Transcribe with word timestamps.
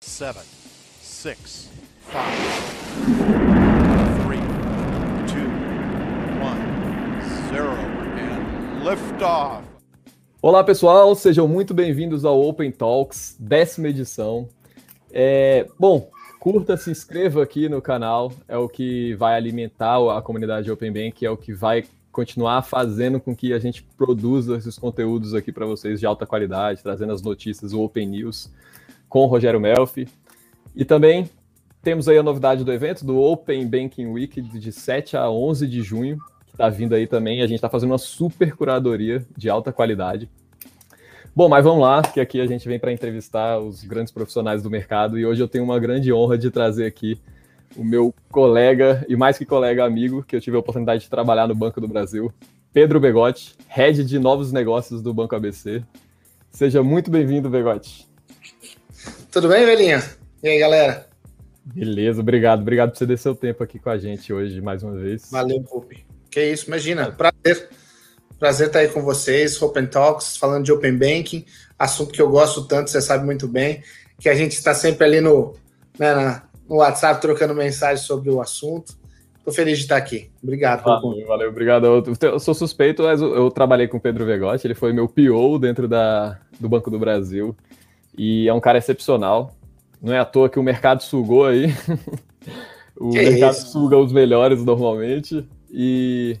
seven, 0.00 0.42
six, 1.00 1.70
five, 2.00 2.36
three, 4.24 4.40
two, 5.26 5.48
one, 6.42 6.60
zero, 7.50 7.72
and 8.18 8.84
liftoff. 8.84 9.64
Olá 10.42 10.62
pessoal, 10.62 11.14
sejam 11.14 11.48
muito 11.48 11.72
bem-vindos 11.72 12.24
ao 12.24 12.40
Open 12.40 12.70
Talks, 12.70 13.36
décima 13.40 13.88
edição. 13.88 14.48
É, 15.10 15.66
bom, 15.78 16.10
curta, 16.38 16.76
se 16.76 16.90
inscreva 16.90 17.42
aqui 17.42 17.68
no 17.68 17.80
canal, 17.80 18.32
é 18.46 18.56
o 18.56 18.68
que 18.68 19.14
vai 19.14 19.34
alimentar 19.34 19.96
a 20.16 20.20
comunidade 20.20 20.70
Open 20.70 20.92
Bank, 20.92 21.24
é 21.24 21.30
o 21.30 21.36
que 21.36 21.54
vai 21.54 21.84
continuar 22.12 22.62
fazendo 22.62 23.18
com 23.18 23.34
que 23.34 23.52
a 23.52 23.58
gente 23.58 23.82
produza 23.96 24.56
esses 24.56 24.78
conteúdos 24.78 25.34
aqui 25.34 25.50
para 25.50 25.66
vocês 25.66 25.98
de 25.98 26.06
alta 26.06 26.26
qualidade, 26.26 26.82
trazendo 26.82 27.12
as 27.12 27.22
notícias, 27.22 27.72
o 27.72 27.80
Open 27.82 28.06
News 28.08 28.50
com 29.16 29.22
o 29.22 29.26
Rogério 29.26 29.58
Melfi. 29.58 30.06
E 30.74 30.84
também 30.84 31.30
temos 31.82 32.06
aí 32.06 32.18
a 32.18 32.22
novidade 32.22 32.62
do 32.62 32.70
evento, 32.70 33.02
do 33.02 33.18
Open 33.18 33.66
Banking 33.66 34.08
Week, 34.08 34.42
de 34.42 34.70
7 34.70 35.16
a 35.16 35.30
11 35.30 35.66
de 35.66 35.80
junho, 35.80 36.18
que 36.44 36.52
está 36.52 36.68
vindo 36.68 36.94
aí 36.94 37.06
também. 37.06 37.40
A 37.40 37.46
gente 37.46 37.54
está 37.54 37.70
fazendo 37.70 37.92
uma 37.92 37.98
super 37.98 38.54
curadoria 38.54 39.24
de 39.34 39.48
alta 39.48 39.72
qualidade. 39.72 40.28
Bom, 41.34 41.48
mas 41.48 41.64
vamos 41.64 41.80
lá, 41.80 42.02
que 42.02 42.20
aqui 42.20 42.42
a 42.42 42.46
gente 42.46 42.68
vem 42.68 42.78
para 42.78 42.92
entrevistar 42.92 43.58
os 43.58 43.84
grandes 43.84 44.12
profissionais 44.12 44.62
do 44.62 44.68
mercado 44.68 45.18
e 45.18 45.24
hoje 45.24 45.42
eu 45.42 45.48
tenho 45.48 45.64
uma 45.64 45.80
grande 45.80 46.12
honra 46.12 46.36
de 46.36 46.50
trazer 46.50 46.84
aqui 46.84 47.18
o 47.74 47.82
meu 47.82 48.14
colega 48.30 49.02
e 49.08 49.16
mais 49.16 49.38
que 49.38 49.46
colega 49.46 49.82
amigo, 49.82 50.22
que 50.22 50.36
eu 50.36 50.42
tive 50.42 50.58
a 50.58 50.60
oportunidade 50.60 51.04
de 51.04 51.08
trabalhar 51.08 51.48
no 51.48 51.54
Banco 51.54 51.80
do 51.80 51.88
Brasil, 51.88 52.30
Pedro 52.70 53.00
Begotti, 53.00 53.56
head 53.66 54.04
de 54.04 54.18
novos 54.18 54.52
negócios 54.52 55.00
do 55.00 55.14
Banco 55.14 55.34
ABC. 55.34 55.82
Seja 56.50 56.82
muito 56.82 57.10
bem-vindo, 57.10 57.48
Begotti. 57.48 58.05
Tudo 59.30 59.48
bem, 59.48 59.64
velhinha? 59.66 60.02
E 60.42 60.48
aí, 60.48 60.58
galera? 60.58 61.06
Beleza, 61.64 62.20
obrigado. 62.20 62.60
Obrigado 62.60 62.90
por 62.90 62.98
você 62.98 63.06
ter 63.06 63.18
seu 63.18 63.34
tempo 63.34 63.62
aqui 63.62 63.78
com 63.78 63.90
a 63.90 63.98
gente 63.98 64.32
hoje, 64.32 64.60
mais 64.60 64.82
uma 64.82 64.94
vez. 64.94 65.30
Valeu, 65.30 65.60
Pupi. 65.62 66.06
Que 66.30 66.52
isso, 66.52 66.66
imagina. 66.66 67.10
Prazer. 67.10 67.68
Prazer 68.38 68.66
estar 68.68 68.80
aí 68.80 68.88
com 68.88 69.02
vocês, 69.02 69.60
Open 69.62 69.86
Talks, 69.86 70.36
falando 70.36 70.64
de 70.64 70.70
Open 70.70 70.96
Banking, 70.96 71.44
assunto 71.78 72.12
que 72.12 72.20
eu 72.20 72.28
gosto 72.28 72.68
tanto, 72.68 72.90
você 72.90 73.00
sabe 73.00 73.24
muito 73.24 73.48
bem, 73.48 73.82
que 74.20 74.28
a 74.28 74.34
gente 74.34 74.52
está 74.52 74.74
sempre 74.74 75.06
ali 75.06 75.22
no, 75.22 75.54
né, 75.98 76.42
no 76.68 76.76
WhatsApp 76.76 77.18
trocando 77.20 77.54
mensagens 77.54 78.06
sobre 78.06 78.30
o 78.30 78.40
assunto. 78.40 78.94
Estou 79.38 79.54
feliz 79.54 79.78
de 79.78 79.84
estar 79.84 79.96
aqui. 79.96 80.30
Obrigado. 80.42 80.84
Valeu, 80.84 81.26
valeu 81.26 81.48
obrigado. 81.48 81.86
Eu, 81.86 82.04
eu, 82.20 82.38
sou 82.38 82.52
suspeito, 82.52 83.04
mas 83.04 83.22
eu, 83.22 83.34
eu, 83.34 83.50
trabalhei 83.50 83.88
com 83.88 83.96
o 83.96 84.00
Pedro 84.00 84.26
Vegotti, 84.26 84.66
ele 84.66 84.74
foi 84.74 84.92
meu 84.92 85.08
PO 85.08 85.58
dentro 85.58 85.88
da, 85.88 86.38
do 86.60 86.68
Banco 86.68 86.90
do 86.90 86.98
Brasil 86.98 87.56
e 88.16 88.48
é 88.48 88.54
um 88.54 88.60
cara 88.60 88.78
excepcional. 88.78 89.54
Não 90.00 90.12
é 90.12 90.18
à 90.18 90.24
toa 90.24 90.48
que 90.48 90.58
o 90.58 90.62
mercado 90.62 91.02
sugou 91.02 91.46
aí. 91.46 91.66
o 92.96 93.10
que 93.10 93.18
mercado 93.18 93.50
é 93.50 93.52
suga 93.52 93.96
os 93.96 94.12
melhores 94.12 94.64
normalmente. 94.64 95.46
E 95.70 96.38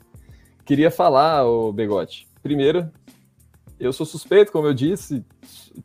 queria 0.64 0.90
falar, 0.90 1.44
o 1.46 1.72
Begote. 1.72 2.26
Primeiro, 2.42 2.90
eu 3.78 3.92
sou 3.92 4.06
suspeito, 4.06 4.52
como 4.52 4.66
eu 4.66 4.74
disse, 4.74 5.24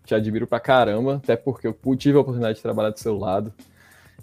te 0.05 0.15
admiro 0.15 0.47
pra 0.47 0.59
caramba, 0.59 1.15
até 1.15 1.35
porque 1.35 1.67
eu 1.67 1.75
tive 1.97 2.17
a 2.17 2.21
oportunidade 2.21 2.57
de 2.57 2.61
trabalhar 2.61 2.91
do 2.91 2.99
seu 2.99 3.17
lado. 3.17 3.53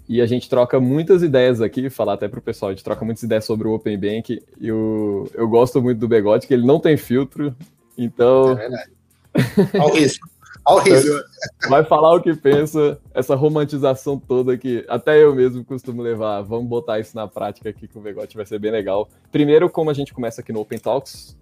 E 0.07 0.21
a 0.21 0.25
gente 0.25 0.49
troca 0.49 0.79
muitas 0.79 1.21
ideias 1.21 1.61
aqui, 1.61 1.87
falar 1.87 2.13
até 2.13 2.27
pro 2.27 2.41
pessoal, 2.41 2.71
a 2.71 2.73
gente 2.73 2.83
troca 2.83 3.05
muitas 3.05 3.21
ideias 3.21 3.45
sobre 3.45 3.67
o 3.67 3.73
Open 3.73 3.95
Bank. 3.95 4.41
E 4.59 4.67
eu, 4.67 5.29
eu 5.35 5.47
gosto 5.47 5.79
muito 5.81 5.99
do 5.99 6.07
Begote, 6.07 6.47
que 6.47 6.53
ele 6.53 6.65
não 6.65 6.79
tem 6.79 6.97
filtro, 6.97 7.55
então. 7.95 8.53
É 8.53 8.55
verdade. 8.55 8.91
Olha 9.75 9.83
o 9.83 9.95
risco. 9.95 10.27
Olha 10.69 10.77
o 10.77 10.95
risco. 10.95 11.23
Vai 11.67 11.83
falar 11.83 12.13
o 12.13 12.21
que 12.21 12.35
pensa, 12.35 12.99
essa 13.13 13.33
romantização 13.33 14.19
toda 14.19 14.55
que 14.55 14.85
até 14.87 15.23
eu 15.23 15.33
mesmo 15.33 15.65
costumo 15.65 16.01
levar. 16.01 16.41
Vamos 16.43 16.69
botar 16.69 16.99
isso 16.99 17.15
na 17.15 17.27
prática 17.27 17.69
aqui 17.69 17.87
com 17.87 17.99
o 17.99 18.01
Begote, 18.01 18.37
vai 18.37 18.45
ser 18.45 18.59
bem 18.59 18.71
legal. 18.71 19.09
Primeiro, 19.31 19.67
como 19.67 19.89
a 19.89 19.93
gente 19.93 20.13
começa 20.13 20.41
aqui 20.41 20.53
no 20.53 20.59
Open 20.59 20.77
Talks, 20.77 21.35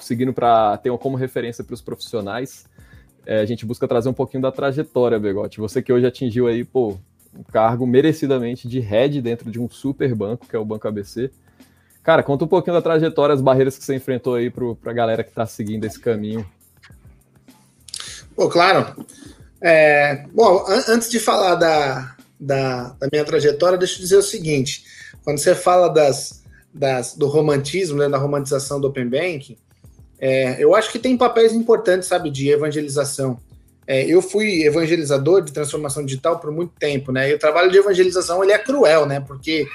seguindo 0.00 0.32
para 0.32 0.78
ter 0.78 0.96
como 0.96 1.16
referência 1.16 1.62
para 1.62 1.74
os 1.74 1.82
profissionais, 1.82 2.64
é, 3.26 3.40
a 3.40 3.44
gente 3.44 3.66
busca 3.66 3.86
trazer 3.86 4.08
um 4.08 4.14
pouquinho 4.14 4.42
da 4.42 4.50
trajetória, 4.50 5.18
Begote. 5.18 5.60
Você 5.60 5.82
que 5.82 5.92
hoje 5.92 6.06
atingiu 6.06 6.46
aí, 6.46 6.64
pô, 6.64 6.96
um 7.38 7.42
cargo 7.42 7.86
merecidamente 7.86 8.66
de 8.66 8.80
head 8.80 9.20
dentro 9.20 9.50
de 9.50 9.60
um 9.60 9.68
super 9.68 10.14
banco, 10.14 10.46
que 10.46 10.56
é 10.56 10.58
o 10.58 10.64
Banco 10.64 10.88
ABC. 10.88 11.30
Cara, 12.02 12.22
conta 12.22 12.46
um 12.46 12.48
pouquinho 12.48 12.74
da 12.74 12.82
trajetória, 12.82 13.34
as 13.34 13.42
barreiras 13.42 13.76
que 13.76 13.84
você 13.84 13.94
enfrentou 13.94 14.36
aí 14.36 14.48
para 14.48 14.90
a 14.90 14.94
galera 14.94 15.22
que 15.22 15.28
está 15.28 15.44
seguindo 15.44 15.84
esse 15.84 16.00
caminho. 16.00 16.46
Pô, 18.40 18.48
claro. 18.48 19.06
É, 19.60 20.24
bom, 20.32 20.64
an 20.66 20.84
antes 20.88 21.10
de 21.10 21.20
falar 21.20 21.56
da, 21.56 22.16
da, 22.40 22.96
da, 22.98 23.08
minha 23.12 23.22
trajetória, 23.22 23.76
deixa 23.76 23.96
eu 23.96 24.00
dizer 24.00 24.16
o 24.16 24.22
seguinte: 24.22 24.82
quando 25.22 25.36
você 25.36 25.54
fala 25.54 25.88
das, 25.88 26.42
das, 26.72 27.14
do 27.14 27.26
romantismo, 27.26 27.98
né, 27.98 28.08
da 28.08 28.16
romantização 28.16 28.80
do 28.80 28.88
Open 28.88 29.10
Banking, 29.10 29.58
é, 30.18 30.56
eu 30.58 30.74
acho 30.74 30.90
que 30.90 30.98
tem 30.98 31.18
papéis 31.18 31.52
importantes, 31.52 32.08
sabe, 32.08 32.30
de 32.30 32.48
evangelização. 32.48 33.38
É, 33.86 34.06
eu 34.06 34.22
fui 34.22 34.62
evangelizador 34.62 35.42
de 35.42 35.52
transformação 35.52 36.02
digital 36.02 36.40
por 36.40 36.50
muito 36.50 36.72
tempo, 36.80 37.12
né? 37.12 37.28
E 37.28 37.34
o 37.34 37.38
trabalho 37.38 37.70
de 37.70 37.76
evangelização 37.76 38.42
ele 38.42 38.52
é 38.52 38.58
cruel, 38.58 39.04
né? 39.04 39.20
Porque 39.20 39.66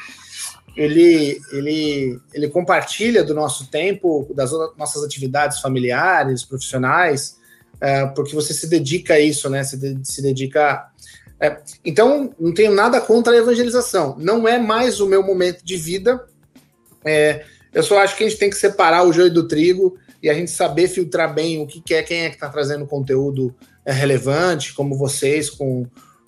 ele, 0.76 1.40
ele, 1.52 2.20
ele 2.34 2.50
compartilha 2.50 3.24
do 3.24 3.36
nosso 3.36 3.70
tempo, 3.70 4.28
das 4.34 4.50
nossas 4.76 5.04
atividades 5.04 5.60
familiares, 5.60 6.44
profissionais, 6.44 7.45
é, 7.82 8.06
porque 8.08 8.36
você 8.36 8.54
se 8.54 8.68
dedica 8.68 9.16
a 9.16 9.20
isso, 9.20 9.50
né? 9.50 9.64
Se, 9.64 9.78
de, 9.78 10.00
se 10.04 10.22
dedica. 10.22 10.90
É, 11.40 11.58
então, 11.84 12.34
não 12.40 12.54
tenho 12.54 12.74
nada 12.74 13.02
contra 13.02 13.34
a 13.34 13.38
evangelização. 13.38 14.16
Não 14.18 14.48
é 14.48 14.58
mais 14.58 15.00
o 15.00 15.08
meu 15.08 15.22
momento 15.24 15.64
de 15.64 15.76
vida. 15.76 16.26
É, 17.04 17.44
eu 17.74 17.84
só 17.84 18.00
acho 18.00 18.16
que 18.16 18.24
a 18.24 18.30
gente 18.30 18.40
tem 18.40 18.50
que 18.50 18.56
separar 18.56 19.04
o 19.04 19.12
joio 19.12 19.32
do 19.32 19.48
trigo 19.48 19.98
e 20.24 20.30
a 20.30 20.34
gente 20.34 20.50
saber 20.50 20.88
filtrar 20.88 21.34
bem 21.34 21.62
o 21.62 21.68
que, 21.68 21.82
que 21.82 21.94
é, 21.94 22.02
quem 22.02 22.22
é 22.22 22.30
que 22.30 22.36
está 22.36 22.50
trazendo 22.50 22.88
conteúdo 22.88 23.54
é 23.86 23.92
relevante, 23.92 24.74
como 24.74 24.98
vocês 24.98 25.50
com, 25.50 25.86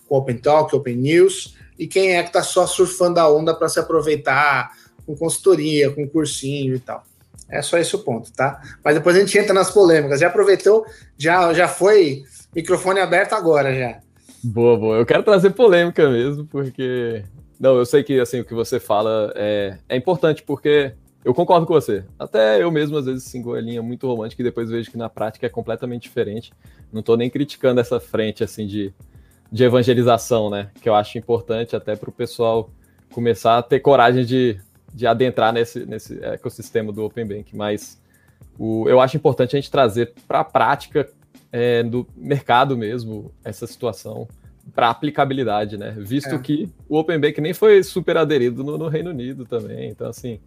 com 0.08 0.16
Open 0.16 0.38
Talk, 0.38 0.76
Open 0.76 0.96
News, 0.96 1.56
e 1.80 1.88
quem 1.88 2.16
é 2.16 2.22
que 2.22 2.30
está 2.30 2.44
só 2.44 2.68
surfando 2.68 3.20
a 3.20 3.32
onda 3.34 3.56
para 3.56 3.70
se 3.70 3.80
aproveitar 3.80 4.72
com 5.06 5.16
consultoria, 5.16 5.90
com 5.90 6.08
cursinho 6.08 6.76
e 6.76 6.80
tal. 6.80 7.04
É 7.50 7.62
só 7.62 7.78
esse 7.78 7.96
o 7.96 8.00
ponto, 8.00 8.32
tá? 8.34 8.62
Mas 8.84 8.96
depois 8.96 9.16
a 9.16 9.20
gente 9.20 9.38
entra 9.38 9.54
nas 9.54 9.72
polêmicas. 9.72 10.20
Já 10.20 10.28
aproveitou, 10.28 10.86
já, 11.18 11.54
já 11.54 11.68
foi 11.68 12.24
microfone 12.54 13.00
aberto 13.00 13.34
agora 13.34 13.74
já. 13.74 14.00
Boa, 14.44 14.78
boa. 14.78 14.98
Eu 14.98 15.06
quero 15.06 15.24
trazer 15.24 15.52
polêmica 15.52 16.10
mesmo, 16.10 16.46
porque. 16.46 17.24
Não, 17.60 17.76
eu 17.76 17.86
sei 17.86 18.04
que 18.04 18.20
assim, 18.20 18.42
o 18.42 18.46
que 18.46 18.54
você 18.54 18.80
fala 18.80 19.34
é, 19.36 19.78
é 19.90 19.98
importante, 19.98 20.44
porque 20.44 20.94
eu 21.26 21.34
concordo 21.34 21.66
com 21.66 21.74
você. 21.74 22.06
Até 22.18 22.62
eu 22.62 22.72
mesmo, 22.72 22.98
às 22.98 23.06
vezes, 23.06 23.24
sigo 23.24 23.54
a 23.54 23.62
linha 23.62 23.82
muito 23.82 24.08
romântica 24.08 24.42
e 24.42 24.46
depois 24.46 24.70
vejo 24.70 24.92
que 24.92 24.98
na 24.98 25.10
prática 25.10 25.46
é 25.46 25.50
completamente 25.50 26.04
diferente. 26.04 26.54
Não 26.92 27.00
estou 27.00 27.18
nem 27.18 27.30
criticando 27.30 27.82
essa 27.82 28.00
frente, 28.00 28.44
assim, 28.44 28.68
de, 28.68 28.94
de 29.52 29.64
evangelização, 29.64 30.50
né? 30.50 30.70
Que 30.82 30.88
eu 30.88 30.96
acho 30.96 31.18
importante 31.18 31.76
até 31.76 31.96
para 31.96 32.10
o 32.10 32.14
pessoal 32.14 32.70
começar 33.12 33.58
a 33.58 33.64
ter 33.64 33.80
coragem 33.80 34.24
de, 34.24 34.60
de 34.98 35.06
adentrar 35.06 35.54
nesse, 35.54 35.86
nesse 35.86 36.20
ecossistema 36.24 36.92
do 36.92 37.06
Open 37.06 37.26
Bank. 37.26 37.56
Mas 37.56 38.02
o, 38.58 38.90
eu 38.90 39.00
acho 39.00 39.16
importante 39.16 39.56
a 39.56 39.60
gente 39.60 39.70
trazer 39.70 40.14
para 40.28 40.40
a 40.40 40.44
prática 40.44 41.08
é, 41.52 41.84
do 41.84 42.08
mercado 42.16 42.76
mesmo 42.76 43.32
essa 43.46 43.68
situação 43.68 44.28
para 44.74 44.90
aplicabilidade, 44.90 45.78
né? 45.78 45.96
Visto 45.98 46.34
é. 46.34 46.40
que 46.40 46.68
o 46.90 46.98
Open 46.98 47.20
Bank 47.20 47.40
nem 47.40 47.54
foi 47.54 47.84
super 47.84 48.18
aderido 48.18 48.64
no, 48.64 48.78
no 48.78 48.88
Reino 48.88 49.12
Unido 49.12 49.46
também. 49.46 49.88
Então, 49.90 50.10
assim, 50.10 50.40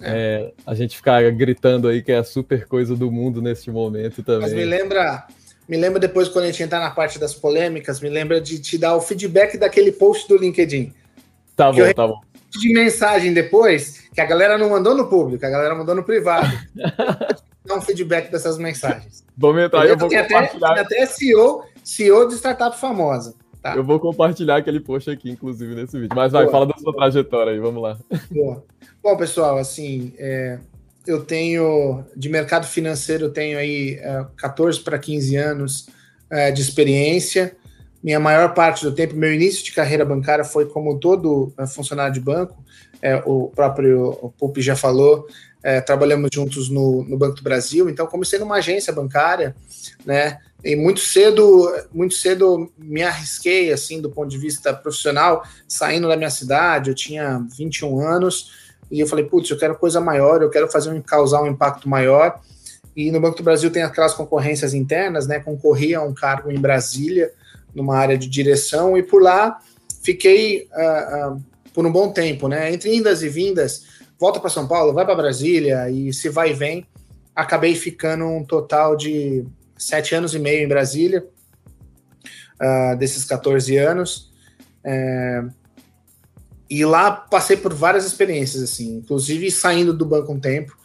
é, 0.00 0.52
a 0.66 0.74
gente 0.74 0.96
ficar 0.96 1.30
gritando 1.30 1.86
aí 1.86 2.02
que 2.02 2.10
é 2.10 2.18
a 2.18 2.24
super 2.24 2.66
coisa 2.66 2.96
do 2.96 3.10
mundo 3.10 3.40
neste 3.40 3.70
momento 3.70 4.24
também. 4.24 4.42
Mas 4.42 4.52
me 4.52 4.64
lembra, 4.64 5.26
me 5.68 5.76
lembra 5.76 6.00
depois 6.00 6.28
quando 6.28 6.46
a 6.46 6.48
gente 6.48 6.64
entrar 6.64 6.80
na 6.80 6.90
parte 6.90 7.18
das 7.18 7.32
polêmicas, 7.32 8.00
me 8.00 8.10
lembra 8.10 8.40
de 8.40 8.58
te 8.58 8.76
dar 8.76 8.96
o 8.96 9.00
feedback 9.00 9.56
daquele 9.56 9.92
post 9.92 10.28
do 10.28 10.36
LinkedIn. 10.36 10.92
Tá 11.56 11.70
bom, 11.70 11.92
tá 11.94 12.06
bom. 12.08 12.31
De 12.60 12.72
mensagem 12.72 13.32
depois, 13.32 14.08
que 14.14 14.20
a 14.20 14.26
galera 14.26 14.58
não 14.58 14.70
mandou 14.70 14.94
no 14.94 15.08
público, 15.08 15.44
a 15.44 15.50
galera 15.50 15.74
mandou 15.74 15.94
no 15.94 16.04
privado. 16.04 16.46
dar 17.64 17.76
um 17.76 17.80
feedback 17.80 18.30
dessas 18.30 18.58
mensagens. 18.58 19.24
Vamos 19.36 19.62
entrar, 19.62 19.86
eu 19.86 19.96
vou 19.96 20.08
tem 20.08 20.22
compartilhar. 20.22 20.72
Até, 20.72 20.84
tem 20.84 21.02
até 21.02 21.06
CEO, 21.06 21.64
CEO 21.82 22.28
de 22.28 22.34
startup 22.34 22.76
famosa. 22.76 23.34
Tá. 23.62 23.76
Eu 23.76 23.84
vou 23.84 24.00
compartilhar 24.00 24.56
aquele 24.56 24.80
post 24.80 25.08
aqui, 25.08 25.30
inclusive, 25.30 25.74
nesse 25.74 25.98
vídeo. 25.98 26.14
Mas 26.16 26.32
vai, 26.32 26.42
Boa. 26.42 26.52
fala 26.52 26.66
da 26.66 26.76
sua 26.78 26.92
trajetória 26.92 27.52
aí, 27.52 27.60
vamos 27.60 27.80
lá. 27.80 27.96
Boa. 28.30 28.64
Bom, 29.00 29.16
pessoal, 29.16 29.56
assim, 29.56 30.12
é, 30.18 30.58
eu 31.06 31.24
tenho, 31.24 32.04
de 32.16 32.28
mercado 32.28 32.66
financeiro, 32.66 33.26
eu 33.26 33.32
tenho 33.32 33.56
aí 33.58 34.00
é, 34.00 34.26
14 34.36 34.80
para 34.80 34.98
15 34.98 35.36
anos 35.36 35.86
é, 36.28 36.50
de 36.50 36.60
experiência. 36.60 37.56
Minha 38.02 38.18
maior 38.18 38.52
parte 38.52 38.84
do 38.84 38.92
tempo, 38.92 39.14
meu 39.14 39.32
início 39.32 39.64
de 39.64 39.72
carreira 39.72 40.04
bancária 40.04 40.44
foi 40.44 40.66
como 40.66 40.98
todo 40.98 41.52
é, 41.58 41.66
funcionário 41.66 42.12
de 42.12 42.20
banco, 42.20 42.62
é, 43.00 43.22
o 43.24 43.48
próprio 43.54 44.18
o 44.20 44.30
Pupi 44.30 44.60
já 44.60 44.74
falou, 44.74 45.26
é, 45.62 45.80
trabalhamos 45.80 46.30
juntos 46.32 46.68
no, 46.68 47.04
no, 47.04 47.16
Banco 47.16 47.36
do 47.36 47.42
Brasil, 47.42 47.88
então 47.88 48.06
comecei 48.06 48.38
numa 48.38 48.56
agência 48.56 48.92
bancária, 48.92 49.54
né? 50.04 50.38
E 50.64 50.76
muito 50.76 51.00
cedo, 51.00 51.72
muito 51.92 52.14
cedo 52.14 52.70
me 52.78 53.02
arrisquei 53.02 53.72
assim 53.72 54.00
do 54.00 54.10
ponto 54.10 54.28
de 54.28 54.38
vista 54.38 54.72
profissional, 54.72 55.44
saindo 55.66 56.08
da 56.08 56.16
minha 56.16 56.30
cidade, 56.30 56.90
eu 56.90 56.94
tinha 56.94 57.44
21 57.56 58.00
anos, 58.00 58.52
e 58.90 59.00
eu 59.00 59.06
falei, 59.06 59.24
putz, 59.24 59.48
eu 59.50 59.58
quero 59.58 59.74
coisa 59.76 60.00
maior, 60.00 60.42
eu 60.42 60.50
quero 60.50 60.70
fazer 60.70 60.90
um 60.90 61.00
causar 61.00 61.42
um 61.42 61.46
impacto 61.46 61.88
maior. 61.88 62.40
E 62.94 63.10
no 63.10 63.20
Banco 63.20 63.38
do 63.38 63.42
Brasil 63.42 63.70
tem 63.70 63.82
aquelas 63.82 64.12
concorrências 64.12 64.74
internas, 64.74 65.26
né? 65.26 65.40
Concorri 65.40 65.94
a 65.94 66.02
um 66.02 66.12
cargo 66.12 66.52
em 66.52 66.60
Brasília, 66.60 67.32
numa 67.74 67.96
área 67.96 68.18
de 68.18 68.28
direção, 68.28 68.96
e 68.96 69.02
por 69.02 69.22
lá 69.22 69.58
fiquei 70.02 70.68
uh, 70.72 71.34
uh, 71.34 71.44
por 71.72 71.86
um 71.86 71.92
bom 71.92 72.12
tempo, 72.12 72.48
né? 72.48 72.72
Entre 72.72 72.94
indas 72.94 73.22
e 73.22 73.28
vindas, 73.28 73.84
volta 74.18 74.40
para 74.40 74.50
São 74.50 74.66
Paulo, 74.66 74.92
vai 74.92 75.04
para 75.04 75.14
Brasília, 75.14 75.88
e 75.90 76.12
se 76.12 76.28
vai 76.28 76.50
e 76.50 76.54
vem, 76.54 76.86
acabei 77.34 77.74
ficando 77.74 78.24
um 78.26 78.44
total 78.44 78.96
de 78.96 79.44
sete 79.76 80.14
anos 80.14 80.34
e 80.34 80.38
meio 80.38 80.64
em 80.64 80.68
Brasília, 80.68 81.26
uh, 82.60 82.96
desses 82.96 83.24
14 83.24 83.76
anos. 83.76 84.30
É, 84.84 85.44
e 86.68 86.84
lá 86.84 87.10
passei 87.10 87.56
por 87.56 87.74
várias 87.74 88.04
experiências, 88.04 88.62
assim, 88.62 88.96
inclusive 88.96 89.50
saindo 89.50 89.92
do 89.92 90.06
banco 90.06 90.32
um 90.32 90.40
tempo. 90.40 90.76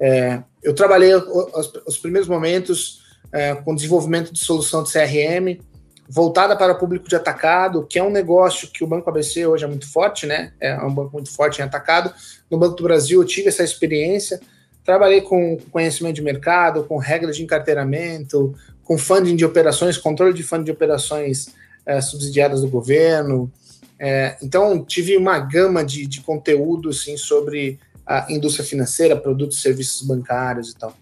É, 0.00 0.42
eu 0.62 0.74
trabalhei 0.74 1.14
os, 1.14 1.72
os 1.86 1.98
primeiros 1.98 2.28
momentos 2.28 3.02
é, 3.32 3.54
com 3.54 3.74
desenvolvimento 3.74 4.32
de 4.32 4.38
solução 4.38 4.82
de 4.82 4.90
CRM, 4.90 5.60
voltada 6.08 6.56
para 6.56 6.72
o 6.72 6.78
público 6.78 7.08
de 7.08 7.16
atacado, 7.16 7.86
que 7.86 7.98
é 7.98 8.02
um 8.02 8.10
negócio 8.10 8.68
que 8.68 8.84
o 8.84 8.86
Banco 8.86 9.08
ABC 9.08 9.46
hoje 9.46 9.64
é 9.64 9.66
muito 9.66 9.90
forte, 9.90 10.26
né? 10.26 10.52
É 10.60 10.76
um 10.78 10.94
banco 10.94 11.12
muito 11.12 11.30
forte 11.30 11.60
em 11.60 11.64
atacado. 11.64 12.12
No 12.50 12.58
Banco 12.58 12.76
do 12.76 12.82
Brasil 12.84 13.20
eu 13.20 13.26
tive 13.26 13.48
essa 13.48 13.62
experiência. 13.62 14.40
Trabalhei 14.84 15.20
com 15.20 15.58
conhecimento 15.70 16.14
de 16.14 16.22
mercado, 16.22 16.84
com 16.84 16.96
regras 16.96 17.36
de 17.36 17.42
encarteiramento, 17.42 18.54
com 18.84 18.96
funding 18.96 19.34
de 19.34 19.44
operações, 19.44 19.98
controle 19.98 20.32
de 20.32 20.44
funding 20.44 20.64
de 20.64 20.70
operações 20.70 21.48
é, 21.84 22.00
subsidiadas 22.00 22.60
do 22.60 22.68
governo. 22.68 23.50
É, 23.98 24.36
então, 24.42 24.84
tive 24.84 25.16
uma 25.16 25.38
gama 25.38 25.84
de, 25.84 26.06
de 26.06 26.20
conteúdo 26.20 26.90
assim, 26.90 27.16
sobre 27.16 27.80
a 28.06 28.26
indústria 28.30 28.64
financeira, 28.64 29.16
produtos 29.16 29.58
e 29.58 29.62
serviços 29.62 30.06
bancários 30.06 30.70
e 30.70 30.76
tal. 30.76 30.96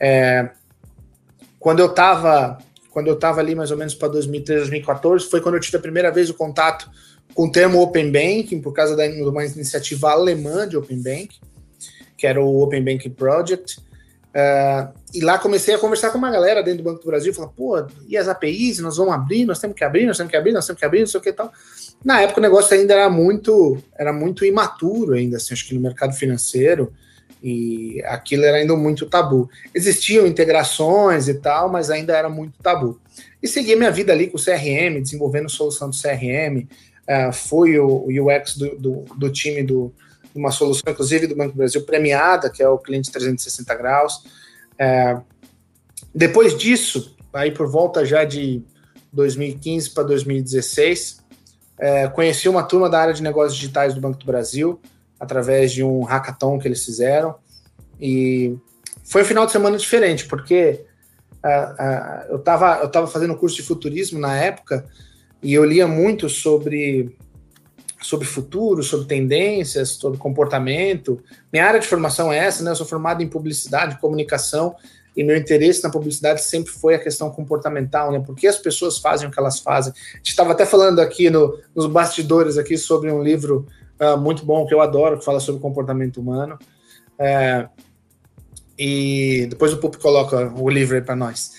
É, 0.00 0.50
quando 1.58 1.80
eu 1.80 1.86
estava 1.86 2.58
quando 2.94 3.08
eu 3.08 3.14
estava 3.14 3.40
ali 3.40 3.56
mais 3.56 3.72
ou 3.72 3.76
menos 3.76 3.92
para 3.92 4.06
2013, 4.06 4.60
2014, 4.60 5.28
foi 5.28 5.40
quando 5.40 5.56
eu 5.56 5.60
tive 5.60 5.76
a 5.76 5.80
primeira 5.80 6.12
vez 6.12 6.30
o 6.30 6.34
contato 6.34 6.88
com 7.34 7.46
o 7.46 7.50
termo 7.50 7.82
Open 7.82 8.12
Banking, 8.12 8.60
por 8.60 8.72
causa 8.72 8.94
da, 8.94 9.04
de 9.04 9.20
uma 9.20 9.44
iniciativa 9.44 10.12
alemã 10.12 10.68
de 10.68 10.76
Open 10.76 11.02
Banking, 11.02 11.40
que 12.16 12.24
era 12.24 12.40
o 12.40 12.62
Open 12.62 12.84
Banking 12.84 13.10
Project. 13.10 13.80
Uh, 13.80 14.94
e 15.12 15.20
lá 15.20 15.38
comecei 15.38 15.74
a 15.74 15.78
conversar 15.78 16.10
com 16.10 16.18
uma 16.18 16.30
galera 16.30 16.62
dentro 16.62 16.84
do 16.84 16.84
Banco 16.84 17.00
do 17.00 17.06
Brasil, 17.06 17.34
falar, 17.34 17.48
pô, 17.48 17.84
e 18.06 18.16
as 18.16 18.28
APIs, 18.28 18.78
nós 18.78 18.96
vamos 18.96 19.12
abrir, 19.12 19.44
nós 19.44 19.58
temos 19.58 19.76
que 19.76 19.82
abrir, 19.82 20.06
nós 20.06 20.16
temos 20.16 20.30
que 20.30 20.36
abrir, 20.36 20.52
nós 20.52 20.64
temos 20.64 20.78
que 20.78 20.86
abrir, 20.86 21.00
não 21.00 21.06
sei 21.08 21.18
o 21.18 21.22
que 21.22 21.30
e 21.30 21.32
tal. 21.32 21.52
Na 22.04 22.20
época 22.20 22.38
o 22.38 22.42
negócio 22.42 22.76
ainda 22.76 22.94
era 22.94 23.10
muito, 23.10 23.76
era 23.98 24.12
muito 24.12 24.44
imaturo 24.44 25.14
ainda, 25.14 25.36
assim, 25.36 25.52
acho 25.52 25.66
que 25.66 25.74
no 25.74 25.80
mercado 25.80 26.14
financeiro, 26.14 26.92
e 27.44 28.02
aquilo 28.06 28.42
era 28.46 28.56
ainda 28.56 28.74
muito 28.74 29.04
tabu. 29.04 29.50
Existiam 29.74 30.26
integrações 30.26 31.28
e 31.28 31.34
tal, 31.34 31.68
mas 31.68 31.90
ainda 31.90 32.16
era 32.16 32.30
muito 32.30 32.58
tabu. 32.62 32.98
E 33.42 33.46
segui 33.46 33.76
minha 33.76 33.90
vida 33.90 34.14
ali 34.14 34.28
com 34.28 34.38
o 34.38 34.42
CRM, 34.42 35.02
desenvolvendo 35.02 35.50
solução 35.50 35.90
do 35.90 35.94
CRM, 35.94 36.62
uh, 36.62 36.66
é, 37.06 37.32
fui 37.32 37.78
o, 37.78 38.06
UX 38.08 38.56
do, 38.56 38.78
do, 38.78 39.04
do, 39.18 39.30
time 39.30 39.62
do 39.62 39.92
uma 40.34 40.50
solução, 40.50 40.90
inclusive 40.90 41.26
do 41.26 41.36
Banco 41.36 41.52
do 41.52 41.58
Brasil, 41.58 41.84
premiada, 41.84 42.48
que 42.48 42.62
é 42.62 42.68
o 42.68 42.78
cliente 42.78 43.12
360 43.12 43.74
graus. 43.74 44.24
Uh, 44.80 45.22
depois 46.14 46.56
disso, 46.56 47.14
aí 47.30 47.50
por 47.50 47.70
volta 47.70 48.06
já 48.06 48.24
de 48.24 48.62
2015 49.12 49.90
para 49.90 50.04
2016, 50.04 51.20
uh, 51.78 52.10
conheci 52.14 52.48
uma 52.48 52.62
turma 52.62 52.88
da 52.88 53.00
área 53.00 53.12
de 53.12 53.22
negócios 53.22 53.54
digitais 53.54 53.92
do 53.92 54.00
Banco 54.00 54.18
do 54.18 54.24
Brasil, 54.24 54.80
através 55.24 55.72
de 55.72 55.82
um 55.82 56.02
hackathon 56.04 56.58
que 56.58 56.68
eles 56.68 56.84
fizeram. 56.84 57.34
E 58.00 58.56
foi 59.02 59.22
um 59.22 59.24
final 59.24 59.46
de 59.46 59.52
semana 59.52 59.76
diferente, 59.76 60.26
porque 60.26 60.84
uh, 61.44 61.72
uh, 61.72 62.30
eu 62.30 62.36
estava 62.36 62.78
eu 62.78 62.88
tava 62.88 63.06
fazendo 63.06 63.36
curso 63.36 63.56
de 63.56 63.62
futurismo 63.62 64.18
na 64.18 64.36
época 64.36 64.84
e 65.42 65.52
eu 65.52 65.64
lia 65.64 65.86
muito 65.86 66.28
sobre, 66.28 67.14
sobre 68.00 68.26
futuro, 68.26 68.82
sobre 68.82 69.06
tendências, 69.06 69.90
sobre 69.90 70.18
comportamento. 70.18 71.22
Minha 71.52 71.66
área 71.66 71.80
de 71.80 71.86
formação 71.86 72.32
é 72.32 72.38
essa, 72.38 72.64
né? 72.64 72.70
Eu 72.70 72.76
sou 72.76 72.86
formado 72.86 73.22
em 73.22 73.28
publicidade, 73.28 74.00
comunicação, 74.00 74.74
e 75.14 75.22
meu 75.22 75.36
interesse 75.36 75.82
na 75.82 75.90
publicidade 75.90 76.42
sempre 76.42 76.72
foi 76.72 76.94
a 76.94 76.98
questão 76.98 77.30
comportamental, 77.30 78.10
né? 78.10 78.20
Por 78.24 78.34
que 78.34 78.46
as 78.46 78.56
pessoas 78.56 78.98
fazem 78.98 79.28
o 79.28 79.30
que 79.30 79.38
elas 79.38 79.60
fazem? 79.60 79.92
A 79.92 80.16
gente 80.16 80.30
estava 80.30 80.52
até 80.52 80.64
falando 80.64 80.98
aqui 80.98 81.28
no, 81.28 81.58
nos 81.74 81.86
bastidores 81.86 82.56
aqui 82.56 82.78
sobre 82.78 83.12
um 83.12 83.22
livro 83.22 83.66
uh, 84.00 84.18
muito 84.18 84.44
bom 84.44 84.66
que 84.66 84.74
eu 84.74 84.80
adoro, 84.80 85.18
que 85.18 85.24
fala 85.24 85.40
sobre 85.40 85.60
comportamento 85.60 86.20
humano. 86.20 86.58
É, 87.18 87.68
e 88.78 89.46
depois 89.48 89.72
o 89.72 89.78
Pup 89.78 89.96
coloca 89.96 90.52
o 90.56 90.68
livro 90.68 90.96
aí 90.96 91.02
para 91.02 91.16
nós. 91.16 91.52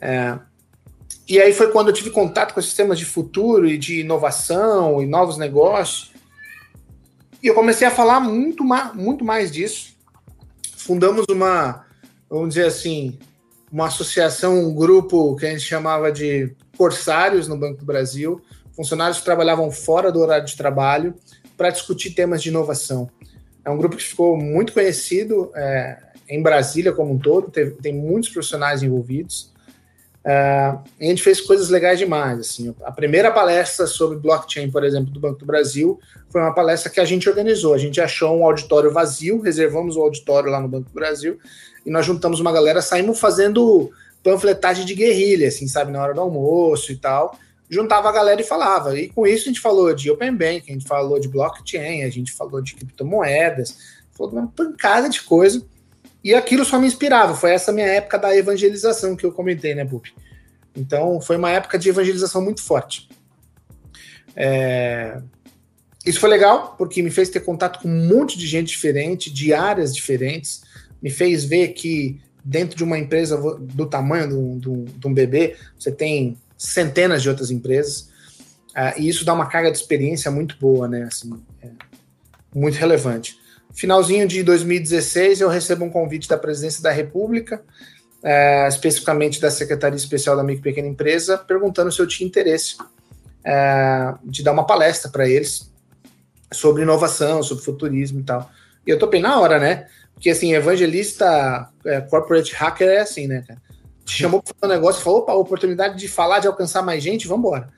É, 0.00 0.38
e 1.28 1.40
aí 1.40 1.52
foi 1.52 1.70
quando 1.70 1.88
eu 1.88 1.94
tive 1.94 2.10
contato 2.10 2.52
com 2.52 2.60
esses 2.60 2.74
temas 2.74 2.98
de 2.98 3.04
futuro 3.04 3.66
e 3.66 3.78
de 3.78 4.00
inovação 4.00 5.02
e 5.02 5.06
novos 5.06 5.38
negócios. 5.38 6.12
E 7.42 7.46
eu 7.46 7.54
comecei 7.54 7.86
a 7.86 7.90
falar 7.90 8.20
muito, 8.20 8.64
ma 8.64 8.92
muito 8.92 9.24
mais 9.24 9.50
disso. 9.50 9.96
Fundamos 10.76 11.24
uma, 11.30 11.86
vamos 12.28 12.50
dizer 12.50 12.66
assim, 12.66 13.18
uma 13.70 13.86
associação, 13.86 14.58
um 14.58 14.74
grupo 14.74 15.34
que 15.36 15.46
a 15.46 15.50
gente 15.50 15.62
chamava 15.62 16.12
de 16.12 16.54
Corsários 16.76 17.48
no 17.48 17.56
Banco 17.56 17.78
do 17.78 17.86
Brasil. 17.86 18.40
Funcionários 18.74 19.18
que 19.18 19.24
trabalhavam 19.24 19.70
fora 19.70 20.10
do 20.12 20.20
horário 20.20 20.46
de 20.46 20.56
trabalho 20.56 21.14
para 21.62 21.70
discutir 21.70 22.10
temas 22.10 22.42
de 22.42 22.48
inovação. 22.48 23.08
É 23.64 23.70
um 23.70 23.78
grupo 23.78 23.96
que 23.96 24.02
ficou 24.02 24.36
muito 24.36 24.72
conhecido 24.72 25.52
é, 25.54 25.96
em 26.28 26.42
Brasília 26.42 26.92
como 26.92 27.12
um 27.12 27.18
todo, 27.18 27.52
teve, 27.52 27.76
tem 27.80 27.94
muitos 27.94 28.30
profissionais 28.30 28.82
envolvidos. 28.82 29.52
É, 30.24 30.32
a 30.34 31.04
gente 31.04 31.22
fez 31.22 31.40
coisas 31.40 31.68
legais 31.68 32.00
demais. 32.00 32.40
Assim. 32.40 32.74
A 32.82 32.90
primeira 32.90 33.30
palestra 33.30 33.86
sobre 33.86 34.18
blockchain, 34.18 34.72
por 34.72 34.82
exemplo, 34.82 35.12
do 35.12 35.20
Banco 35.20 35.38
do 35.38 35.46
Brasil, 35.46 36.00
foi 36.30 36.40
uma 36.40 36.52
palestra 36.52 36.90
que 36.90 36.98
a 36.98 37.04
gente 37.04 37.28
organizou. 37.28 37.74
A 37.74 37.78
gente 37.78 38.00
achou 38.00 38.36
um 38.36 38.44
auditório 38.44 38.92
vazio, 38.92 39.40
reservamos 39.40 39.96
o 39.96 40.00
auditório 40.00 40.50
lá 40.50 40.60
no 40.60 40.66
Banco 40.66 40.88
do 40.88 40.94
Brasil, 40.94 41.38
e 41.86 41.90
nós 41.92 42.04
juntamos 42.04 42.40
uma 42.40 42.50
galera, 42.50 42.82
saímos 42.82 43.20
fazendo 43.20 43.88
panfletagem 44.20 44.84
de 44.84 44.96
guerrilha, 44.96 45.46
assim, 45.46 45.68
sabe, 45.68 45.92
na 45.92 46.02
hora 46.02 46.12
do 46.12 46.20
almoço 46.20 46.90
e 46.90 46.96
tal 46.96 47.38
juntava 47.72 48.10
a 48.10 48.12
galera 48.12 48.38
e 48.38 48.44
falava. 48.44 48.98
E 49.00 49.08
com 49.08 49.26
isso 49.26 49.44
a 49.44 49.46
gente 49.46 49.60
falou 49.60 49.94
de 49.94 50.10
Open 50.10 50.36
Bank, 50.36 50.64
a 50.68 50.72
gente 50.74 50.86
falou 50.86 51.18
de 51.18 51.26
blockchain, 51.26 52.02
a 52.02 52.10
gente 52.10 52.30
falou 52.30 52.60
de 52.60 52.74
criptomoedas, 52.74 53.78
falou 54.12 54.30
de 54.30 54.38
uma 54.38 54.46
pancada 54.46 55.08
de 55.08 55.22
coisa. 55.22 55.64
E 56.22 56.34
aquilo 56.34 56.66
só 56.66 56.78
me 56.78 56.86
inspirava. 56.86 57.34
Foi 57.34 57.50
essa 57.50 57.72
minha 57.72 57.86
época 57.86 58.18
da 58.18 58.36
evangelização 58.36 59.16
que 59.16 59.24
eu 59.24 59.32
comentei, 59.32 59.74
né, 59.74 59.86
Pup? 59.86 60.06
Então 60.76 61.18
foi 61.22 61.36
uma 61.36 61.50
época 61.50 61.78
de 61.78 61.88
evangelização 61.88 62.42
muito 62.42 62.62
forte. 62.62 63.08
É... 64.36 65.20
Isso 66.04 66.20
foi 66.20 66.28
legal, 66.28 66.74
porque 66.76 67.02
me 67.02 67.10
fez 67.10 67.30
ter 67.30 67.40
contato 67.40 67.80
com 67.80 67.88
um 67.88 68.06
monte 68.06 68.36
de 68.36 68.46
gente 68.46 68.68
diferente, 68.68 69.32
de 69.32 69.54
áreas 69.54 69.94
diferentes, 69.94 70.62
me 71.00 71.08
fez 71.10 71.44
ver 71.44 71.68
que 71.68 72.20
dentro 72.44 72.76
de 72.76 72.84
uma 72.84 72.98
empresa 72.98 73.36
do 73.60 73.86
tamanho 73.86 74.58
de 74.58 74.68
um, 74.68 74.84
de 74.84 75.06
um 75.06 75.14
bebê, 75.14 75.56
você 75.78 75.92
tem 75.92 76.36
centenas 76.62 77.22
de 77.22 77.28
outras 77.28 77.50
empresas. 77.50 78.08
Uh, 78.70 78.98
e 78.98 79.08
isso 79.08 79.24
dá 79.24 79.34
uma 79.34 79.46
carga 79.46 79.70
de 79.70 79.76
experiência 79.76 80.30
muito 80.30 80.56
boa, 80.58 80.88
né? 80.88 81.02
Assim, 81.02 81.42
é 81.62 81.68
muito 82.54 82.76
relevante. 82.76 83.36
Finalzinho 83.74 84.26
de 84.28 84.42
2016, 84.42 85.40
eu 85.40 85.48
recebo 85.48 85.84
um 85.84 85.90
convite 85.90 86.28
da 86.28 86.38
Presidência 86.38 86.82
da 86.82 86.90
República, 86.90 87.62
uh, 88.22 88.68
especificamente 88.68 89.40
da 89.40 89.50
Secretaria 89.50 89.96
Especial 89.96 90.36
da 90.36 90.44
Micro 90.44 90.62
Pequena 90.62 90.88
Empresa, 90.88 91.36
perguntando 91.36 91.90
se 91.90 92.00
eu 92.00 92.06
tinha 92.06 92.26
interesse 92.26 92.76
uh, 92.80 94.18
de 94.24 94.42
dar 94.42 94.52
uma 94.52 94.66
palestra 94.66 95.10
para 95.10 95.28
eles 95.28 95.70
sobre 96.52 96.82
inovação, 96.82 97.42
sobre 97.42 97.64
futurismo 97.64 98.20
e 98.20 98.24
tal. 98.24 98.50
E 98.86 98.90
eu 98.90 98.98
topei 98.98 99.20
na 99.20 99.40
hora, 99.40 99.58
né? 99.58 99.86
Porque, 100.14 100.30
assim, 100.30 100.54
evangelista, 100.54 101.68
é, 101.84 102.00
corporate 102.02 102.54
hacker 102.54 102.88
é 102.88 103.00
assim, 103.00 103.26
né, 103.26 103.42
cara? 103.46 103.60
Te 104.04 104.22
chamou 104.22 104.42
para 104.42 104.54
fazer 104.54 104.72
um 104.72 104.76
negócio, 104.76 105.02
falou, 105.02 105.20
opa, 105.20 105.32
oportunidade 105.34 105.98
de 105.98 106.08
falar, 106.08 106.38
de 106.38 106.46
alcançar 106.46 106.82
mais 106.82 107.02
gente, 107.02 107.26
vamos 107.26 107.46
embora. 107.46 107.68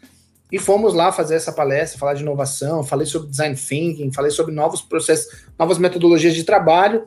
E 0.50 0.58
fomos 0.58 0.94
lá 0.94 1.10
fazer 1.10 1.34
essa 1.34 1.52
palestra, 1.52 1.98
falar 1.98 2.14
de 2.14 2.22
inovação, 2.22 2.84
falei 2.84 3.06
sobre 3.06 3.28
design 3.28 3.56
thinking, 3.56 4.12
falei 4.12 4.30
sobre 4.30 4.54
novos 4.54 4.80
processos, 4.80 5.44
novas 5.58 5.78
metodologias 5.78 6.34
de 6.34 6.44
trabalho. 6.44 7.06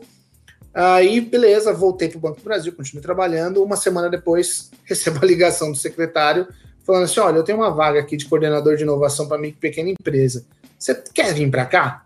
Aí, 0.74 1.22
beleza, 1.22 1.74
voltei 1.74 2.10
para 2.10 2.18
o 2.18 2.22
Banco 2.22 2.38
do 2.38 2.44
Brasil, 2.44 2.74
continuei 2.74 3.02
trabalhando. 3.02 3.64
Uma 3.64 3.76
semana 3.76 4.10
depois, 4.10 4.70
recebo 4.86 5.20
a 5.24 5.26
ligação 5.26 5.72
do 5.72 5.78
secretário 5.78 6.48
falando 6.88 7.04
assim: 7.04 7.20
olha, 7.20 7.38
eu 7.38 7.44
tenho 7.44 7.58
uma 7.58 7.72
vaga 7.72 8.00
aqui 8.00 8.16
de 8.16 8.26
coordenador 8.26 8.76
de 8.76 8.84
inovação 8.84 9.28
para 9.28 9.46
e 9.46 9.52
pequena 9.52 9.90
empresa. 9.90 10.46
Você 10.80 10.96
quer 11.14 11.34
vir 11.34 11.50
para 11.52 11.66
cá? 11.66 12.06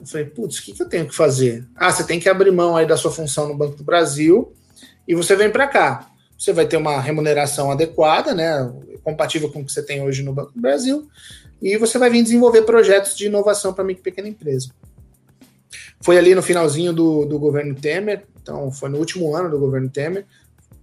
Eu 0.00 0.06
falei, 0.06 0.26
putz, 0.26 0.58
o 0.58 0.62
que, 0.62 0.72
que 0.72 0.82
eu 0.82 0.88
tenho 0.88 1.06
que 1.06 1.14
fazer? 1.14 1.66
Ah, 1.76 1.92
você 1.92 2.04
tem 2.04 2.18
que 2.18 2.28
abrir 2.28 2.50
mão 2.50 2.76
aí 2.76 2.86
da 2.86 2.96
sua 2.96 3.10
função 3.10 3.46
no 3.46 3.54
Banco 3.54 3.76
do 3.76 3.84
Brasil 3.84 4.52
e 5.06 5.14
você 5.14 5.36
vem 5.36 5.50
para 5.50 5.66
cá. 5.66 6.09
Você 6.40 6.54
vai 6.54 6.66
ter 6.66 6.78
uma 6.78 6.98
remuneração 6.98 7.70
adequada, 7.70 8.34
né? 8.34 8.72
Compatível 9.04 9.52
com 9.52 9.60
o 9.60 9.64
que 9.64 9.70
você 9.70 9.82
tem 9.82 10.02
hoje 10.02 10.22
no 10.22 10.32
Banco 10.32 10.52
do 10.54 10.60
Brasil, 10.60 11.06
e 11.60 11.76
você 11.76 11.98
vai 11.98 12.08
vir 12.08 12.22
desenvolver 12.22 12.62
projetos 12.62 13.14
de 13.14 13.26
inovação 13.26 13.74
para 13.74 13.84
micro 13.84 14.00
e 14.00 14.04
pequena 14.04 14.26
empresa. 14.26 14.70
Foi 16.00 16.16
ali 16.16 16.34
no 16.34 16.42
finalzinho 16.42 16.94
do, 16.94 17.26
do 17.26 17.38
governo 17.38 17.74
Temer, 17.74 18.24
então 18.40 18.72
foi 18.72 18.88
no 18.88 18.96
último 18.96 19.36
ano 19.36 19.50
do 19.50 19.58
governo 19.58 19.90
Temer, 19.90 20.24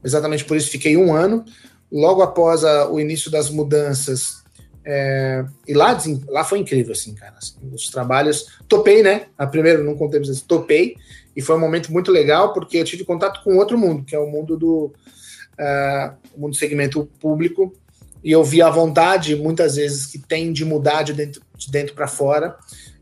exatamente 0.03 0.45
por 0.45 0.55
isso 0.55 0.69
fiquei 0.69 0.95
um 0.95 1.11
ano. 1.11 1.43
Logo 1.91 2.21
após 2.21 2.63
a, 2.63 2.87
o 2.91 2.99
início 2.99 3.31
das 3.31 3.49
mudanças, 3.49 4.43
é, 4.85 5.43
e 5.67 5.73
lá, 5.73 5.97
lá 6.27 6.43
foi 6.43 6.59
incrível, 6.59 6.91
assim, 6.91 7.15
cara. 7.15 7.33
Assim, 7.37 7.55
os 7.73 7.89
trabalhos. 7.89 8.59
Topei, 8.67 9.01
né? 9.01 9.25
A 9.37 9.47
primeiro, 9.47 9.83
não 9.83 9.95
contei 9.95 10.19
pra 10.19 10.27
vocês, 10.27 10.41
topei. 10.41 10.95
E 11.35 11.41
foi 11.41 11.55
um 11.55 11.59
momento 11.59 11.91
muito 11.91 12.11
legal, 12.11 12.53
porque 12.53 12.77
eu 12.77 12.85
tive 12.85 13.03
contato 13.03 13.43
com 13.43 13.57
outro 13.57 13.77
mundo, 13.77 14.05
que 14.05 14.15
é 14.15 14.19
o 14.19 14.29
mundo 14.29 14.55
do. 14.55 14.93
Uh, 15.59 16.15
o 16.35 16.41
mundo 16.41 16.51
do 16.51 16.57
segmento 16.57 17.09
público. 17.19 17.73
E 18.23 18.31
eu 18.31 18.43
vi 18.43 18.61
a 18.61 18.69
vontade, 18.69 19.35
muitas 19.35 19.75
vezes, 19.75 20.05
que 20.05 20.19
tem 20.19 20.51
de 20.51 20.65
mudar 20.65 21.03
de 21.03 21.13
dentro, 21.13 21.41
de 21.57 21.71
dentro 21.71 21.95
para 21.95 22.07
fora. 22.07 22.55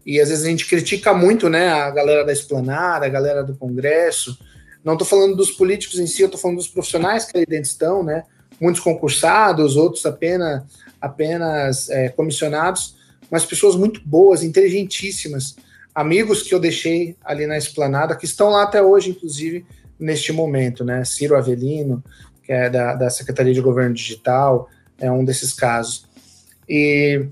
E 0.05 0.21
às 0.21 0.29
vezes 0.29 0.45
a 0.45 0.50
gente 0.50 0.67
critica 0.67 1.13
muito, 1.13 1.50
né? 1.50 1.69
A 1.69 1.89
galera 1.89 2.24
da 2.24 2.31
esplanada, 2.31 3.05
a 3.05 3.09
galera 3.09 3.43
do 3.43 3.55
Congresso. 3.55 4.38
Não 4.83 4.93
estou 4.93 5.07
falando 5.07 5.35
dos 5.35 5.50
políticos 5.50 6.00
em 6.00 6.05
si, 6.05 6.21
eu 6.21 6.27
estou 6.27 6.39
falando 6.39 6.57
dos 6.57 6.67
profissionais 6.67 7.25
que 7.25 7.35
ali 7.35 7.45
dentro 7.47 7.69
estão, 7.69 8.03
né? 8.03 8.24
Muitos 8.62 8.81
concursados, 8.81 9.75
outros 9.75 10.05
apenas, 10.05 10.63
apenas 11.01 11.89
é, 11.89 12.09
comissionados, 12.09 12.95
mas 13.31 13.43
pessoas 13.43 13.75
muito 13.75 14.00
boas, 14.05 14.43
inteligentíssimas, 14.43 15.55
amigos 15.93 16.43
que 16.43 16.53
eu 16.53 16.59
deixei 16.59 17.17
ali 17.25 17.47
na 17.47 17.57
esplanada, 17.57 18.15
que 18.15 18.25
estão 18.25 18.50
lá 18.50 18.62
até 18.62 18.81
hoje, 18.81 19.09
inclusive, 19.09 19.65
neste 20.00 20.31
momento, 20.31 20.85
né? 20.85 21.03
Ciro 21.03 21.35
Avelino, 21.35 22.03
que 22.46 22.54
é 22.54 22.70
da, 22.70 22.94
da 22.94 23.10
Secretaria 23.10 23.54
de 23.54 23.62
Governo 23.62 23.94
Digital, 23.94 24.70
é 25.00 25.12
um 25.12 25.25
desses 25.25 25.54
casos. 25.54 26.06
E 26.70 27.28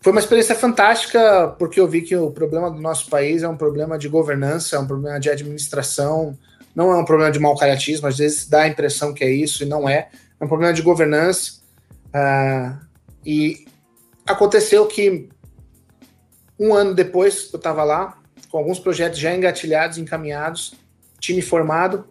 foi 0.00 0.12
uma 0.12 0.20
experiência 0.20 0.54
fantástica, 0.54 1.48
porque 1.58 1.80
eu 1.80 1.88
vi 1.88 2.02
que 2.02 2.16
o 2.16 2.30
problema 2.30 2.70
do 2.70 2.80
nosso 2.80 3.10
país 3.10 3.42
é 3.42 3.48
um 3.48 3.56
problema 3.56 3.98
de 3.98 4.08
governança, 4.08 4.76
é 4.76 4.78
um 4.78 4.86
problema 4.86 5.18
de 5.18 5.28
administração, 5.28 6.38
não 6.74 6.92
é 6.92 6.96
um 6.96 7.04
problema 7.04 7.32
de 7.32 7.40
mau 7.40 7.56
caratismo, 7.56 8.06
às 8.06 8.18
vezes 8.18 8.48
dá 8.48 8.62
a 8.62 8.68
impressão 8.68 9.12
que 9.12 9.24
é 9.24 9.30
isso 9.30 9.64
e 9.64 9.66
não 9.66 9.88
é. 9.88 10.08
É 10.38 10.44
um 10.44 10.48
problema 10.48 10.72
de 10.72 10.82
governança. 10.82 11.60
Uh, 12.08 12.78
e 13.26 13.66
aconteceu 14.26 14.86
que 14.86 15.28
um 16.58 16.74
ano 16.74 16.94
depois 16.94 17.50
eu 17.52 17.56
estava 17.56 17.82
lá, 17.84 18.18
com 18.50 18.58
alguns 18.58 18.78
projetos 18.78 19.18
já 19.18 19.34
engatilhados, 19.34 19.98
encaminhados, 19.98 20.74
time 21.18 21.42
formado, 21.42 22.06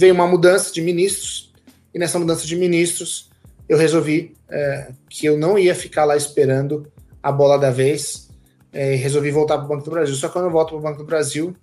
veio 0.00 0.14
uma 0.14 0.26
mudança 0.26 0.72
de 0.72 0.80
ministros, 0.80 1.52
e 1.92 1.98
nessa 1.98 2.18
mudança 2.18 2.46
de 2.46 2.56
ministros 2.56 3.28
eu 3.68 3.76
resolvi 3.76 4.34
é, 4.48 4.92
que 5.10 5.26
eu 5.26 5.36
não 5.36 5.58
ia 5.58 5.74
ficar 5.74 6.06
lá 6.06 6.16
esperando 6.16 6.90
a 7.22 7.30
bola 7.30 7.58
da 7.58 7.70
vez 7.70 8.30
é, 8.72 8.94
resolvi 8.94 9.30
voltar 9.30 9.58
para 9.58 9.66
o 9.66 9.68
Banco 9.68 9.84
do 9.84 9.90
Brasil. 9.90 10.14
Só 10.14 10.28
que 10.28 10.32
quando 10.32 10.46
eu 10.46 10.50
volto 10.50 10.70
para 10.70 10.78
o 10.78 10.80
Banco 10.80 10.98
do 10.98 11.04
Brasil, 11.04 11.54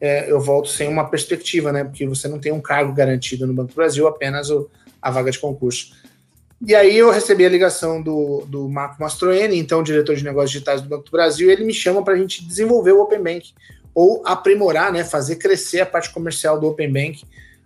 é, 0.00 0.30
eu 0.30 0.40
volto 0.40 0.68
sem 0.68 0.88
uma 0.88 1.08
perspectiva, 1.08 1.72
né? 1.72 1.82
Porque 1.82 2.06
você 2.06 2.28
não 2.28 2.38
tem 2.38 2.52
um 2.52 2.60
cargo 2.60 2.92
garantido 2.92 3.44
no 3.44 3.52
Banco 3.52 3.70
do 3.70 3.74
Brasil, 3.74 4.06
apenas 4.06 4.50
o, 4.50 4.70
a 5.02 5.10
vaga 5.10 5.32
de 5.32 5.40
concurso. 5.40 5.92
E 6.64 6.76
aí 6.76 6.96
eu 6.96 7.10
recebi 7.10 7.44
a 7.44 7.48
ligação 7.48 8.00
do, 8.00 8.44
do 8.46 8.68
Marco 8.68 9.02
Mastroeni, 9.02 9.58
então 9.58 9.82
diretor 9.82 10.14
de 10.14 10.22
negócios 10.22 10.52
digitais 10.52 10.80
do 10.80 10.88
Banco 10.88 11.06
do 11.06 11.10
Brasil, 11.10 11.48
e 11.48 11.52
ele 11.52 11.64
me 11.64 11.74
chama 11.74 12.04
para 12.04 12.14
a 12.14 12.16
gente 12.16 12.46
desenvolver 12.46 12.92
o 12.92 13.00
Open 13.00 13.20
Bank, 13.20 13.52
ou 13.92 14.22
aprimorar, 14.24 14.92
né, 14.92 15.02
fazer 15.02 15.36
crescer 15.36 15.80
a 15.80 15.86
parte 15.86 16.10
comercial 16.10 16.60
do 16.60 16.68
Open 16.68 16.92
Bank 16.92 17.24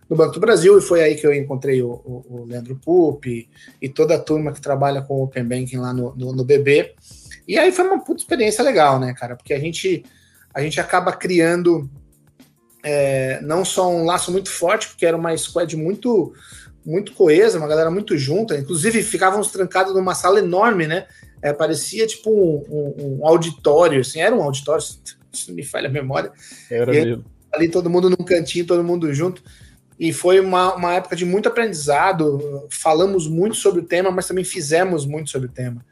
no 0.08 0.16
Banco 0.16 0.34
do 0.34 0.40
Brasil, 0.40 0.78
e 0.78 0.82
foi 0.82 1.02
aí 1.02 1.14
que 1.14 1.26
eu 1.26 1.32
encontrei 1.32 1.82
o, 1.82 1.90
o, 1.90 2.24
o 2.28 2.44
Leandro 2.44 2.76
Pupi 2.76 3.48
e 3.80 3.88
toda 3.88 4.14
a 4.14 4.18
turma 4.18 4.52
que 4.52 4.60
trabalha 4.60 5.02
com 5.02 5.14
o 5.14 5.24
Open 5.24 5.44
Banking 5.44 5.78
lá 5.78 5.92
no, 5.92 6.14
no, 6.14 6.32
no 6.32 6.44
BB. 6.44 6.94
E 7.48 7.58
aí 7.58 7.72
foi 7.72 7.86
uma 7.86 8.02
puta 8.02 8.20
experiência 8.20 8.62
legal, 8.62 8.98
né, 8.98 9.14
cara? 9.14 9.36
Porque 9.36 9.54
a 9.54 9.58
gente, 9.58 10.04
a 10.54 10.60
gente 10.60 10.80
acaba 10.80 11.12
criando 11.12 11.88
é, 12.82 13.40
não 13.42 13.64
só 13.64 13.90
um 13.90 14.04
laço 14.04 14.30
muito 14.30 14.50
forte, 14.50 14.88
porque 14.88 15.06
era 15.06 15.16
uma 15.16 15.36
squad 15.36 15.76
muito 15.76 16.34
muito 16.84 17.14
coesa, 17.14 17.56
uma 17.56 17.66
galera 17.66 17.90
muito 17.90 18.16
junta. 18.18 18.58
Inclusive, 18.58 19.02
ficávamos 19.02 19.50
trancados 19.50 19.94
numa 19.94 20.14
sala 20.14 20.38
enorme, 20.38 20.86
né? 20.86 21.06
É, 21.40 21.50
parecia 21.52 22.06
tipo 22.06 22.30
um, 22.30 22.62
um, 22.68 23.18
um, 23.20 23.26
auditório, 23.26 24.00
assim, 24.00 24.20
era 24.20 24.34
um 24.34 24.42
auditório, 24.42 24.82
se 24.82 25.48
não 25.48 25.54
me 25.54 25.62
falha 25.62 25.88
a 25.88 25.92
memória. 25.92 26.30
Era 26.70 26.94
e, 26.94 27.04
mesmo. 27.04 27.24
Ali 27.50 27.70
todo 27.70 27.88
mundo 27.88 28.10
num 28.10 28.24
cantinho, 28.24 28.66
todo 28.66 28.84
mundo 28.84 29.12
junto. 29.14 29.42
E 29.98 30.12
foi 30.12 30.40
uma, 30.40 30.74
uma 30.74 30.94
época 30.94 31.14
de 31.14 31.24
muito 31.24 31.48
aprendizado. 31.48 32.66
Falamos 32.70 33.28
muito 33.28 33.56
sobre 33.56 33.80
o 33.80 33.84
tema, 33.84 34.10
mas 34.10 34.26
também 34.26 34.44
fizemos 34.44 35.06
muito 35.06 35.30
sobre 35.30 35.48
o 35.48 35.50
tema. 35.50 35.84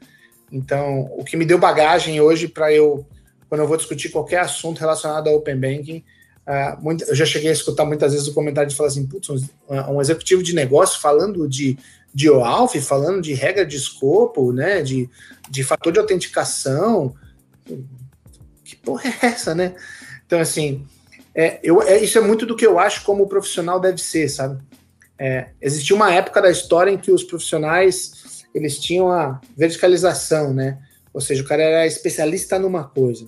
Então, 0.51 1.09
o 1.17 1.23
que 1.23 1.37
me 1.37 1.45
deu 1.45 1.57
bagagem 1.57 2.19
hoje 2.21 2.47
para 2.47 2.71
eu, 2.71 3.05
quando 3.49 3.61
eu 3.61 3.67
vou 3.67 3.77
discutir 3.77 4.09
qualquer 4.09 4.39
assunto 4.39 4.79
relacionado 4.79 5.27
ao 5.27 5.35
Open 5.35 5.59
Banking, 5.59 6.03
uh, 6.45 6.83
muito, 6.83 7.03
eu 7.05 7.15
já 7.15 7.25
cheguei 7.25 7.49
a 7.49 7.53
escutar 7.53 7.85
muitas 7.85 8.11
vezes 8.11 8.27
o 8.27 8.33
comentário 8.33 8.69
de 8.69 8.75
falar 8.75 8.89
assim: 8.89 9.07
putz, 9.07 9.29
um, 9.29 9.39
um 9.69 10.01
executivo 10.01 10.43
de 10.43 10.53
negócio 10.53 11.01
falando 11.01 11.47
de, 11.47 11.77
de 12.13 12.29
OAuth, 12.29 12.79
falando 12.81 13.21
de 13.21 13.33
regra 13.33 13.65
de 13.65 13.77
escopo, 13.77 14.51
né, 14.51 14.81
de, 14.81 15.09
de 15.49 15.63
fator 15.63 15.91
de 15.91 15.99
autenticação. 15.99 17.15
Que 18.63 18.75
porra 18.75 19.09
é 19.09 19.25
essa, 19.27 19.55
né? 19.55 19.73
Então, 20.25 20.39
assim, 20.39 20.85
é, 21.35 21.59
eu, 21.63 21.81
é, 21.81 21.99
isso 21.99 22.17
é 22.17 22.21
muito 22.21 22.45
do 22.45 22.55
que 22.55 22.65
eu 22.65 22.77
acho 22.77 23.03
como 23.03 23.23
o 23.23 23.27
profissional 23.27 23.79
deve 23.79 23.99
ser, 23.99 24.29
sabe? 24.29 24.61
É, 25.17 25.49
existiu 25.61 25.95
uma 25.95 26.13
época 26.13 26.41
da 26.41 26.49
história 26.49 26.91
em 26.91 26.97
que 26.97 27.11
os 27.11 27.23
profissionais 27.23 28.43
eles 28.53 28.77
tinham 28.77 29.11
a 29.11 29.41
verticalização, 29.57 30.53
né? 30.53 30.77
Ou 31.13 31.21
seja, 31.21 31.43
o 31.43 31.45
cara 31.47 31.63
era 31.63 31.87
especialista 31.87 32.59
numa 32.59 32.83
coisa. 32.83 33.27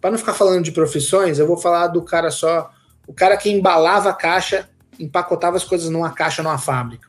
Para 0.00 0.10
não 0.10 0.18
ficar 0.18 0.34
falando 0.34 0.64
de 0.64 0.72
profissões, 0.72 1.38
eu 1.38 1.46
vou 1.46 1.56
falar 1.56 1.88
do 1.88 2.02
cara 2.02 2.30
só, 2.30 2.70
o 3.06 3.12
cara 3.12 3.36
que 3.36 3.50
embalava 3.50 4.10
a 4.10 4.14
caixa, 4.14 4.68
empacotava 4.98 5.56
as 5.56 5.64
coisas 5.64 5.88
numa 5.88 6.12
caixa 6.12 6.42
numa 6.42 6.58
fábrica. 6.58 7.08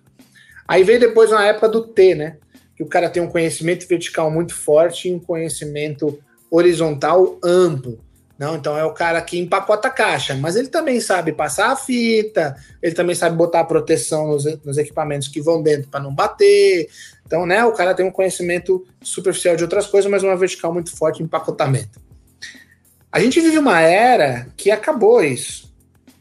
Aí 0.67 0.83
veio 0.83 0.99
depois 0.99 1.31
uma 1.31 1.45
época 1.45 1.69
do 1.69 1.87
T, 1.87 2.15
né? 2.15 2.37
Que 2.75 2.83
o 2.83 2.87
cara 2.87 3.09
tem 3.09 3.21
um 3.21 3.29
conhecimento 3.29 3.87
vertical 3.87 4.31
muito 4.31 4.55
forte 4.55 5.09
e 5.09 5.13
um 5.13 5.19
conhecimento 5.19 6.19
horizontal 6.49 7.37
amplo. 7.43 7.99
Não, 8.43 8.57
então 8.57 8.77
é 8.77 8.83
o 8.83 8.93
cara 8.93 9.21
que 9.21 9.39
empacota 9.39 9.87
a 9.87 9.91
caixa, 9.91 10.35
mas 10.35 10.57
ele 10.57 10.67
também 10.67 10.99
sabe 10.99 11.31
passar 11.31 11.71
a 11.71 11.77
fita, 11.77 12.53
ele 12.81 12.93
também 12.93 13.15
sabe 13.15 13.37
botar 13.37 13.61
a 13.61 13.63
proteção 13.63 14.27
nos, 14.27 14.43
nos 14.65 14.77
equipamentos 14.77 15.29
que 15.29 15.39
vão 15.39 15.63
dentro 15.63 15.89
para 15.89 16.01
não 16.01 16.13
bater, 16.13 16.89
então, 17.25 17.45
né, 17.45 17.63
o 17.63 17.71
cara 17.71 17.95
tem 17.95 18.05
um 18.05 18.11
conhecimento 18.11 18.85
superficial 19.01 19.55
de 19.55 19.63
outras 19.63 19.87
coisas, 19.87 20.11
mas 20.11 20.23
uma 20.23 20.35
vertical 20.35 20.73
muito 20.73 20.95
forte 20.95 21.21
em 21.21 21.25
empacotamento. 21.25 22.01
A 23.11 23.19
gente 23.19 23.39
vive 23.39 23.57
uma 23.57 23.79
era 23.79 24.47
que 24.57 24.69
acabou 24.69 25.23
isso. 25.23 25.73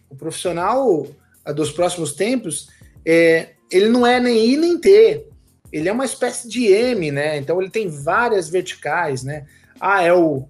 O 0.08 0.14
profissional 0.14 1.06
dos 1.54 1.72
próximos 1.72 2.12
tempos, 2.12 2.68
é, 3.04 3.50
ele 3.70 3.88
não 3.88 4.06
é 4.06 4.20
nem 4.20 4.52
I 4.52 4.56
nem 4.56 4.78
T. 4.78 5.26
Ele 5.72 5.88
é 5.88 5.92
uma 5.92 6.04
espécie 6.04 6.48
de 6.48 6.66
M, 6.66 7.10
né? 7.10 7.38
Então 7.38 7.60
ele 7.60 7.70
tem 7.70 7.88
várias 7.88 8.48
verticais, 8.48 9.22
né? 9.22 9.46
Ah, 9.80 10.02
é 10.02 10.12
o. 10.12 10.46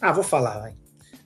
Ah, 0.00 0.12
vou 0.12 0.24
falar, 0.24 0.60
vai. 0.60 0.74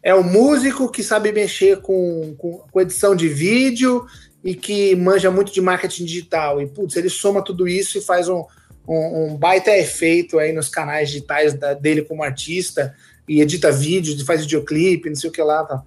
É 0.02 0.14
o 0.14 0.22
músico 0.22 0.90
que 0.90 1.02
sabe 1.02 1.32
mexer 1.32 1.80
com, 1.80 2.34
com, 2.38 2.58
com 2.70 2.80
edição 2.80 3.14
de 3.14 3.28
vídeo 3.28 4.06
e 4.42 4.54
que 4.54 4.94
manja 4.94 5.30
muito 5.30 5.52
de 5.52 5.60
marketing 5.60 6.04
digital. 6.04 6.60
E, 6.60 6.66
putz, 6.66 6.96
ele 6.96 7.08
soma 7.08 7.42
tudo 7.42 7.66
isso 7.66 7.98
e 7.98 8.00
faz 8.00 8.28
um, 8.28 8.44
um, 8.86 9.24
um 9.24 9.36
baita 9.36 9.76
efeito 9.76 10.38
aí 10.38 10.52
nos 10.52 10.68
canais 10.68 11.08
digitais 11.10 11.54
da, 11.54 11.74
dele 11.74 12.02
como 12.02 12.22
artista 12.22 12.94
e 13.28 13.40
edita 13.40 13.70
vídeos, 13.70 14.20
faz 14.22 14.42
videoclipe, 14.42 15.08
não 15.08 15.16
sei 15.16 15.28
o 15.28 15.32
que 15.32 15.42
lá. 15.42 15.64
Tá. 15.64 15.82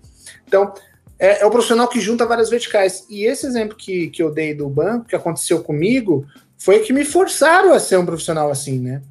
Então, 0.48 0.74
é, 1.18 1.42
é 1.42 1.46
o 1.46 1.52
profissional 1.52 1.88
que 1.88 2.00
junta 2.00 2.26
várias 2.26 2.50
verticais. 2.50 3.06
E 3.10 3.26
esse 3.26 3.46
exemplo 3.46 3.76
que, 3.76 4.10
que 4.10 4.22
eu 4.22 4.32
dei 4.32 4.54
do 4.54 4.70
banco, 4.70 5.08
que 5.08 5.16
aconteceu 5.16 5.64
comigo, 5.64 6.26
foi 6.58 6.80
que 6.80 6.94
me 6.94 7.06
forçaram 7.06 7.74
a 7.74 7.80
ser 7.80 7.98
um 7.98 8.06
profissional 8.06 8.52
assim, 8.52 8.80
né? 8.80 9.02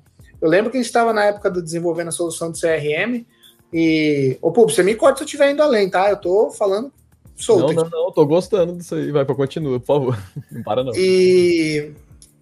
Eu 0.40 0.48
lembro 0.48 0.70
que 0.70 0.76
a 0.76 0.80
gente 0.80 0.86
estava 0.86 1.12
na 1.12 1.24
época 1.24 1.50
do 1.50 1.62
desenvolvendo 1.62 2.08
a 2.08 2.12
solução 2.12 2.50
do 2.50 2.58
CRM 2.58 3.26
e. 3.72 4.38
Ô, 4.40 4.50
Pub, 4.50 4.70
você 4.70 4.82
me 4.82 4.94
corta 4.94 5.18
se 5.18 5.22
eu 5.22 5.26
estiver 5.26 5.50
indo 5.50 5.62
além, 5.62 5.88
tá? 5.88 6.10
Eu 6.10 6.16
tô 6.16 6.50
falando 6.50 6.92
solto. 7.36 7.72
Não, 7.72 7.84
não, 7.84 7.90
não, 7.90 8.12
tô 8.12 8.26
gostando 8.26 8.76
disso 8.76 8.94
aí. 8.94 9.10
Vai 9.10 9.24
para 9.24 9.34
continua, 9.34 9.80
por 9.80 9.86
favor. 9.86 10.18
Não 10.50 10.62
para, 10.62 10.84
não. 10.84 10.92
E 10.94 11.92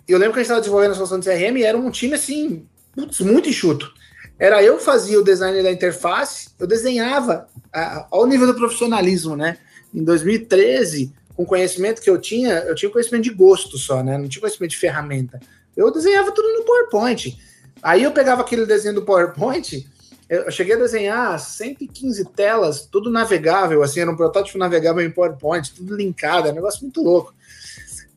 eu 0.06 0.18
lembro 0.18 0.34
que 0.34 0.40
a 0.40 0.42
gente 0.42 0.46
estava 0.46 0.60
desenvolvendo 0.60 0.92
a 0.92 0.94
solução 0.94 1.20
de 1.20 1.28
CRM 1.28 1.56
e 1.58 1.64
era 1.64 1.76
um 1.76 1.90
time 1.90 2.14
assim, 2.14 2.66
putz, 2.94 3.20
muito 3.20 3.48
enxuto. 3.48 3.92
Era 4.38 4.62
eu 4.62 4.76
que 4.76 4.84
fazia 4.84 5.18
o 5.18 5.24
design 5.24 5.62
da 5.62 5.70
interface, 5.70 6.50
eu 6.58 6.66
desenhava 6.66 7.48
a, 7.72 8.06
ao 8.10 8.26
nível 8.26 8.46
do 8.46 8.54
profissionalismo, 8.54 9.36
né? 9.36 9.58
Em 9.92 10.02
2013, 10.04 11.12
com 11.34 11.42
o 11.42 11.46
conhecimento 11.46 12.00
que 12.00 12.08
eu 12.08 12.18
tinha, 12.20 12.60
eu 12.60 12.74
tinha 12.74 12.90
conhecimento 12.90 13.24
de 13.24 13.30
gosto 13.30 13.76
só, 13.76 14.02
né? 14.02 14.16
Não 14.16 14.28
tinha 14.28 14.40
conhecimento 14.40 14.70
de 14.70 14.76
ferramenta. 14.76 15.40
Eu 15.76 15.92
desenhava 15.92 16.32
tudo 16.32 16.48
no 16.54 16.64
PowerPoint. 16.64 17.38
Aí 17.82 18.02
eu 18.02 18.12
pegava 18.12 18.42
aquele 18.42 18.64
desenho 18.64 18.94
do 18.94 19.02
PowerPoint, 19.02 19.88
eu 20.28 20.50
cheguei 20.50 20.74
a 20.74 20.78
desenhar 20.78 21.38
115 21.38 22.24
telas, 22.26 22.82
tudo 22.82 23.10
navegável, 23.10 23.82
assim, 23.82 24.00
era 24.00 24.10
um 24.10 24.16
protótipo 24.16 24.58
navegável 24.58 25.02
em 25.02 25.10
PowerPoint, 25.10 25.72
tudo 25.74 25.96
linkado, 25.96 26.46
era 26.46 26.52
um 26.52 26.56
negócio 26.56 26.82
muito 26.82 27.02
louco. 27.02 27.34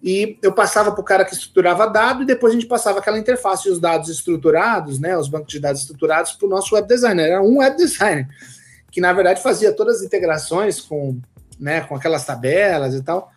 E 0.04 0.38
eu 0.42 0.52
passava 0.52 0.92
para 0.92 1.02
o 1.02 1.06
cara 1.06 1.24
que 1.24 1.34
estruturava 1.34 1.88
dado 1.88 2.24
e 2.24 2.26
depois 2.26 2.52
a 2.52 2.56
gente 2.56 2.68
passava 2.68 3.00
aquela 3.00 3.20
interface 3.20 3.70
e 3.70 3.72
os 3.72 3.80
dados 3.80 4.10
estruturados, 4.10 5.00
né, 5.00 5.16
os 5.16 5.30
bancos 5.30 5.54
de 5.54 5.60
dados 5.60 5.82
estruturados 5.82 6.34
para 6.34 6.48
o 6.48 6.50
nosso 6.50 6.74
web 6.74 6.88
designer. 6.88 7.30
Era 7.30 7.42
um 7.42 7.60
web 7.60 7.78
designer 7.78 8.28
que 8.92 9.00
na 9.00 9.14
verdade 9.14 9.42
fazia 9.42 9.72
todas 9.72 9.98
as 9.98 10.04
integrações 10.04 10.82
com, 10.82 11.20
né, 11.60 11.82
com 11.82 11.96
aquelas 11.96 12.26
tabelas 12.26 12.94
e 12.94 13.02
tal. 13.02 13.32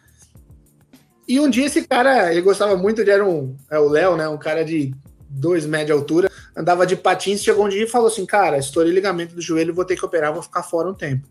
E 1.29 1.39
um 1.39 1.49
dia 1.49 1.67
esse 1.67 1.87
cara, 1.87 2.33
ele 2.33 2.43
gostava 2.43 2.77
muito, 2.77 3.01
ele 3.01 3.11
era 3.11 3.25
um, 3.25 3.57
é 3.71 3.79
o 3.79 3.89
Léo, 3.89 4.17
né, 4.17 4.29
um 4.29 4.39
cara 4.39 4.65
de 4.65 4.95
dois 5.29 5.65
metros 5.67 5.87
de 5.87 5.93
altura, 5.93 6.31
andava 6.57 6.87
de 6.87 6.97
patins, 6.97 7.43
chegou 7.43 7.67
um 7.67 7.69
dia 7.69 7.85
e 7.85 7.89
falou 7.89 8.09
assim, 8.09 8.25
cara, 8.25 8.59
estourei 8.59 8.93
ligamento 8.93 9.35
do 9.35 9.43
joelho, 9.43 9.75
vou 9.75 9.85
ter 9.85 9.97
que 9.97 10.05
operar, 10.05 10.33
vou 10.33 10.43
ficar 10.43 10.63
fora 10.63 10.89
um 10.89 10.95
tempo. 10.95 11.27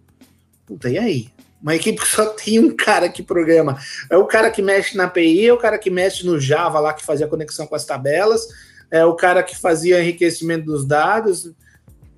Puta, 0.65 0.89
e 0.89 0.97
aí? 0.97 1.29
Uma 1.61 1.75
equipe 1.75 1.99
que 2.01 2.07
só 2.07 2.25
tem 2.35 2.59
um 2.59 2.75
cara 2.75 3.07
que 3.07 3.23
programa. 3.23 3.77
É 4.09 4.17
o 4.17 4.25
cara 4.25 4.51
que 4.51 4.61
mexe 4.61 4.97
na 4.97 5.05
API, 5.05 5.47
é 5.47 5.53
o 5.53 5.57
cara 5.57 5.77
que 5.77 5.89
mexe 5.89 6.25
no 6.25 6.39
Java 6.39 6.79
lá, 6.79 6.93
que 6.93 7.05
fazia 7.05 7.27
conexão 7.27 7.65
com 7.65 7.75
as 7.75 7.85
tabelas, 7.85 8.47
é 8.91 9.05
o 9.05 9.15
cara 9.15 9.41
que 9.41 9.57
fazia 9.57 10.01
enriquecimento 10.01 10.65
dos 10.65 10.85
dados, 10.85 11.51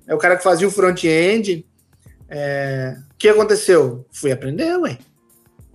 é 0.06 0.14
o 0.14 0.18
cara 0.18 0.36
que 0.36 0.42
fazia 0.42 0.66
o 0.66 0.70
front-end. 0.70 1.64
É... 2.28 2.96
O 3.12 3.16
que 3.16 3.28
aconteceu? 3.28 4.04
Fui 4.12 4.32
aprender, 4.32 4.76
ué. 4.78 4.98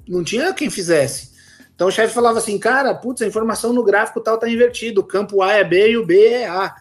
Não 0.08 0.24
tinha 0.24 0.54
quem 0.54 0.70
fizesse. 0.70 1.32
Então 1.74 1.88
o 1.88 1.92
chefe 1.92 2.14
falava 2.14 2.38
assim, 2.38 2.60
cara, 2.60 2.94
putz, 2.94 3.22
a 3.22 3.28
informação 3.28 3.74
no 3.74 3.84
gráfico 3.84 4.22
tal 4.22 4.38
tá 4.38 4.48
invertido, 4.48 5.02
o 5.02 5.04
campo 5.04 5.42
A 5.42 5.54
é 5.54 5.64
B 5.64 5.92
e 5.92 5.98
o 5.98 6.06
B 6.06 6.28
é 6.28 6.48
A. 6.48 6.76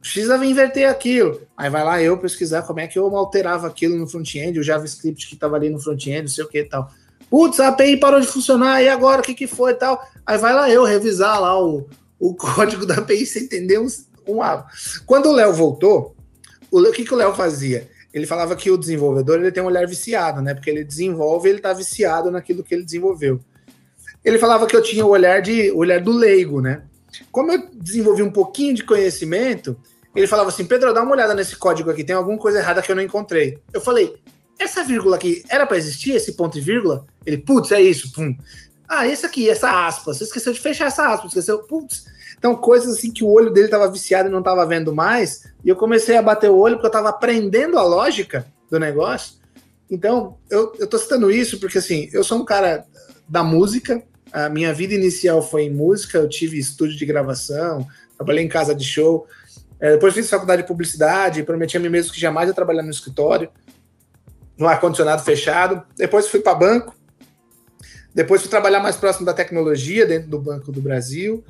Precisa 0.00 0.42
inverter 0.44 0.88
aquilo. 0.88 1.40
Aí 1.56 1.68
vai 1.68 1.84
lá 1.84 2.02
eu 2.02 2.16
pesquisar 2.18 2.62
como 2.62 2.80
é 2.80 2.86
que 2.86 2.98
eu 2.98 3.16
alterava 3.16 3.66
aquilo 3.66 3.96
no 3.96 4.06
front-end, 4.06 4.58
o 4.58 4.62
JavaScript 4.62 5.28
que 5.28 5.34
estava 5.34 5.56
ali 5.56 5.68
no 5.68 5.80
front-end, 5.80 6.22
não 6.22 6.28
sei 6.28 6.44
o 6.44 6.48
que 6.48 6.60
e 6.60 6.64
tal. 6.64 6.90
Putz, 7.28 7.60
a 7.60 7.68
API 7.68 7.96
parou 7.98 8.20
de 8.20 8.26
funcionar, 8.26 8.82
e 8.82 8.88
agora 8.88 9.20
o 9.20 9.24
que, 9.24 9.34
que 9.34 9.46
foi 9.46 9.72
e 9.72 9.74
tal? 9.74 10.02
Aí 10.24 10.38
vai 10.38 10.54
lá 10.54 10.70
eu 10.70 10.84
revisar 10.84 11.40
lá 11.40 11.62
o, 11.62 11.86
o 12.18 12.32
código 12.36 12.86
da 12.86 12.94
API 12.94 13.26
sem 13.26 13.42
entender 13.44 13.78
um, 13.78 13.86
um 14.26 14.38
Quando 15.04 15.26
o 15.28 15.32
Léo 15.32 15.52
voltou, 15.52 16.16
o, 16.70 16.80
o 16.80 16.92
que, 16.92 17.04
que 17.04 17.12
o 17.12 17.16
Léo 17.16 17.34
fazia? 17.34 17.88
Ele 18.12 18.26
falava 18.26 18.56
que 18.56 18.70
o 18.70 18.78
desenvolvedor 18.78 19.38
ele 19.38 19.52
tem 19.52 19.62
um 19.62 19.66
olhar 19.66 19.86
viciado, 19.86 20.40
né? 20.40 20.54
Porque 20.54 20.70
ele 20.70 20.82
desenvolve, 20.82 21.48
ele 21.48 21.58
está 21.58 21.72
viciado 21.72 22.30
naquilo 22.30 22.62
que 22.62 22.74
ele 22.74 22.84
desenvolveu. 22.84 23.38
Ele 24.24 24.38
falava 24.38 24.66
que 24.66 24.74
eu 24.74 24.82
tinha 24.82 25.04
o 25.04 25.10
olhar 25.10 25.40
de 25.42 25.70
o 25.70 25.78
olhar 25.78 26.00
do 26.00 26.12
leigo, 26.12 26.60
né? 26.60 26.82
Como 27.30 27.52
eu 27.52 27.68
desenvolvi 27.72 28.22
um 28.22 28.30
pouquinho 28.30 28.74
de 28.74 28.84
conhecimento, 28.84 29.76
ele 30.14 30.26
falava 30.26 30.48
assim: 30.48 30.64
Pedro, 30.64 30.92
dá 30.92 31.02
uma 31.02 31.12
olhada 31.12 31.34
nesse 31.34 31.56
código 31.56 31.90
aqui, 31.90 32.04
tem 32.04 32.16
alguma 32.16 32.38
coisa 32.38 32.58
errada 32.58 32.82
que 32.82 32.90
eu 32.90 32.96
não 32.96 33.02
encontrei. 33.02 33.58
Eu 33.72 33.80
falei: 33.80 34.16
essa 34.58 34.82
vírgula 34.82 35.16
aqui 35.16 35.44
era 35.48 35.66
para 35.66 35.76
existir, 35.76 36.12
esse 36.12 36.32
ponto 36.32 36.58
e 36.58 36.60
vírgula? 36.60 37.06
Ele, 37.24 37.38
putz, 37.38 37.70
é 37.70 37.80
isso, 37.80 38.12
pum. 38.12 38.36
Ah, 38.88 39.06
esse 39.06 39.24
aqui, 39.24 39.48
essa 39.48 39.86
aspa, 39.86 40.14
você 40.14 40.24
esqueceu 40.24 40.52
de 40.52 40.60
fechar 40.60 40.86
essa 40.86 41.06
aspa, 41.06 41.26
esqueceu, 41.26 41.58
putz. 41.60 42.06
Então, 42.38 42.54
coisas 42.56 42.96
assim 42.96 43.12
que 43.12 43.22
o 43.22 43.28
olho 43.28 43.50
dele 43.50 43.66
estava 43.66 43.90
viciado 43.90 44.28
e 44.28 44.32
não 44.32 44.38
estava 44.38 44.64
vendo 44.64 44.94
mais, 44.94 45.52
e 45.64 45.68
eu 45.68 45.76
comecei 45.76 46.16
a 46.16 46.22
bater 46.22 46.50
o 46.50 46.56
olho 46.56 46.76
porque 46.76 46.86
eu 46.86 46.90
estava 46.90 47.10
aprendendo 47.10 47.78
a 47.78 47.82
lógica 47.82 48.46
do 48.70 48.78
negócio. 48.78 49.34
Então, 49.90 50.38
eu, 50.48 50.72
eu 50.78 50.86
tô 50.86 50.98
citando 50.98 51.30
isso 51.30 51.58
porque, 51.60 51.78
assim, 51.78 52.08
eu 52.12 52.24
sou 52.24 52.38
um 52.38 52.44
cara 52.44 52.86
da 53.28 53.42
música, 53.42 54.02
a 54.32 54.48
minha 54.48 54.72
vida 54.72 54.94
inicial 54.94 55.42
foi 55.42 55.62
em 55.62 55.70
música, 55.70 56.18
eu 56.18 56.28
tive 56.28 56.58
estúdio 56.58 56.96
de 56.96 57.06
gravação, 57.06 57.86
trabalhei 58.16 58.44
em 58.44 58.48
casa 58.48 58.74
de 58.74 58.84
show, 58.84 59.26
é, 59.80 59.92
depois 59.92 60.14
fiz 60.14 60.28
faculdade 60.28 60.62
de 60.62 60.68
publicidade, 60.68 61.42
prometi 61.42 61.76
a 61.76 61.80
mim 61.80 61.88
mesmo 61.88 62.12
que 62.12 62.20
jamais 62.20 62.48
ia 62.48 62.54
trabalhar 62.54 62.82
no 62.82 62.90
escritório, 62.90 63.48
no 64.56 64.66
ar-condicionado 64.66 65.22
fechado. 65.22 65.82
Depois 65.96 66.26
fui 66.28 66.40
para 66.40 66.54
banco, 66.54 66.94
depois 68.14 68.40
fui 68.40 68.50
trabalhar 68.50 68.80
mais 68.80 68.96
próximo 68.96 69.24
da 69.24 69.32
tecnologia, 69.32 70.04
dentro 70.04 70.28
do 70.28 70.38
Banco 70.38 70.72
do 70.72 70.80
Brasil, 70.80 71.44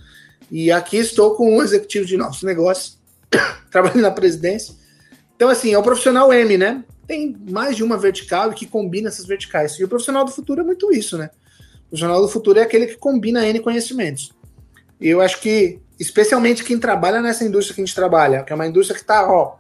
e 0.51 0.71
aqui 0.71 0.99
estou 0.99 1.35
com 1.35 1.57
um 1.57 1.63
executivo 1.63 2.05
de 2.05 2.17
novos 2.17 2.43
negócios, 2.43 2.99
trabalhando 3.71 4.03
na 4.03 4.11
presidência. 4.11 4.75
Então, 5.35 5.49
assim, 5.49 5.73
é 5.73 5.79
o 5.79 5.83
profissional 5.83 6.33
M, 6.33 6.59
né? 6.59 6.85
Tem 7.07 7.35
mais 7.49 7.77
de 7.77 7.83
uma 7.83 7.97
vertical 7.97 8.53
e 8.53 8.55
que 8.55 8.67
combina 8.67 9.09
essas 9.09 9.25
verticais. 9.25 9.79
E 9.79 9.85
o 9.85 9.88
profissional 9.88 10.25
do 10.25 10.31
futuro 10.31 10.61
é 10.61 10.64
muito 10.64 10.93
isso, 10.93 11.17
né? 11.17 11.31
O 11.88 11.96
profissional 11.96 12.20
do 12.20 12.29
futuro 12.29 12.59
é 12.59 12.62
aquele 12.62 12.87
que 12.87 12.96
combina 12.96 13.46
N 13.46 13.61
conhecimentos. 13.61 14.31
E 15.01 15.09
eu 15.09 15.22
acho 15.22 15.40
que, 15.40 15.81
especialmente 15.98 16.62
quem 16.62 16.79
trabalha 16.79 17.20
nessa 17.22 17.44
indústria 17.44 17.74
que 17.74 17.81
a 17.81 17.85
gente 17.85 17.94
trabalha, 17.94 18.42
que 18.42 18.53
é 18.53 18.55
uma 18.55 18.66
indústria 18.66 18.94
que 18.94 19.01
está, 19.01 19.27
ó, 19.27 19.57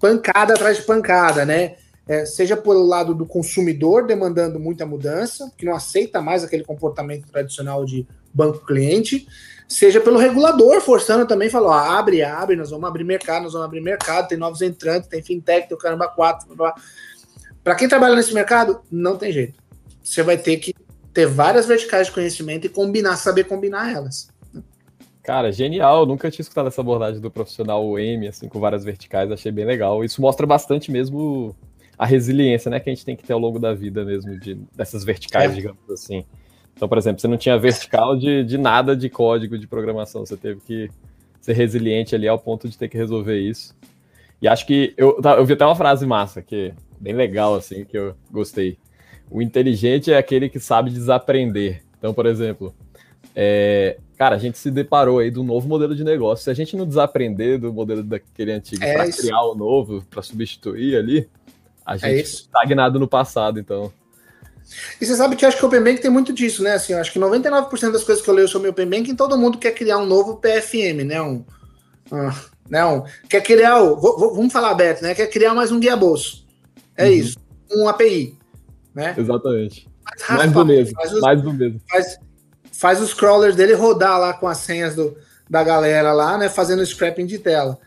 pancada 0.00 0.54
atrás 0.54 0.78
de 0.78 0.84
pancada, 0.84 1.44
né? 1.44 1.76
É, 2.06 2.24
seja 2.24 2.56
pelo 2.56 2.86
lado 2.86 3.14
do 3.14 3.26
consumidor 3.26 4.06
demandando 4.06 4.58
muita 4.58 4.86
mudança, 4.86 5.52
que 5.58 5.66
não 5.66 5.74
aceita 5.74 6.22
mais 6.22 6.42
aquele 6.42 6.64
comportamento 6.64 7.30
tradicional 7.30 7.84
de 7.84 8.08
banco 8.32 8.64
cliente, 8.64 9.28
seja 9.68 10.00
pelo 10.00 10.18
regulador 10.18 10.80
forçando 10.80 11.26
também, 11.26 11.50
falou, 11.50 11.70
abre, 11.70 12.22
abre, 12.22 12.56
nós 12.56 12.70
vamos 12.70 12.88
abrir 12.88 13.04
mercado, 13.04 13.42
nós 13.42 13.52
vamos 13.52 13.66
abrir 13.66 13.82
mercado, 13.82 14.28
tem 14.28 14.38
novos 14.38 14.62
entrantes, 14.62 15.06
tem 15.06 15.22
fintech, 15.22 15.68
tem 15.68 15.76
o 15.76 15.78
caramba 15.78 16.08
4, 16.08 16.48
para 17.62 17.74
quem 17.74 17.86
trabalha 17.86 18.16
nesse 18.16 18.32
mercado, 18.32 18.80
não 18.90 19.18
tem 19.18 19.30
jeito. 19.30 19.62
Você 20.02 20.22
vai 20.22 20.38
ter 20.38 20.56
que 20.56 20.72
ter 21.12 21.26
várias 21.26 21.66
verticais 21.66 22.06
de 22.06 22.12
conhecimento 22.12 22.66
e 22.66 22.68
combinar, 22.68 23.16
saber 23.16 23.44
combinar 23.44 23.92
elas. 23.92 24.28
Cara, 25.22 25.52
genial. 25.52 26.06
Nunca 26.06 26.30
tinha 26.30 26.42
escutado 26.42 26.68
essa 26.68 26.80
abordagem 26.80 27.20
do 27.20 27.30
profissional 27.30 27.98
M, 27.98 28.28
assim, 28.28 28.48
com 28.48 28.58
várias 28.58 28.82
verticais. 28.82 29.30
Achei 29.30 29.52
bem 29.52 29.66
legal. 29.66 30.02
Isso 30.02 30.22
mostra 30.22 30.46
bastante 30.46 30.90
mesmo 30.90 31.54
a 31.98 32.06
resiliência, 32.06 32.70
né, 32.70 32.78
que 32.80 32.88
a 32.88 32.94
gente 32.94 33.04
tem 33.04 33.16
que 33.16 33.24
ter 33.24 33.32
ao 33.32 33.38
longo 33.38 33.58
da 33.58 33.74
vida 33.74 34.04
mesmo, 34.04 34.38
de, 34.38 34.54
dessas 34.74 35.04
verticais, 35.04 35.50
é. 35.50 35.54
digamos 35.54 35.90
assim. 35.90 36.24
Então, 36.74 36.88
por 36.88 36.96
exemplo, 36.96 37.20
você 37.20 37.26
não 37.26 37.36
tinha 37.36 37.58
vertical 37.58 38.16
de, 38.16 38.44
de 38.44 38.56
nada 38.56 38.96
de 38.96 39.10
código 39.10 39.58
de 39.58 39.66
programação. 39.66 40.24
Você 40.24 40.36
teve 40.36 40.60
que 40.60 40.88
ser 41.40 41.52
resiliente 41.52 42.14
ali 42.14 42.28
ao 42.28 42.38
ponto 42.38 42.68
de 42.68 42.78
ter 42.78 42.88
que 42.88 42.96
resolver 42.96 43.38
isso. 43.38 43.76
E 44.40 44.46
acho 44.46 44.64
que 44.64 44.94
eu, 44.96 45.20
eu 45.22 45.44
vi 45.44 45.54
até 45.54 45.66
uma 45.66 45.74
frase 45.74 46.06
massa, 46.06 46.40
que 46.40 46.68
é 46.68 46.74
bem 47.00 47.14
legal, 47.14 47.54
assim, 47.54 47.84
que 47.84 47.98
eu 47.98 48.14
gostei. 48.30 48.78
O 49.30 49.42
inteligente 49.42 50.12
é 50.12 50.16
aquele 50.16 50.48
que 50.48 50.58
sabe 50.58 50.90
desaprender. 50.90 51.82
Então, 51.98 52.14
por 52.14 52.26
exemplo, 52.26 52.74
é, 53.34 53.98
cara, 54.16 54.36
a 54.36 54.38
gente 54.38 54.58
se 54.58 54.70
deparou 54.70 55.18
aí 55.18 55.30
do 55.30 55.42
novo 55.42 55.68
modelo 55.68 55.94
de 55.94 56.02
negócio. 56.02 56.44
Se 56.44 56.50
a 56.50 56.54
gente 56.54 56.76
não 56.76 56.86
desaprender 56.86 57.58
do 57.58 57.72
modelo 57.72 58.02
daquele 58.02 58.52
antigo 58.52 58.82
é 58.82 58.94
para 58.94 59.12
criar 59.12 59.42
o 59.42 59.54
novo, 59.54 60.04
para 60.08 60.22
substituir 60.22 60.96
ali, 60.96 61.28
a 61.84 61.94
é 61.94 61.98
gente 61.98 62.10
é 62.10 62.20
está 62.20 62.60
estagnado 62.60 62.98
no 62.98 63.06
passado, 63.06 63.60
então. 63.60 63.92
E 65.00 65.06
você 65.06 65.16
sabe 65.16 65.36
que 65.36 65.44
eu 65.44 65.48
acho 65.48 65.56
que 65.56 65.64
o 65.64 65.68
Open 65.68 65.82
Bank 65.82 66.00
tem 66.00 66.10
muito 66.10 66.32
disso, 66.32 66.62
né? 66.62 66.72
Assim, 66.72 66.92
eu 66.92 67.00
acho 67.00 67.12
que 67.12 67.18
99% 67.18 67.92
das 67.92 68.04
coisas 68.04 68.22
que 68.22 68.28
eu 68.28 68.34
leio 68.34 68.48
sobre 68.48 68.68
o 68.68 68.70
Open 68.70 68.88
Banking, 68.88 69.14
todo 69.14 69.38
mundo 69.38 69.58
quer 69.58 69.72
criar 69.72 69.98
um 69.98 70.06
novo 70.06 70.36
PFM, 70.36 71.04
né? 71.06 71.20
Um, 71.22 71.44
uh, 72.12 72.34
né? 72.68 72.84
Um, 72.84 73.02
quer 73.28 73.42
criar 73.42 73.82
o. 73.82 73.96
Vamos 73.96 74.52
falar 74.52 74.70
aberto, 74.70 75.02
né? 75.02 75.14
Quer 75.14 75.26
criar 75.28 75.54
mais 75.54 75.72
um 75.72 75.80
guia 75.80 75.96
bolso. 75.96 76.46
É 76.96 77.06
uhum. 77.06 77.12
isso. 77.12 77.38
Um 77.70 77.88
API 77.88 78.37
né? 78.98 79.14
Exatamente. 79.16 79.88
mais 80.28 80.50
do 80.50 80.64
mesmo. 80.66 80.94
Faz 80.96 81.12
os, 81.12 81.20
mais 81.20 81.40
do 81.40 81.52
mesmo. 81.54 81.80
Faz, 81.88 82.18
faz 82.72 83.00
os 83.00 83.14
crawlers 83.14 83.54
dele 83.54 83.74
rodar 83.74 84.18
lá 84.18 84.34
com 84.34 84.48
as 84.48 84.58
senhas 84.58 84.96
do, 84.96 85.16
da 85.48 85.62
galera 85.62 86.12
lá, 86.12 86.36
né? 86.36 86.48
Fazendo 86.48 86.84
scrapping 86.84 87.24
de 87.24 87.38
tela. 87.38 87.78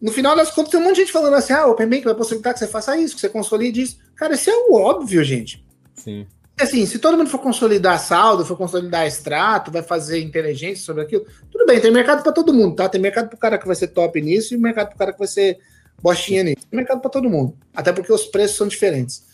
No 0.00 0.12
final 0.12 0.36
das 0.36 0.52
contas, 0.52 0.70
tem 0.70 0.78
um 0.78 0.84
monte 0.84 0.94
de 0.94 1.00
gente 1.00 1.12
falando 1.12 1.34
assim: 1.34 1.52
ah, 1.52 1.66
o 1.66 1.72
OpenBank 1.72 2.04
vai 2.04 2.14
possibilitar 2.14 2.52
que 2.52 2.60
você 2.60 2.68
faça 2.68 2.96
isso, 2.96 3.16
que 3.16 3.20
você 3.20 3.28
consolide 3.28 3.82
isso. 3.82 3.98
Cara, 4.14 4.34
isso 4.34 4.48
é 4.48 4.54
o 4.54 4.74
óbvio, 4.74 5.24
gente. 5.24 5.66
Sim. 5.96 6.24
Assim, 6.58 6.86
se 6.86 7.00
todo 7.00 7.18
mundo 7.18 7.28
for 7.28 7.40
consolidar 7.40 7.98
saldo, 7.98 8.46
for 8.46 8.56
consolidar 8.56 9.06
extrato, 9.06 9.72
vai 9.72 9.82
fazer 9.82 10.20
inteligência 10.20 10.84
sobre 10.84 11.02
aquilo, 11.02 11.26
tudo 11.50 11.66
bem, 11.66 11.78
tem 11.80 11.90
mercado 11.90 12.22
para 12.22 12.32
todo 12.32 12.54
mundo, 12.54 12.76
tá? 12.76 12.88
Tem 12.88 13.00
mercado 13.00 13.28
para 13.28 13.36
o 13.36 13.38
cara 13.38 13.58
que 13.58 13.66
vai 13.66 13.76
ser 13.76 13.88
top 13.88 14.18
nisso 14.22 14.54
e 14.54 14.56
mercado 14.56 14.86
para 14.86 14.94
o 14.94 14.98
cara 14.98 15.12
que 15.12 15.18
vai 15.18 15.28
ser 15.28 15.58
bostinha 16.00 16.44
nisso. 16.44 16.66
Tem 16.70 16.78
mercado 16.78 17.00
para 17.00 17.10
todo 17.10 17.28
mundo. 17.28 17.54
Até 17.74 17.92
porque 17.92 18.12
os 18.12 18.24
preços 18.26 18.56
são 18.56 18.68
diferentes. 18.68 19.25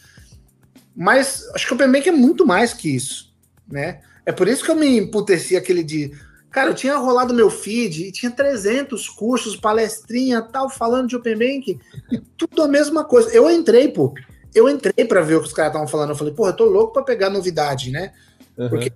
Mas 0.95 1.49
acho 1.55 1.67
que 1.67 1.73
o 1.73 1.75
Open 1.75 1.91
Bank 1.91 2.09
é 2.09 2.13
muito 2.13 2.47
mais 2.47 2.73
que 2.73 2.95
isso, 2.95 3.35
né? 3.67 4.01
É 4.25 4.33
por 4.33 4.47
isso 4.47 4.65
que 4.65 4.71
eu 4.71 4.77
me 4.77 4.99
emputeci 4.99 5.57
aquele 5.57 5.83
dia. 5.83 6.11
Cara, 6.51 6.71
eu 6.71 6.75
tinha 6.75 6.97
rolado 6.97 7.33
meu 7.33 7.51
feed 7.51 8.09
e 8.09 8.13
tinha 8.13 8.31
300 8.31 9.09
cursos, 9.09 9.57
palestrinha, 9.57 10.43
tal, 10.43 10.69
falando 10.69 11.09
de 11.09 11.17
Open 11.17 11.39
Bank, 11.39 11.81
e 12.11 12.19
tudo 12.37 12.63
a 12.63 12.69
mesma 12.69 13.05
coisa. 13.05 13.31
Eu 13.31 13.51
entrei, 13.51 13.89
pô, 13.89 14.13
eu 14.55 14.69
entrei 14.69 15.05
para 15.07 15.23
ver 15.23 15.37
o 15.37 15.41
que 15.41 15.47
os 15.47 15.53
caras 15.53 15.71
estavam 15.71 15.89
falando. 15.89 16.11
Eu 16.11 16.17
falei, 16.17 16.35
porra, 16.35 16.51
eu 16.51 16.57
tô 16.57 16.67
louco 16.67 16.93
para 16.93 17.03
pegar 17.03 17.31
novidade, 17.31 17.91
né? 17.91 18.13
Uhum. 18.57 18.69
Porque 18.69 18.93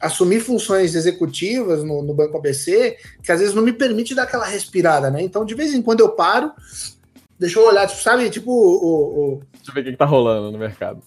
assumir 0.00 0.40
funções 0.40 0.94
executivas 0.94 1.84
no, 1.84 2.02
no, 2.02 2.14
Banco 2.14 2.36
ABC, 2.38 2.96
que 3.22 3.30
às 3.30 3.40
vezes 3.40 3.54
não 3.54 3.62
me 3.62 3.72
permite 3.72 4.14
dar 4.14 4.24
aquela 4.24 4.46
respirada, 4.46 5.10
né? 5.10 5.22
Então, 5.22 5.44
de 5.44 5.54
vez 5.54 5.74
em 5.74 5.82
quando 5.82 6.00
eu 6.00 6.10
paro, 6.10 6.52
deixa 7.38 7.58
eu 7.58 7.66
olhar, 7.66 7.86
tipo, 7.86 8.02
sabe, 8.02 8.30
tipo 8.30 8.50
o. 8.50 9.34
o... 9.34 9.40
Deixa 9.52 9.70
eu 9.70 9.74
ver 9.74 9.80
o 9.80 9.84
que, 9.84 9.90
que 9.92 9.96
tá 9.98 10.04
rolando 10.06 10.50
no 10.50 10.58
mercado. 10.58 11.02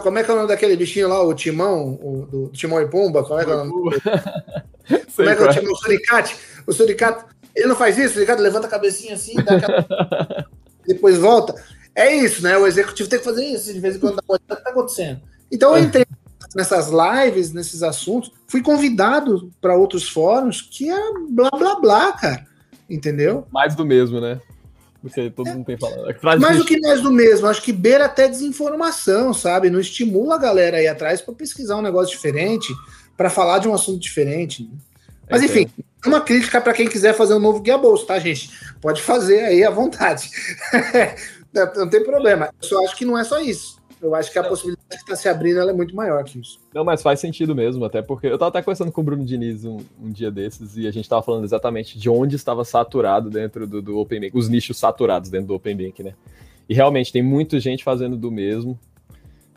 Como 0.00 0.18
é 0.18 0.24
que 0.24 0.30
é 0.30 0.34
o 0.34 0.36
nome 0.36 0.48
daquele 0.48 0.76
bichinho 0.76 1.08
lá, 1.08 1.22
o 1.22 1.34
Timão, 1.34 1.98
o, 2.02 2.26
do, 2.30 2.48
Timão 2.48 2.80
e 2.80 2.86
Pumba? 2.86 3.22
Como 3.24 3.40
é 3.40 3.44
que 3.44 3.50
é 3.50 3.54
o 3.54 3.64
nome? 3.64 3.72
Como 5.16 5.28
é 5.28 5.36
que 5.36 5.42
é 5.42 5.46
o 5.46 5.50
é. 5.50 5.52
Timão? 5.52 5.72
O 5.72 5.76
Suricate? 5.76 6.36
O 6.66 6.72
Suricate, 6.72 7.24
ele 7.54 7.66
não 7.66 7.76
faz 7.76 7.98
isso? 7.98 8.10
O 8.10 8.12
Suricate 8.14 8.40
levanta 8.40 8.66
a 8.66 8.70
cabecinha 8.70 9.14
assim, 9.14 9.34
aquela... 9.38 10.46
depois 10.86 11.18
volta. 11.18 11.54
É 11.94 12.14
isso, 12.14 12.42
né? 12.42 12.56
O 12.56 12.66
executivo 12.66 13.08
tem 13.08 13.18
que 13.18 13.24
fazer 13.24 13.44
isso 13.44 13.72
de 13.72 13.80
vez 13.80 13.96
em 13.96 13.98
quando. 13.98 14.18
O 14.26 14.38
que 14.38 14.52
está 14.52 14.70
acontecendo? 14.70 15.20
Então 15.50 15.76
eu 15.76 15.82
entrei 15.82 16.06
nessas 16.54 16.90
lives, 16.90 17.52
nesses 17.52 17.82
assuntos, 17.82 18.32
fui 18.46 18.62
convidado 18.62 19.50
para 19.60 19.76
outros 19.76 20.08
fóruns 20.08 20.60
que 20.60 20.90
é 20.90 21.12
blá 21.30 21.50
blá 21.50 21.80
blá, 21.80 22.12
cara. 22.12 22.46
Entendeu? 22.88 23.46
Mais 23.50 23.74
do 23.74 23.84
mesmo, 23.84 24.20
né? 24.20 24.40
Porque 25.02 25.28
todo 25.30 25.48
mundo 25.48 25.66
tem 25.66 25.76
falado. 25.76 26.40
Mais 26.40 26.56
do 26.56 26.64
que 26.64 26.78
mais 26.80 27.00
do 27.00 27.10
mesmo, 27.10 27.48
acho 27.48 27.60
que 27.60 27.72
beira 27.72 28.04
até 28.04 28.28
desinformação, 28.28 29.34
sabe? 29.34 29.68
Não 29.68 29.80
estimula 29.80 30.36
a 30.36 30.38
galera 30.38 30.76
aí 30.76 30.86
atrás 30.86 31.20
para 31.20 31.34
pesquisar 31.34 31.76
um 31.76 31.82
negócio 31.82 32.14
diferente, 32.14 32.72
para 33.16 33.28
falar 33.28 33.58
de 33.58 33.68
um 33.68 33.74
assunto 33.74 33.98
diferente. 33.98 34.62
Né? 34.62 34.70
Mas 35.28 35.42
é 35.42 35.46
enfim, 35.46 35.68
é 36.04 36.08
uma 36.08 36.20
crítica 36.20 36.60
para 36.60 36.72
quem 36.72 36.86
quiser 36.86 37.14
fazer 37.14 37.34
um 37.34 37.40
novo 37.40 37.60
guia 37.60 37.76
bolso, 37.76 38.06
tá, 38.06 38.16
gente? 38.20 38.48
Pode 38.80 39.02
fazer 39.02 39.40
aí 39.40 39.64
à 39.64 39.70
vontade. 39.70 40.30
não 41.74 41.88
tem 41.88 42.04
problema. 42.04 42.54
Eu 42.62 42.68
só 42.68 42.84
acho 42.84 42.96
que 42.96 43.04
não 43.04 43.18
é 43.18 43.24
só 43.24 43.40
isso. 43.40 43.81
Eu 44.02 44.16
acho 44.16 44.32
que 44.32 44.38
a 44.38 44.42
possibilidade 44.42 44.88
que 44.88 44.96
está 44.96 45.14
se 45.14 45.28
abrindo 45.28 45.60
é 45.60 45.72
muito 45.72 45.94
maior 45.94 46.24
que 46.24 46.40
isso. 46.40 46.58
Não, 46.74 46.84
mas 46.84 47.00
faz 47.00 47.20
sentido 47.20 47.54
mesmo, 47.54 47.84
até 47.84 48.02
porque 48.02 48.26
eu 48.26 48.34
estava 48.34 48.48
até 48.48 48.60
conversando 48.60 48.90
com 48.90 49.00
o 49.00 49.04
Bruno 49.04 49.24
Diniz 49.24 49.64
um, 49.64 49.78
um 50.02 50.10
dia 50.10 50.28
desses 50.28 50.76
e 50.76 50.88
a 50.88 50.90
gente 50.90 51.04
estava 51.04 51.22
falando 51.22 51.44
exatamente 51.44 51.96
de 51.96 52.10
onde 52.10 52.34
estava 52.34 52.64
saturado 52.64 53.30
dentro 53.30 53.64
do, 53.64 53.80
do 53.80 53.98
Open 53.98 54.20
Bank, 54.20 54.36
os 54.36 54.48
nichos 54.48 54.76
saturados 54.76 55.30
dentro 55.30 55.46
do 55.46 55.54
Open 55.54 55.76
Bank, 55.76 56.02
né? 56.02 56.14
E 56.68 56.74
realmente 56.74 57.12
tem 57.12 57.22
muita 57.22 57.60
gente 57.60 57.84
fazendo 57.84 58.16
do 58.16 58.30
mesmo, 58.30 58.76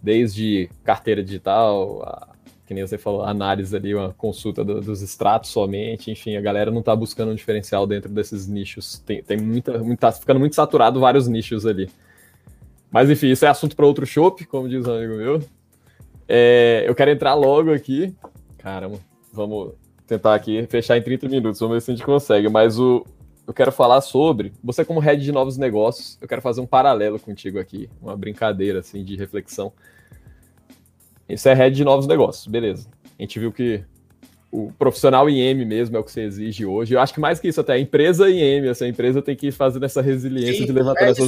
desde 0.02 0.70
carteira 0.84 1.24
digital, 1.24 2.04
a, 2.04 2.36
que 2.68 2.74
nem 2.74 2.86
você 2.86 3.00
falou, 3.00 3.24
análise 3.24 3.76
ali, 3.76 3.96
uma 3.96 4.14
consulta 4.14 4.64
do, 4.64 4.80
dos 4.80 5.02
extratos 5.02 5.50
somente, 5.50 6.12
enfim, 6.12 6.36
a 6.36 6.42
galera 6.42 6.70
não 6.70 6.82
está 6.82 6.96
buscando 6.96 7.32
um 7.32 7.36
diferencial 7.36 7.88
dentro 7.88 8.12
desses 8.12 8.48
nichos. 8.48 9.00
Tem, 9.00 9.24
tem 9.24 9.38
muita, 9.38 9.80
muita, 9.80 10.02
tá 10.02 10.12
ficando 10.12 10.40
muito 10.40 10.56
saturado 10.56 11.00
vários 11.00 11.28
nichos 11.28 11.66
ali. 11.66 11.90
Mas 12.96 13.10
enfim, 13.10 13.28
isso 13.28 13.44
é 13.44 13.50
assunto 13.50 13.76
para 13.76 13.86
outro 13.86 14.06
show, 14.06 14.34
como 14.48 14.70
diz 14.70 14.88
um 14.88 14.96
amigo 14.96 15.18
meu. 15.18 15.44
É, 16.30 16.86
eu 16.88 16.96
quero 16.96 17.12
entrar 17.12 17.34
logo 17.34 17.74
aqui. 17.74 18.16
Caramba, 18.58 18.98
vamos 19.34 19.74
tentar 20.08 20.34
aqui 20.34 20.66
fechar 20.68 20.98
em 20.98 21.02
30 21.02 21.28
minutos, 21.28 21.60
vamos 21.60 21.76
ver 21.76 21.82
se 21.82 21.92
a 21.92 21.94
gente 21.94 22.06
consegue. 22.06 22.48
Mas 22.48 22.80
o, 22.80 23.06
eu 23.46 23.54
quero 23.54 23.70
falar 23.70 24.00
sobre 24.00 24.54
você 24.64 24.86
como 24.86 25.02
head 25.02 25.22
de 25.22 25.30
novos 25.34 25.58
negócios. 25.58 26.18
Eu 26.22 26.28
quero 26.30 26.42
fazer 26.42 26.62
um 26.62 26.66
paralelo 26.66 27.20
contigo 27.20 27.60
aqui, 27.60 27.90
uma 28.02 28.16
brincadeira 28.16 28.80
assim 28.80 29.04
de 29.04 29.18
reflexão. 29.18 29.74
Isso 31.28 31.50
é 31.50 31.54
head 31.54 31.76
de 31.76 31.84
novos 31.84 32.08
negócios, 32.08 32.48
beleza? 32.48 32.88
A 33.20 33.22
gente 33.22 33.38
viu 33.38 33.52
que 33.52 33.84
o 34.50 34.72
profissional 34.72 35.30
IM 35.30 35.66
mesmo 35.66 35.98
é 35.98 36.00
o 36.00 36.04
que 36.06 36.14
você 36.14 36.22
exige 36.22 36.66
hoje. 36.66 36.94
Eu 36.94 37.02
acho 37.02 37.14
que 37.14 37.20
mais 37.20 37.42
que 37.42 37.50
isso 37.50 37.60
até 37.60 37.74
a 37.74 37.78
empresa 37.78 38.30
IM, 38.30 38.66
essa 38.70 38.88
empresa 38.88 39.22
tem 39.22 39.36
que 39.36 39.52
fazer 39.52 39.84
essa 39.84 40.02
resiliência 40.02 40.60
Sim, 40.60 40.66
de 40.68 40.72
levantar 40.72 41.08
é 41.08 41.10
essas 41.10 41.28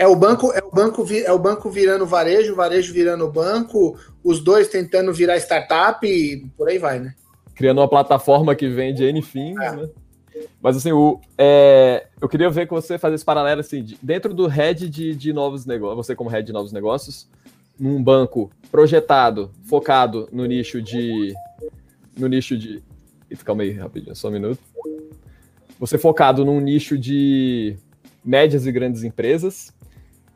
é 0.00 0.06
o 0.06 0.16
banco, 0.16 0.50
é 0.54 0.62
o 0.64 0.70
banco, 0.70 1.06
é 1.12 1.30
o 1.30 1.38
banco 1.38 1.68
virando 1.68 2.06
varejo, 2.06 2.54
o 2.54 2.56
varejo 2.56 2.90
virando 2.90 3.30
banco, 3.30 3.98
os 4.24 4.40
dois 4.40 4.66
tentando 4.66 5.12
virar 5.12 5.36
startup 5.36 6.06
e 6.06 6.46
por 6.56 6.70
aí 6.70 6.78
vai, 6.78 6.98
né? 6.98 7.14
Criando 7.54 7.82
uma 7.82 7.88
plataforma 7.88 8.54
que 8.54 8.66
vende 8.66 9.04
N 9.04 9.20
fim, 9.20 9.50
é. 9.60 9.76
né? 9.76 9.90
Mas 10.62 10.78
assim, 10.78 10.90
o, 10.90 11.20
é, 11.36 12.06
eu 12.18 12.30
queria 12.30 12.48
ver 12.48 12.66
com 12.66 12.76
você 12.76 12.96
fazer 12.96 13.16
esse 13.16 13.24
paralelo 13.26 13.60
assim, 13.60 13.84
de, 13.84 13.98
dentro 14.00 14.32
do 14.32 14.46
head 14.46 14.88
de, 14.88 15.14
de 15.14 15.34
novos 15.34 15.66
negócios, 15.66 16.06
você 16.06 16.16
como 16.16 16.30
head 16.30 16.46
de 16.46 16.52
novos 16.54 16.72
negócios, 16.72 17.28
num 17.78 18.02
banco 18.02 18.50
projetado, 18.72 19.50
focado 19.64 20.30
no 20.32 20.46
nicho 20.46 20.80
de. 20.80 21.34
No 22.16 22.26
nicho 22.26 22.56
de. 22.56 22.82
Calma 23.44 23.64
aí, 23.64 23.72
rapidinho, 23.72 24.16
só 24.16 24.28
um 24.28 24.32
minuto. 24.32 24.60
Você 25.78 25.98
focado 25.98 26.42
num 26.42 26.58
nicho 26.58 26.96
de 26.96 27.76
médias 28.24 28.66
e 28.66 28.72
grandes 28.72 29.02
empresas, 29.02 29.74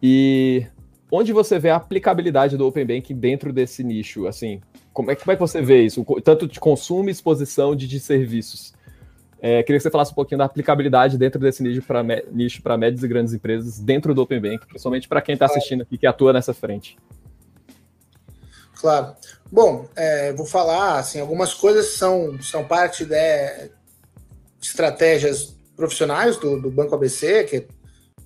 e 0.07 0.67
onde 1.11 1.33
você 1.33 1.59
vê 1.59 1.71
a 1.71 1.77
aplicabilidade 1.77 2.59
do 2.59 2.67
Open 2.67 2.85
Banking 2.85 3.17
dentro 3.17 3.55
desse 3.55 3.83
nicho? 3.83 4.27
Assim, 4.27 4.61
como 4.93 5.11
é, 5.11 5.17
como 5.17 5.33
é 5.33 5.35
que 5.35 5.41
você 5.41 5.63
vê 5.63 5.81
isso? 5.81 6.05
Tanto 6.23 6.47
de 6.47 6.61
consumo 6.61 7.09
e 7.09 7.13
exposição 7.13 7.75
de, 7.75 7.89
de 7.89 7.99
serviços. 7.99 8.75
É, 9.41 9.63
queria 9.63 9.79
que 9.79 9.83
você 9.83 9.91
falasse 9.91 10.13
um 10.13 10.15
pouquinho 10.15 10.41
da 10.41 10.45
aplicabilidade 10.45 11.17
dentro 11.17 11.41
desse 11.41 11.63
nicho 11.63 11.81
para 11.81 12.03
nicho 12.31 12.63
médias 12.79 13.03
e 13.03 13.09
grandes 13.09 13.33
empresas 13.33 13.79
dentro 13.79 14.15
do 14.15 14.21
Open 14.21 14.43
Bank, 14.43 14.67
principalmente 14.67 15.09
para 15.09 15.23
quem 15.23 15.33
está 15.33 15.47
assistindo 15.47 15.81
aqui 15.81 15.97
que 15.97 16.07
atua 16.07 16.35
nessa 16.35 16.53
frente. 16.53 16.99
Claro. 18.79 19.17
Bom, 19.51 19.89
é, 19.97 20.35
vou 20.35 20.45
falar 20.45 20.99
assim, 20.99 21.19
algumas 21.19 21.55
coisas 21.55 21.95
são, 21.95 22.39
são 22.43 22.63
parte 22.63 23.07
de 23.07 23.71
estratégias 24.61 25.57
profissionais 25.75 26.37
do, 26.37 26.61
do 26.61 26.71
Banco 26.71 26.95
ABC, 26.95 27.45
que 27.45 27.67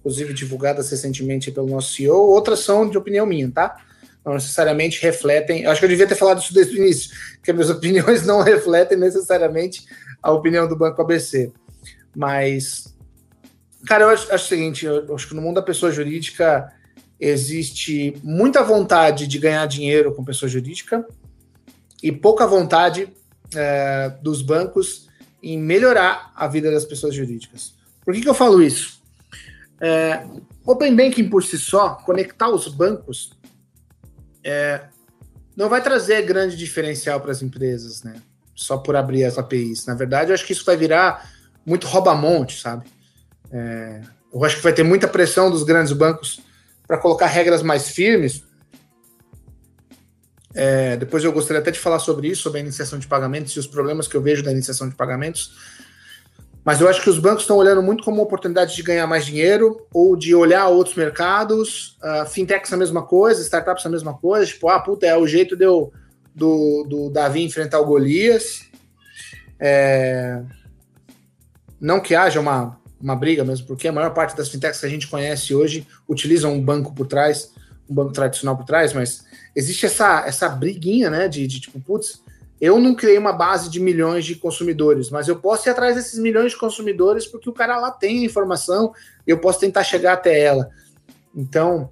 inclusive 0.08 0.32
divulgadas 0.32 0.90
recentemente 0.90 1.50
pelo 1.50 1.68
nosso 1.68 1.92
CEO, 1.92 2.16
outras 2.16 2.60
são 2.60 2.88
de 2.88 2.96
opinião 2.96 3.26
minha, 3.26 3.50
tá? 3.50 3.76
Não 4.24 4.32
necessariamente 4.32 5.02
refletem. 5.02 5.66
Acho 5.66 5.80
que 5.80 5.84
eu 5.84 5.90
devia 5.90 6.06
ter 6.06 6.14
falado 6.14 6.40
isso 6.40 6.54
desde 6.54 6.74
o 6.74 6.82
início, 6.82 7.10
que 7.42 7.50
as 7.50 7.56
minhas 7.56 7.68
opiniões 7.70 8.24
não 8.24 8.40
refletem 8.42 8.96
necessariamente 8.96 9.84
a 10.22 10.32
opinião 10.32 10.66
do 10.66 10.74
Banco 10.74 11.02
ABC. 11.02 11.52
Mas, 12.16 12.94
cara, 13.86 14.04
eu 14.04 14.08
acho, 14.08 14.32
acho 14.32 14.46
o 14.46 14.48
seguinte: 14.48 14.86
eu 14.86 15.14
acho 15.14 15.28
que 15.28 15.34
no 15.34 15.42
mundo 15.42 15.56
da 15.56 15.62
pessoa 15.62 15.92
jurídica 15.92 16.72
existe 17.20 18.16
muita 18.22 18.62
vontade 18.62 19.26
de 19.26 19.38
ganhar 19.38 19.66
dinheiro 19.66 20.14
com 20.14 20.24
pessoa 20.24 20.48
jurídica 20.48 21.04
e 22.02 22.10
pouca 22.10 22.46
vontade 22.46 23.08
é, 23.54 24.10
dos 24.22 24.40
bancos 24.40 25.06
em 25.42 25.58
melhorar 25.58 26.32
a 26.34 26.46
vida 26.48 26.70
das 26.70 26.84
pessoas 26.86 27.14
jurídicas. 27.14 27.74
Por 28.04 28.14
que, 28.14 28.22
que 28.22 28.28
eu 28.28 28.34
falo 28.34 28.62
isso? 28.62 28.97
É, 29.80 30.24
Open 30.66 30.94
Banking 30.94 31.28
por 31.28 31.42
si 31.42 31.58
só, 31.58 31.94
conectar 31.94 32.48
os 32.48 32.68
bancos, 32.68 33.32
é, 34.44 34.82
não 35.56 35.68
vai 35.68 35.82
trazer 35.82 36.22
grande 36.22 36.56
diferencial 36.56 37.20
para 37.20 37.32
as 37.32 37.42
empresas, 37.42 38.02
né? 38.02 38.16
Só 38.54 38.76
por 38.76 38.96
abrir 38.96 39.24
as 39.24 39.38
APIs. 39.38 39.86
Na 39.86 39.94
verdade, 39.94 40.30
eu 40.30 40.34
acho 40.34 40.46
que 40.46 40.52
isso 40.52 40.64
vai 40.64 40.76
virar 40.76 41.30
muito 41.64 41.86
rouba-monte, 41.86 42.60
sabe? 42.60 42.86
É, 43.50 44.00
eu 44.32 44.44
acho 44.44 44.56
que 44.56 44.62
vai 44.62 44.72
ter 44.72 44.82
muita 44.82 45.08
pressão 45.08 45.50
dos 45.50 45.62
grandes 45.62 45.92
bancos 45.92 46.40
para 46.86 46.98
colocar 46.98 47.26
regras 47.26 47.62
mais 47.62 47.88
firmes. 47.88 48.42
É, 50.54 50.96
depois 50.96 51.22
eu 51.22 51.32
gostaria 51.32 51.60
até 51.60 51.70
de 51.70 51.78
falar 51.78 51.98
sobre 51.98 52.28
isso, 52.28 52.42
sobre 52.42 52.58
a 52.58 52.62
iniciação 52.62 52.98
de 52.98 53.06
pagamentos 53.06 53.52
e 53.52 53.58
os 53.58 53.66
problemas 53.66 54.08
que 54.08 54.16
eu 54.16 54.22
vejo 54.22 54.42
da 54.42 54.50
iniciação 54.50 54.88
de 54.88 54.94
pagamentos. 54.94 55.56
Mas 56.68 56.82
eu 56.82 56.86
acho 56.86 57.00
que 57.00 57.08
os 57.08 57.18
bancos 57.18 57.44
estão 57.44 57.56
olhando 57.56 57.82
muito 57.82 58.04
como 58.04 58.18
uma 58.18 58.24
oportunidade 58.24 58.76
de 58.76 58.82
ganhar 58.82 59.06
mais 59.06 59.24
dinheiro 59.24 59.86
ou 59.90 60.14
de 60.14 60.34
olhar 60.34 60.68
outros 60.68 60.94
mercados. 60.94 61.96
Uh, 62.02 62.26
fintechs 62.26 62.70
a 62.70 62.76
mesma 62.76 63.00
coisa, 63.06 63.40
startups 63.40 63.86
a 63.86 63.88
mesma 63.88 64.12
coisa. 64.12 64.44
Tipo, 64.44 64.68
ah, 64.68 64.78
puta, 64.78 65.06
é 65.06 65.16
o 65.16 65.26
jeito 65.26 65.56
de 65.56 65.64
eu, 65.64 65.90
do, 66.34 66.84
do 66.86 67.08
Davi 67.08 67.42
enfrentar 67.42 67.80
o 67.80 67.86
Golias. 67.86 68.66
É... 69.58 70.42
Não 71.80 72.00
que 72.00 72.14
haja 72.14 72.38
uma, 72.38 72.78
uma 73.00 73.16
briga 73.16 73.42
mesmo, 73.46 73.66
porque 73.66 73.88
a 73.88 73.92
maior 73.92 74.12
parte 74.12 74.36
das 74.36 74.50
fintechs 74.50 74.80
que 74.80 74.84
a 74.84 74.90
gente 74.90 75.08
conhece 75.08 75.54
hoje 75.54 75.86
utilizam 76.06 76.52
um 76.52 76.62
banco 76.62 76.94
por 76.94 77.06
trás, 77.06 77.50
um 77.88 77.94
banco 77.94 78.12
tradicional 78.12 78.58
por 78.58 78.66
trás, 78.66 78.92
mas 78.92 79.24
existe 79.56 79.86
essa, 79.86 80.22
essa 80.26 80.50
briguinha, 80.50 81.08
né, 81.08 81.28
de, 81.28 81.46
de 81.46 81.60
tipo, 81.62 81.80
putz, 81.80 82.22
eu 82.60 82.80
não 82.80 82.94
criei 82.94 83.16
uma 83.18 83.32
base 83.32 83.70
de 83.70 83.78
milhões 83.78 84.24
de 84.24 84.34
consumidores, 84.34 85.10
mas 85.10 85.28
eu 85.28 85.36
posso 85.36 85.68
ir 85.68 85.70
atrás 85.70 85.94
desses 85.94 86.18
milhões 86.18 86.52
de 86.52 86.58
consumidores 86.58 87.26
porque 87.26 87.48
o 87.48 87.52
cara 87.52 87.78
lá 87.78 87.90
tem 87.90 88.20
a 88.20 88.24
informação 88.24 88.92
e 89.26 89.30
eu 89.30 89.38
posso 89.38 89.60
tentar 89.60 89.84
chegar 89.84 90.14
até 90.14 90.40
ela. 90.40 90.68
Então, 91.34 91.90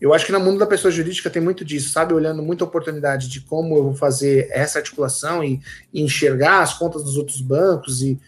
eu 0.00 0.12
acho 0.12 0.26
que 0.26 0.32
no 0.32 0.40
mundo 0.40 0.58
da 0.58 0.66
pessoa 0.66 0.90
jurídica 0.90 1.30
tem 1.30 1.40
muito 1.40 1.64
disso, 1.64 1.90
sabe? 1.90 2.14
Olhando 2.14 2.42
muita 2.42 2.64
oportunidade 2.64 3.28
de 3.28 3.40
como 3.40 3.76
eu 3.76 3.84
vou 3.84 3.94
fazer 3.94 4.48
essa 4.50 4.78
articulação 4.78 5.42
e, 5.42 5.60
e 5.92 6.02
enxergar 6.02 6.60
as 6.60 6.74
contas 6.74 7.02
dos 7.02 7.16
outros 7.16 7.40
bancos 7.40 8.02
e, 8.02 8.18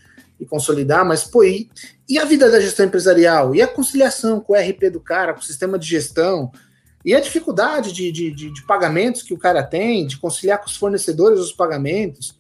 e 0.41 0.47
consolidar, 0.47 1.05
mas, 1.05 1.25
pô, 1.25 1.45
e, 1.45 1.71
e, 2.09 2.19
a 2.19 2.25
vida 2.25 2.51
da 2.51 2.61
gestão 2.61 2.87
empresarial? 2.87 3.55
E 3.55 3.61
a 3.61 3.67
conciliação 3.67 4.41
com 4.41 4.55
o 4.55 4.57
RP 4.57 4.91
do 4.91 5.01
cara, 5.01 5.35
com 5.35 5.41
o 5.41 5.45
sistema 5.45 5.79
de 5.79 5.87
gestão? 5.87 6.51
E 7.09 7.15
a 7.15 7.21
dificuldade 7.21 7.91
de, 7.91 8.13
de, 8.13 8.31
de, 8.31 8.51
de, 8.51 8.63
pagamentos 8.67 9.23
que 9.23 9.33
o 9.33 9.39
cara 9.39 9.63
tem, 9.63 10.07
de 10.07 10.19
conciliar 10.19 10.59
com 10.59 10.67
os 10.67 10.77
fornecedores 10.77 11.41
os 11.41 11.53
pagamentos. 11.53 12.39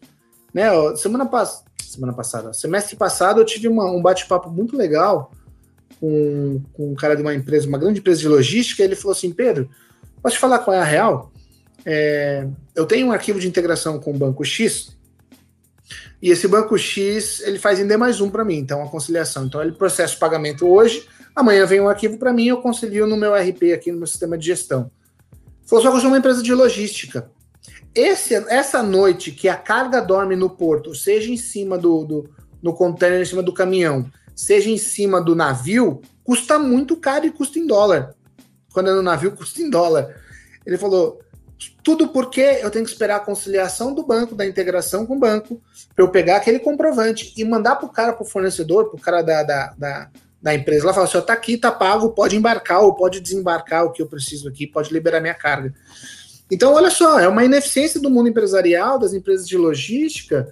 Né? 0.53 0.67
Semana, 0.97 1.25
pass 1.25 1.65
semana 1.83 2.13
passada, 2.13 2.53
semestre 2.53 2.95
passado, 2.95 3.41
eu 3.41 3.47
tive 3.47 3.67
uma, 3.67 3.91
um 3.91 4.03
bate-papo 4.03 4.51
muito 4.51 4.77
legal 4.77 5.33
com, 5.99 6.61
com 6.75 6.93
um 6.93 6.95
cara 6.95 7.17
de 7.17 7.23
uma 7.23 7.35
empresa, 7.35 7.67
uma 7.67 7.79
grande 7.79 8.01
empresa 8.01 8.21
de 8.21 8.29
logística, 8.29 8.85
ele 8.85 8.95
falou 8.95 9.13
assim: 9.13 9.33
Pedro, 9.33 9.71
posso 10.23 10.37
te 10.37 10.39
falar 10.39 10.59
qual 10.59 10.77
é 10.77 10.81
a 10.81 10.85
real? 10.85 11.33
É, 11.87 12.47
eu 12.75 12.85
tenho 12.85 13.07
um 13.07 13.13
arquivo 13.13 13.41
de 13.41 13.49
integração 13.49 13.99
com 13.99 14.11
o 14.11 14.19
banco 14.19 14.45
X, 14.45 14.95
e 16.21 16.29
esse 16.29 16.47
banco 16.47 16.77
X 16.77 17.41
ele 17.41 17.59
faz 17.59 17.81
em 17.81 17.87
D 17.87 17.97
mais 17.97 18.21
um 18.21 18.29
para 18.29 18.45
mim, 18.45 18.59
então 18.59 18.83
a 18.83 18.91
conciliação. 18.91 19.47
Então 19.47 19.63
ele 19.63 19.73
processa 19.73 20.15
o 20.15 20.19
pagamento 20.19 20.69
hoje 20.69 21.09
Amanhã 21.39 21.65
vem 21.67 21.81
um 21.81 21.89
arquivo 21.89 22.19
para 22.19 22.33
mim, 22.33 22.49
eu 22.49 22.61
concilio 22.61 23.07
no 23.07 23.17
meu 23.17 23.33
RP 23.33 23.73
aqui 23.73 23.93
no 23.93 23.99
meu 23.99 24.09
sistema 24.09 24.37
de 24.37 24.45
gestão. 24.45 24.91
Eu 25.71 25.81
sou 25.81 26.09
uma 26.09 26.19
empresa 26.19 26.43
de 26.43 26.53
logística. 26.53 27.31
Esse, 27.95 28.35
essa 28.49 28.83
noite 28.83 29.31
que 29.31 29.49
a 29.49 29.55
carga 29.55 30.01
dorme 30.01 30.35
no 30.35 30.51
porto, 30.51 30.97
seja 30.97 31.31
em 31.31 31.37
cima 31.37 31.79
do, 31.79 32.05
do 32.05 32.31
no 32.61 32.75
container, 32.75 33.23
em 33.23 33.25
cima 33.25 33.41
do 33.41 33.53
caminhão, 33.53 34.11
seja 34.35 34.69
em 34.69 34.77
cima 34.77 35.21
do 35.21 35.37
navio, 35.37 36.03
custa 36.25 36.59
muito 36.59 36.97
caro 36.97 37.27
e 37.27 37.31
custa 37.31 37.61
em 37.61 37.69
dólar. 37.69 38.17
Quando 38.73 38.91
é 38.91 38.93
no 38.93 39.03
navio, 39.03 39.31
custa 39.31 39.63
em 39.63 39.71
dólar. 39.71 40.13
Ele 40.67 40.77
falou, 40.77 41.21
tudo 41.85 42.09
porque 42.09 42.41
eu 42.41 42.69
tenho 42.69 42.85
que 42.85 42.91
esperar 42.91 43.19
a 43.19 43.25
conciliação 43.25 43.95
do 43.95 44.05
banco, 44.05 44.35
da 44.35 44.45
integração 44.45 45.07
com 45.07 45.15
o 45.15 45.21
banco, 45.21 45.63
para 45.95 46.05
eu 46.05 46.11
pegar 46.11 46.39
aquele 46.39 46.59
comprovante 46.59 47.33
e 47.37 47.45
mandar 47.45 47.77
para 47.77 47.87
o 47.87 47.93
cara, 47.93 48.13
para 48.13 48.25
o 48.25 48.29
fornecedor, 48.29 48.91
para 48.91 48.97
o 48.97 49.01
cara 49.01 49.23
da, 49.23 49.45
da, 49.45 49.75
da, 49.79 50.11
da, 50.41 50.55
empresa 50.55 50.87
lá, 50.87 50.95
falar 50.95 51.07
assim: 51.07 51.19
está 51.19 51.33
aqui, 51.33 51.55
está 51.55 51.73
pago, 51.73 52.11
pode 52.11 52.37
embarcar 52.37 52.81
ou 52.81 52.95
pode 52.95 53.21
desembarcar 53.21 53.85
o 53.85 53.93
que 53.93 54.03
eu 54.03 54.07
preciso 54.07 54.49
aqui, 54.49 54.67
pode 54.67 54.93
liberar 54.93 55.21
minha 55.21 55.35
carga. 55.35 55.75
Então, 56.51 56.73
olha 56.73 56.91
só, 56.91 57.21
é 57.21 57.29
uma 57.29 57.45
ineficiência 57.45 58.01
do 58.01 58.11
mundo 58.11 58.29
empresarial, 58.29 58.99
das 58.99 59.13
empresas 59.13 59.47
de 59.47 59.57
logística, 59.57 60.49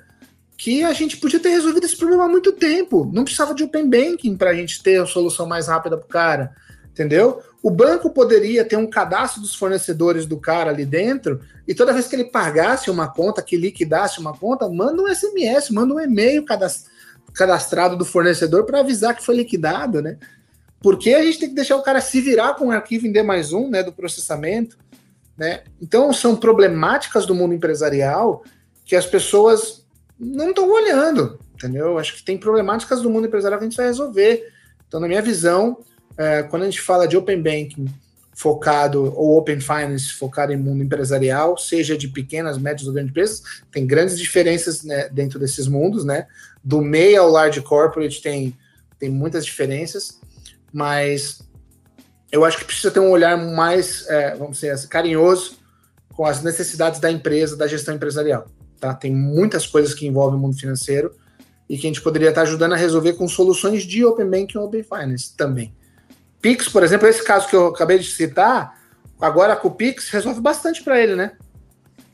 que 0.57 0.85
a 0.85 0.93
gente 0.93 1.17
podia 1.17 1.41
ter 1.41 1.51
resolvido 1.51 1.85
esse 1.85 1.97
problema 1.97 2.25
há 2.25 2.29
muito 2.29 2.53
tempo. 2.53 3.11
Não 3.13 3.25
precisava 3.25 3.55
de 3.55 3.65
Open 3.65 3.89
Banking 3.89 4.37
para 4.37 4.51
a 4.51 4.55
gente 4.55 4.83
ter 4.83 5.01
a 5.01 5.07
solução 5.07 5.47
mais 5.47 5.69
rápida 5.69 5.97
para 5.97 6.05
o 6.05 6.09
cara, 6.09 6.55
entendeu? 6.91 7.43
O 7.63 7.71
banco 7.71 8.11
poderia 8.11 8.65
ter 8.65 8.77
um 8.77 8.89
cadastro 8.89 9.41
dos 9.41 9.55
fornecedores 9.55 10.27
do 10.27 10.39
cara 10.39 10.71
ali 10.71 10.85
dentro, 10.85 11.41
e 11.67 11.75
toda 11.75 11.93
vez 11.93 12.07
que 12.07 12.15
ele 12.15 12.25
pagasse 12.25 12.91
uma 12.91 13.13
conta, 13.13 13.43
que 13.43 13.57
liquidasse 13.57 14.21
uma 14.21 14.37
conta, 14.37 14.69
manda 14.69 15.03
um 15.03 15.13
SMS, 15.13 15.71
manda 15.71 15.95
um 15.95 16.01
e-mail 16.01 16.45
cadastrado 17.37 17.97
do 17.97 18.05
fornecedor 18.05 18.65
para 18.65 18.81
avisar 18.81 19.15
que 19.15 19.25
foi 19.25 19.37
liquidado, 19.37 20.01
né? 20.01 20.17
Porque 20.81 21.13
a 21.15 21.23
gente 21.23 21.39
tem 21.39 21.49
que 21.51 21.55
deixar 21.55 21.77
o 21.77 21.83
cara 21.83 22.01
se 22.01 22.21
virar 22.21 22.55
com 22.55 22.69
o 22.69 22.71
arquivo 22.71 23.07
em 23.07 23.13
D 23.13 23.23
mais 23.23 23.53
um, 23.53 23.69
né, 23.69 23.83
do 23.83 23.93
processamento, 23.93 24.79
né? 25.37 25.63
Então 25.81 26.13
são 26.13 26.35
problemáticas 26.35 27.27
do 27.27 27.35
mundo 27.35 27.55
empresarial 27.55 28.43
que 28.85 28.97
as 28.97 29.07
pessoas 29.07 29.85
não 30.19 30.51
estão 30.51 30.71
olhando, 30.71 31.39
entendeu? 31.55 31.99
Acho 31.99 32.17
que 32.17 32.23
tem 32.23 32.39
problemáticas 32.39 33.03
do 33.03 33.11
mundo 33.11 33.27
empresarial 33.27 33.59
que 33.59 33.67
a 33.67 33.69
gente 33.69 33.77
vai 33.77 33.87
resolver. 33.87 34.51
Então, 34.89 34.99
na 34.99 35.09
minha 35.09 35.21
visão, 35.21 35.79
é, 36.17 36.43
quando 36.45 36.63
a 36.63 36.67
gente 36.67 36.81
fala 36.81 37.07
de 37.07 37.17
Open 37.17 37.43
Banking 37.43 37.87
focado, 38.37 39.15
ou 39.17 39.39
Open 39.39 39.59
Finance 39.61 40.13
focado 40.13 40.53
em 40.53 40.59
mundo 40.59 40.85
empresarial, 40.85 41.57
seja 41.57 41.97
de 41.97 42.07
pequenas, 42.07 42.59
médias 42.59 42.87
ou 42.87 42.93
grandes 42.93 43.11
empresas, 43.11 43.43
tem 43.73 43.87
grandes 43.87 44.19
diferenças 44.19 44.85
né, 44.85 45.09
dentro 45.09 45.39
desses 45.39 45.67
mundos, 45.67 46.05
né? 46.05 46.27
Do 46.63 46.83
meio 46.83 47.23
ao 47.23 47.31
large 47.31 47.63
corporate 47.63 48.21
tem, 48.21 48.55
tem 48.99 49.09
muitas 49.09 49.43
diferenças, 49.47 50.21
mas 50.71 51.41
eu 52.31 52.45
acho 52.45 52.59
que 52.59 52.67
precisa 52.67 52.91
ter 52.91 53.01
um 53.01 53.09
olhar 53.09 53.39
mais, 53.39 54.07
é, 54.07 54.37
vamos 54.37 54.57
dizer 54.57 54.73
assim, 54.73 54.87
carinhoso 54.87 55.57
com 56.13 56.27
as 56.27 56.43
necessidades 56.43 57.01
da 57.01 57.11
empresa, 57.11 57.57
da 57.57 57.67
gestão 57.67 57.95
empresarial. 57.95 58.47
Tá? 58.79 58.93
Tem 58.93 59.11
muitas 59.11 59.67
coisas 59.67 59.95
que 59.95 60.07
envolvem 60.07 60.39
o 60.39 60.43
mundo 60.43 60.59
financeiro 60.59 61.11
e 61.67 61.79
que 61.79 61.87
a 61.87 61.89
gente 61.89 62.03
poderia 62.03 62.29
estar 62.29 62.43
ajudando 62.43 62.75
a 62.75 62.77
resolver 62.77 63.15
com 63.15 63.27
soluções 63.27 63.83
de 63.85 64.05
Open 64.05 64.29
Banking 64.29 64.59
e 64.59 64.61
Open 64.61 64.83
Finance 64.83 65.35
também. 65.35 65.75
Pix, 66.47 66.69
por 66.69 66.85
exemplo, 66.85 67.09
esse 67.09 67.25
caso 67.25 67.49
que 67.49 67.57
eu 67.57 67.67
acabei 67.67 67.99
de 67.99 68.09
citar, 68.09 68.81
agora 69.21 69.57
com 69.57 69.67
o 69.67 69.71
Pix 69.73 70.09
resolve 70.11 70.41
bastante 70.41 70.81
para 70.85 71.03
ele, 71.03 71.17
né? 71.17 71.33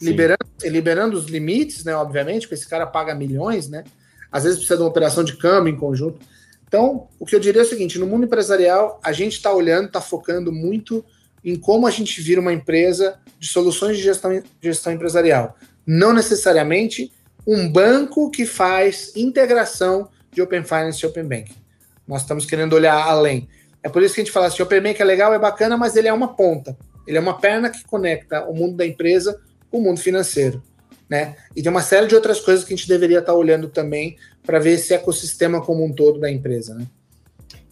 Liberando, 0.01 0.47
liberando 0.62 1.18
os 1.18 1.27
limites, 1.27 1.85
né? 1.85 1.95
Obviamente, 1.95 2.47
porque 2.47 2.55
esse 2.55 2.66
cara 2.66 2.87
paga 2.87 3.14
milhões, 3.14 3.68
né? 3.68 3.85
Às 4.31 4.45
vezes 4.45 4.57
precisa 4.57 4.79
de 4.79 4.83
uma 4.85 4.88
operação 4.88 5.23
de 5.23 5.37
câmbio 5.37 5.71
em 5.71 5.77
conjunto. 5.77 6.18
Então, 6.66 7.09
o 7.21 7.27
que 7.27 7.37
eu 7.37 7.40
diria 7.40 7.61
é 7.61 7.64
o 7.64 7.68
seguinte: 7.68 7.99
no 7.99 8.07
mundo 8.07 8.25
empresarial, 8.25 8.99
a 9.05 9.12
gente 9.12 9.35
está 9.35 9.53
olhando, 9.53 9.88
está 9.88 10.01
focando 10.01 10.51
muito 10.51 11.05
em 11.45 11.55
como 11.55 11.87
a 11.87 11.90
gente 11.90 12.18
vira 12.23 12.40
uma 12.40 12.55
empresa 12.55 13.21
de 13.38 13.49
soluções 13.49 13.99
de 13.99 14.03
gestão, 14.03 14.42
gestão 14.62 14.95
empresarial. 14.95 15.59
Não 15.87 16.14
necessariamente 16.14 17.12
um 17.47 17.71
banco 17.71 18.31
que 18.31 18.47
faz 18.47 19.12
integração 19.14 20.09
de 20.33 20.40
Open 20.40 20.64
Finance 20.64 21.05
e 21.05 21.07
Open 21.07 21.25
Banking. 21.25 21.61
Nós 22.09 22.23
estamos 22.23 22.47
querendo 22.47 22.73
olhar 22.73 22.97
além. 22.97 23.47
É 23.83 23.88
por 23.88 24.03
isso 24.03 24.14
que 24.14 24.21
a 24.21 24.25
gente 24.25 24.33
fala 24.33 24.47
assim, 24.47 24.62
o 24.62 24.64
Open 24.64 24.95
é 24.99 25.05
legal, 25.05 25.35
é 25.35 25.38
bacana, 25.38 25.77
mas 25.77 25.97
ele 25.97 26.09
é 26.09 26.12
uma 26.12 26.35
ponta. 26.35 26.77
Ele 27.07 27.18
é 27.18 27.21
uma 27.21 27.38
perna 27.38 27.68
que 27.68 27.85
conecta 27.85 28.45
o 28.49 28.55
mundo 28.55 28.77
da 28.77 28.87
empresa 28.87 29.40
com 29.71 29.79
o 29.79 29.83
mundo 29.83 29.99
financeiro. 29.99 30.62
Né? 31.11 31.37
E 31.55 31.62
tem 31.62 31.71
uma 31.71 31.83
série 31.83 32.07
de 32.07 32.14
outras 32.14 32.40
coisas 32.40 32.64
que 32.64 32.73
a 32.73 32.77
gente 32.77 32.88
deveria 32.88 33.18
estar 33.18 33.35
olhando 33.35 33.68
também 33.68 34.16
para 34.45 34.59
ver 34.59 34.73
esse 34.73 34.95
ecossistema 34.95 35.61
como 35.61 35.85
um 35.85 35.92
todo 35.92 36.21
da 36.21 36.31
empresa. 36.31 36.75
Né? 36.75 36.87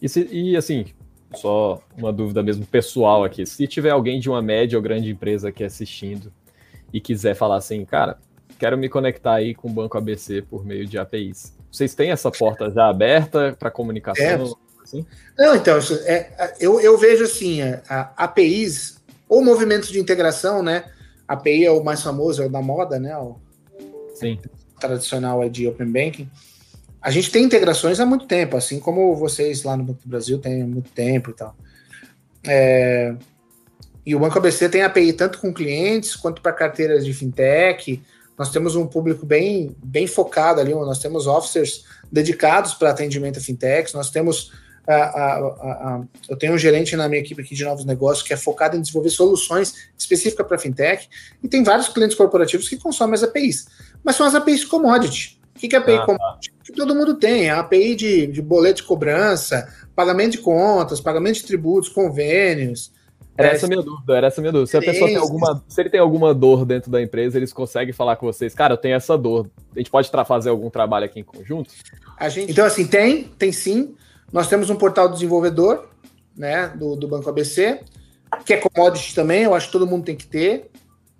E, 0.01 0.09
se, 0.09 0.27
e 0.31 0.55
assim, 0.55 0.85
só 1.33 1.81
uma 1.97 2.11
dúvida 2.11 2.43
mesmo 2.43 2.65
pessoal 2.65 3.23
aqui. 3.23 3.45
Se 3.45 3.65
tiver 3.67 3.91
alguém 3.91 4.19
de 4.19 4.29
uma 4.29 4.41
média 4.41 4.77
ou 4.77 4.83
grande 4.83 5.09
empresa 5.09 5.49
aqui 5.49 5.63
assistindo 5.63 6.31
e 6.93 6.99
quiser 6.99 7.35
falar 7.35 7.55
assim, 7.55 7.83
cara, 7.85 8.17
quero 8.59 8.77
me 8.77 8.89
conectar 8.89 9.35
aí 9.35 9.55
com 9.55 9.69
o 9.69 9.71
Banco 9.71 9.97
ABC 9.97 10.41
por 10.41 10.65
meio 10.65 10.85
de 10.85 10.97
APIs. 10.97 11.57
Vocês 11.71 11.95
têm 11.95 12.11
essa 12.11 12.29
porta 12.29 12.69
já 12.69 12.89
aberta 12.89 13.55
para 13.57 13.71
comunicação? 13.71 14.25
É 14.25 14.37
assim? 14.91 15.05
Não, 15.37 15.55
então, 15.55 15.79
é, 16.05 16.53
eu, 16.59 16.79
eu 16.81 16.97
vejo 16.97 17.23
assim, 17.23 17.61
é, 17.61 17.81
a, 17.87 18.11
a 18.17 18.23
APIs, 18.25 18.97
ou 19.27 19.43
movimentos 19.43 19.89
de 19.89 19.99
integração, 19.99 20.61
né? 20.61 20.83
A 21.27 21.33
API 21.33 21.65
é 21.65 21.71
o 21.71 21.83
mais 21.83 22.01
famoso, 22.01 22.43
é 22.43 22.45
o 22.45 22.49
da 22.49 22.61
moda, 22.61 22.99
né? 22.99 23.17
O 23.17 23.37
Sim. 24.13 24.37
tradicional 24.79 25.41
é 25.41 25.47
de 25.47 25.67
Open 25.67 25.87
Banking. 25.87 26.29
A 27.01 27.09
gente 27.09 27.31
tem 27.31 27.43
integrações 27.43 27.99
há 27.99 28.05
muito 28.05 28.27
tempo, 28.27 28.57
assim 28.57 28.79
como 28.79 29.15
vocês 29.15 29.63
lá 29.63 29.75
no 29.77 29.83
Banco 29.83 30.01
do 30.03 30.09
Brasil 30.09 30.37
têm 30.37 30.61
há 30.61 30.67
muito 30.67 30.91
tempo 30.91 31.31
e 31.31 31.33
tal. 31.33 31.55
É, 32.45 33.15
e 34.05 34.15
o 34.15 34.19
Banco 34.19 34.37
ABC 34.37 34.67
tem 34.67 34.83
API 34.83 35.13
tanto 35.13 35.39
com 35.39 35.53
clientes 35.53 36.15
quanto 36.15 36.41
para 36.41 36.51
carteiras 36.51 37.05
de 37.05 37.13
fintech. 37.13 38.01
Nós 38.37 38.51
temos 38.51 38.75
um 38.75 38.85
público 38.85 39.25
bem, 39.25 39.75
bem 39.83 40.07
focado 40.07 40.59
ali, 40.59 40.73
nós 40.73 40.99
temos 40.99 41.27
officers 41.27 41.85
dedicados 42.11 42.73
para 42.73 42.89
atendimento 42.89 43.39
a 43.39 43.41
fintechs, 43.41 43.93
nós 43.93 44.09
temos 44.09 44.51
a, 44.87 44.95
a, 44.95 45.37
a, 45.37 46.01
eu 46.27 46.35
tenho 46.37 46.53
um 46.53 46.57
gerente 46.57 46.95
na 46.95 47.07
minha 47.07 47.21
equipe 47.21 47.41
aqui 47.41 47.55
de 47.55 47.63
novos 47.63 47.85
negócios 47.85 48.25
que 48.27 48.33
é 48.33 48.37
focado 48.37 48.75
em 48.75 48.81
desenvolver 48.81 49.09
soluções 49.09 49.89
específicas 49.97 50.45
para 50.45 50.57
fintech 50.57 51.07
e 51.43 51.47
tem 51.47 51.63
vários 51.63 51.87
clientes 51.87 52.15
corporativos 52.15 52.67
que 52.67 52.77
consomem 52.77 53.13
as 53.13 53.23
APIs, 53.23 53.67
mas 54.03 54.15
são 54.15 54.25
as 54.25 54.35
APIs 54.35 54.65
commodity. 54.65 55.39
O 55.55 55.59
que 55.59 55.75
é 55.75 55.79
API 55.79 55.95
ah, 55.95 56.05
commodity? 56.05 56.53
Que 56.63 56.73
todo 56.73 56.95
mundo 56.95 57.15
tem, 57.15 57.49
a 57.49 57.59
API 57.59 57.95
de, 57.95 58.27
de 58.27 58.41
boleto 58.41 58.81
de 58.81 58.87
cobrança, 58.87 59.71
pagamento 59.95 60.31
de 60.31 60.37
contas, 60.39 60.99
pagamento 60.99 61.35
de 61.35 61.43
tributos, 61.43 61.89
convênios. 61.89 62.91
Era 63.37 63.49
essa 63.49 63.65
a 63.65 63.69
minha 63.69 63.81
dúvida, 63.81 64.17
era 64.17 64.27
essa 64.27 64.41
minha 64.41 64.51
dúvida. 64.51 64.69
Se 64.69 64.77
a 64.77 64.81
pessoa 64.81 65.07
tem 65.07 65.17
alguma, 65.17 65.63
se 65.67 65.81
ele 65.81 65.89
tem 65.89 65.99
alguma 65.99 66.33
dor 66.33 66.65
dentro 66.65 66.91
da 66.91 67.01
empresa, 67.01 67.37
eles 67.37 67.53
conseguem 67.53 67.93
falar 67.93 68.15
com 68.15 68.25
vocês, 68.25 68.53
cara, 68.53 68.73
eu 68.73 68.77
tenho 68.77 68.95
essa 68.95 69.17
dor. 69.17 69.49
A 69.75 69.79
gente 69.79 69.89
pode 69.89 70.09
fazer 70.27 70.49
algum 70.49 70.69
trabalho 70.69 71.05
aqui 71.05 71.19
em 71.19 71.23
conjunto? 71.23 71.71
A 72.17 72.29
gente... 72.29 72.51
Então, 72.51 72.65
assim, 72.65 72.85
tem, 72.85 73.23
tem 73.23 73.51
sim. 73.51 73.95
Nós 74.31 74.47
temos 74.47 74.69
um 74.69 74.75
portal 74.75 75.07
do 75.07 75.15
desenvolvedor, 75.15 75.89
né, 76.35 76.69
do, 76.69 76.95
do 76.95 77.07
Banco 77.07 77.29
ABC, 77.29 77.81
que 78.45 78.53
é 78.53 78.57
commodity 78.57 79.13
também, 79.13 79.43
eu 79.43 79.53
acho 79.53 79.67
que 79.67 79.73
todo 79.73 79.85
mundo 79.85 80.05
tem 80.05 80.15
que 80.15 80.25
ter, 80.25 80.71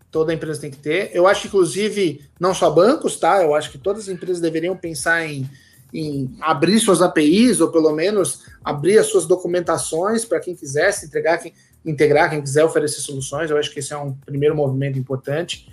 toda 0.10 0.34
empresa 0.34 0.62
tem 0.62 0.72
que 0.72 0.78
ter. 0.78 1.12
Eu 1.14 1.28
acho, 1.28 1.48
inclusive, 1.48 2.22
não 2.40 2.54
só 2.54 2.70
bancos, 2.70 3.18
tá? 3.18 3.42
Eu 3.42 3.56
acho 3.56 3.72
que 3.72 3.78
todas 3.78 4.04
as 4.04 4.10
empresas 4.10 4.42
deveriam 4.42 4.76
pensar 4.76 5.26
em, 5.26 5.50
em 5.94 6.36
abrir 6.42 6.80
suas 6.80 7.02
APIs, 7.02 7.62
ou 7.62 7.72
pelo 7.72 7.92
menos 7.92 8.44
abrir 8.64 8.98
as 8.98 9.08
suas 9.08 9.26
documentações 9.26 10.26
para 10.26 10.40
quem 10.40 10.56
quisesse 10.56 11.06
entregar, 11.06 11.38
quem, 11.38 11.54
integrar, 11.86 12.30
quem 12.30 12.42
quiser 12.42 12.64
oferecer 12.64 13.02
soluções. 13.02 13.50
Eu 13.50 13.58
acho 13.58 13.72
que 13.72 13.80
esse 13.80 13.94
é 13.94 13.98
um 13.98 14.14
primeiro 14.14 14.56
movimento 14.56 15.00
importante. 15.00 15.72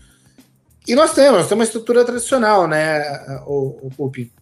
E 0.86 0.94
nós 0.94 1.12
temos, 1.12 1.40
nós 1.40 1.48
temos 1.48 1.60
uma 1.60 1.64
estrutura 1.64 2.04
tradicional, 2.04 2.66
né, 2.66 3.42
o, 3.46 3.88
o 3.88 3.90
PUP. 3.96 4.32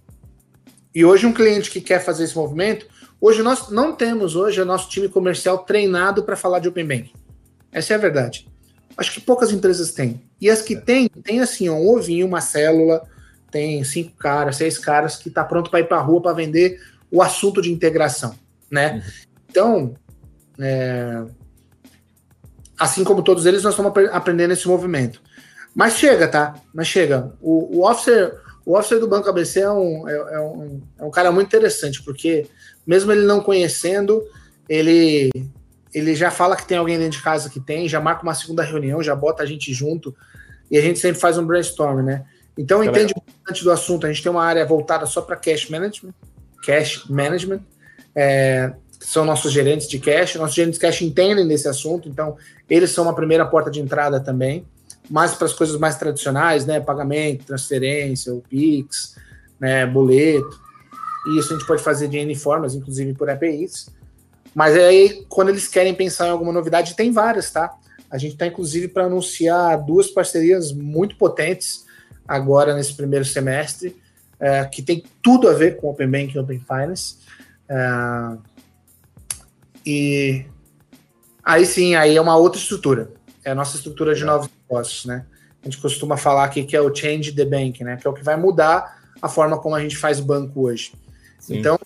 E 0.96 1.04
hoje 1.04 1.26
um 1.26 1.32
cliente 1.32 1.70
que 1.70 1.78
quer 1.78 2.02
fazer 2.02 2.24
esse 2.24 2.34
movimento, 2.34 2.86
hoje 3.20 3.42
nós 3.42 3.68
não 3.68 3.94
temos 3.94 4.34
hoje 4.34 4.62
o 4.62 4.64
nosso 4.64 4.88
time 4.88 5.10
comercial 5.10 5.58
treinado 5.58 6.22
para 6.22 6.36
falar 6.36 6.58
de 6.58 6.68
Open 6.68 6.86
Banking. 6.86 7.12
Essa 7.70 7.92
é 7.92 7.96
a 7.96 7.98
verdade. 7.98 8.48
Acho 8.96 9.12
que 9.12 9.20
poucas 9.20 9.52
empresas 9.52 9.92
têm. 9.92 10.22
E 10.40 10.48
as 10.48 10.62
que 10.62 10.72
é. 10.72 10.80
têm, 10.80 11.06
tem 11.22 11.40
assim, 11.40 11.68
um 11.68 11.86
ovinho, 11.86 12.26
uma 12.26 12.40
célula, 12.40 13.02
tem 13.50 13.84
cinco 13.84 14.16
caras, 14.16 14.56
seis 14.56 14.78
caras 14.78 15.16
que 15.16 15.28
está 15.28 15.44
pronto 15.44 15.70
para 15.70 15.80
ir 15.80 15.84
para 15.86 15.98
a 15.98 16.00
rua 16.00 16.22
para 16.22 16.32
vender 16.32 16.80
o 17.10 17.20
assunto 17.20 17.60
de 17.60 17.70
integração, 17.70 18.34
né? 18.70 18.94
Uhum. 18.94 19.02
Então, 19.50 19.94
é, 20.58 21.24
assim 22.80 23.04
como 23.04 23.22
todos 23.22 23.44
eles, 23.44 23.62
nós 23.62 23.74
estamos 23.74 23.92
aprendendo 24.10 24.54
esse 24.54 24.66
movimento. 24.66 25.20
Mas 25.74 25.98
chega, 25.98 26.26
tá? 26.26 26.54
Mas 26.72 26.88
chega. 26.88 27.34
O, 27.38 27.80
o 27.80 27.86
officer, 27.86 28.45
o 28.66 28.76
officer 28.76 28.98
do 28.98 29.06
Banco 29.06 29.28
ABC 29.28 29.60
é 29.60 29.70
um, 29.70 30.08
é, 30.08 30.12
é, 30.12 30.40
um, 30.40 30.82
é 30.98 31.04
um 31.04 31.10
cara 31.10 31.30
muito 31.30 31.46
interessante, 31.46 32.02
porque 32.02 32.46
mesmo 32.84 33.12
ele 33.12 33.24
não 33.24 33.40
conhecendo, 33.40 34.20
ele, 34.68 35.30
ele 35.94 36.16
já 36.16 36.32
fala 36.32 36.56
que 36.56 36.66
tem 36.66 36.76
alguém 36.76 36.98
dentro 36.98 37.16
de 37.16 37.22
casa 37.22 37.48
que 37.48 37.60
tem, 37.60 37.88
já 37.88 38.00
marca 38.00 38.24
uma 38.24 38.34
segunda 38.34 38.64
reunião, 38.64 39.00
já 39.00 39.14
bota 39.14 39.44
a 39.44 39.46
gente 39.46 39.72
junto, 39.72 40.12
e 40.68 40.76
a 40.76 40.80
gente 40.80 40.98
sempre 40.98 41.20
faz 41.20 41.38
um 41.38 41.46
brainstorm, 41.46 42.02
né? 42.02 42.24
Então 42.58 42.80
tá 42.80 42.86
entende 42.86 43.14
bastante 43.14 43.62
do 43.62 43.70
assunto. 43.70 44.04
A 44.04 44.12
gente 44.12 44.22
tem 44.22 44.32
uma 44.32 44.44
área 44.44 44.66
voltada 44.66 45.06
só 45.06 45.20
para 45.20 45.36
cash 45.36 45.68
management, 45.68 46.14
cash 46.64 47.04
management. 47.08 47.60
É, 48.14 48.72
são 48.98 49.24
nossos 49.24 49.52
gerentes 49.52 49.86
de 49.86 50.00
cash. 50.00 50.34
Nossos 50.34 50.56
gerentes 50.56 50.80
de 50.80 50.84
cash 50.84 51.02
entendem 51.02 51.46
desse 51.46 51.68
assunto, 51.68 52.08
então 52.08 52.36
eles 52.68 52.90
são 52.90 53.04
uma 53.04 53.14
primeira 53.14 53.46
porta 53.46 53.70
de 53.70 53.78
entrada 53.78 54.18
também. 54.18 54.66
Mais 55.08 55.34
para 55.34 55.46
as 55.46 55.52
coisas 55.52 55.78
mais 55.78 55.96
tradicionais, 55.96 56.66
né? 56.66 56.80
Pagamento, 56.80 57.44
transferência, 57.44 58.34
o 58.34 58.40
Pix, 58.40 59.16
né? 59.60 59.86
boleto. 59.86 60.60
E 61.26 61.38
isso 61.38 61.52
a 61.52 61.56
gente 61.56 61.66
pode 61.66 61.82
fazer 61.82 62.08
de 62.08 62.18
N 62.18 62.34
formas, 62.34 62.74
inclusive 62.74 63.14
por 63.14 63.28
APIs. 63.28 63.88
Mas 64.54 64.74
aí, 64.76 65.24
quando 65.28 65.50
eles 65.50 65.68
querem 65.68 65.94
pensar 65.94 66.28
em 66.28 66.30
alguma 66.30 66.52
novidade, 66.52 66.96
tem 66.96 67.12
várias, 67.12 67.50
tá? 67.50 67.76
A 68.10 68.16
gente 68.16 68.32
está, 68.32 68.46
inclusive, 68.46 68.88
para 68.88 69.04
anunciar 69.04 69.84
duas 69.84 70.08
parcerias 70.08 70.72
muito 70.72 71.16
potentes 71.16 71.84
agora 72.26 72.74
nesse 72.74 72.94
primeiro 72.94 73.24
semestre, 73.24 73.96
é, 74.38 74.64
que 74.64 74.82
tem 74.82 75.04
tudo 75.22 75.48
a 75.48 75.52
ver 75.52 75.76
com 75.76 75.90
Open 75.90 76.10
Banking 76.10 76.36
e 76.36 76.38
Open 76.38 76.60
Finance. 76.60 77.16
É, 77.68 78.36
e 79.84 80.46
aí 81.44 81.66
sim, 81.66 81.94
aí 81.94 82.16
é 82.16 82.20
uma 82.20 82.36
outra 82.36 82.60
estrutura. 82.60 83.10
É 83.44 83.50
a 83.50 83.54
nossa 83.54 83.76
estrutura 83.76 84.14
de 84.14 84.24
novos 84.24 84.48
negócios, 84.68 85.04
né? 85.04 85.24
A 85.62 85.64
gente 85.64 85.78
costuma 85.78 86.16
falar 86.16 86.44
aqui 86.44 86.64
que 86.64 86.76
é 86.76 86.80
o 86.80 86.94
Change 86.94 87.32
the 87.32 87.44
Bank, 87.44 87.82
né? 87.82 87.96
Que 87.96 88.06
é 88.06 88.10
o 88.10 88.14
que 88.14 88.22
vai 88.22 88.36
mudar 88.36 89.00
a 89.20 89.28
forma 89.28 89.58
como 89.58 89.74
a 89.74 89.80
gente 89.80 89.96
faz 89.96 90.20
banco 90.20 90.66
hoje. 90.66 90.92
Sim. 91.38 91.58
Então, 91.58 91.78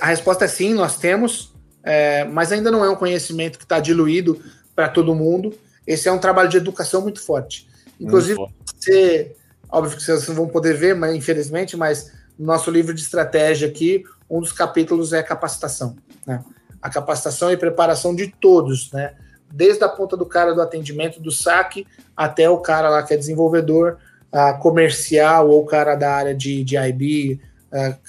a 0.00 0.06
resposta 0.06 0.44
é 0.44 0.48
sim, 0.48 0.74
nós 0.74 0.98
temos, 0.98 1.52
é, 1.82 2.24
mas 2.24 2.52
ainda 2.52 2.70
não 2.70 2.84
é 2.84 2.90
um 2.90 2.96
conhecimento 2.96 3.58
que 3.58 3.64
está 3.64 3.80
diluído 3.80 4.40
para 4.74 4.88
todo 4.88 5.14
mundo. 5.14 5.52
Esse 5.86 6.08
é 6.08 6.12
um 6.12 6.18
trabalho 6.18 6.48
de 6.48 6.56
educação 6.56 7.00
muito 7.00 7.20
forte. 7.20 7.68
Inclusive, 7.98 8.38
muito 8.38 8.54
você, 8.76 9.34
óbvio 9.70 9.96
que 9.96 10.02
vocês 10.02 10.28
não 10.28 10.34
vão 10.34 10.48
poder 10.48 10.74
ver, 10.74 10.94
mas 10.94 11.14
infelizmente, 11.14 11.76
mas 11.76 12.12
no 12.38 12.46
nosso 12.46 12.70
livro 12.70 12.94
de 12.94 13.00
estratégia 13.00 13.68
aqui, 13.68 14.04
um 14.28 14.40
dos 14.40 14.52
capítulos 14.52 15.12
é 15.12 15.22
capacitação. 15.22 15.96
Né? 16.26 16.42
A 16.80 16.88
capacitação 16.88 17.50
e 17.52 17.56
preparação 17.56 18.14
de 18.14 18.28
todos, 18.28 18.90
né? 18.92 19.14
Desde 19.52 19.82
a 19.84 19.88
ponta 19.88 20.16
do 20.16 20.26
cara 20.26 20.54
do 20.54 20.62
atendimento, 20.62 21.20
do 21.20 21.30
saque, 21.30 21.86
até 22.16 22.48
o 22.48 22.58
cara 22.58 22.88
lá 22.88 23.02
que 23.02 23.14
é 23.14 23.16
desenvolvedor, 23.16 23.98
a 24.30 24.52
comercial, 24.52 25.48
ou 25.48 25.62
o 25.62 25.66
cara 25.66 25.94
da 25.94 26.12
área 26.12 26.34
de, 26.34 26.62
de 26.62 26.76
IB, 26.76 27.40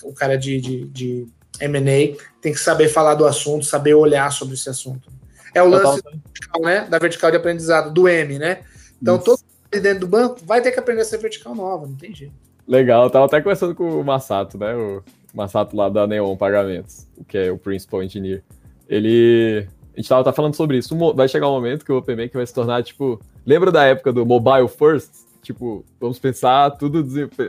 o 0.04 0.14
cara 0.14 0.38
de, 0.38 0.60
de, 0.60 0.88
de 0.88 1.28
M&A, 1.60 2.18
tem 2.42 2.54
que 2.54 2.60
saber 2.60 2.88
falar 2.90 3.16
do 3.16 3.26
assunto, 3.26 3.66
saber 3.66 3.94
olhar 3.94 4.32
sobre 4.32 4.56
esse 4.56 4.70
assunto. 4.70 5.10
É 5.54 5.62
o 5.62 5.68
lance 5.68 6.02
da 6.04 6.12
vertical, 6.12 6.62
né? 6.62 6.88
Da 6.90 7.00
vertical 7.00 7.32
de 7.32 7.38
aprendizado, 7.38 7.92
do 7.92 8.08
M, 8.08 8.40
né? 8.40 8.62
Então, 9.02 9.16
Isso. 9.16 9.26
todo 9.26 9.40
mundo 9.40 9.82
dentro 9.82 10.00
do 10.02 10.08
banco 10.08 10.40
vai 10.46 10.62
ter 10.62 10.72
que 10.72 10.80
aprender 10.80 11.02
a 11.02 11.06
ser 11.06 11.18
vertical 11.18 11.54
nova, 11.54 11.86
não 11.86 11.96
tem 11.96 12.14
jeito. 12.14 12.34
Legal, 12.68 13.04
eu 13.04 13.10
tava 13.10 13.26
até 13.26 13.42
conversando 13.42 13.76
com 13.76 14.00
o 14.00 14.04
Massato, 14.04 14.58
né? 14.58 14.74
O 14.76 15.04
Massato 15.34 15.76
lá 15.76 15.90
da 15.90 16.08
Neon 16.08 16.36
Pagamentos, 16.38 17.08
que 17.28 17.38
é 17.38 17.52
o 17.52 17.58
Principal 17.58 18.04
Engineer. 18.04 18.44
Ele. 18.88 19.68
A 19.94 20.00
gente 20.00 20.10
tava 20.10 20.24
tá 20.24 20.32
falando 20.32 20.56
sobre 20.56 20.78
isso. 20.78 20.96
Vai 21.14 21.28
chegar 21.28 21.50
um 21.50 21.54
momento 21.54 21.86
que 21.86 21.92
o 21.92 21.98
OpenBank 21.98 22.34
vai 22.34 22.46
se 22.46 22.54
tornar, 22.54 22.84
tipo. 22.84 23.20
Lembra 23.46 23.72
da 23.72 23.84
época 23.84 24.14
do 24.14 24.26
Mobile 24.26 24.68
First? 24.68 25.12
Tipo, 25.42 25.84
vamos 26.00 26.20
pensar 26.20 26.72
tudo 26.72 27.04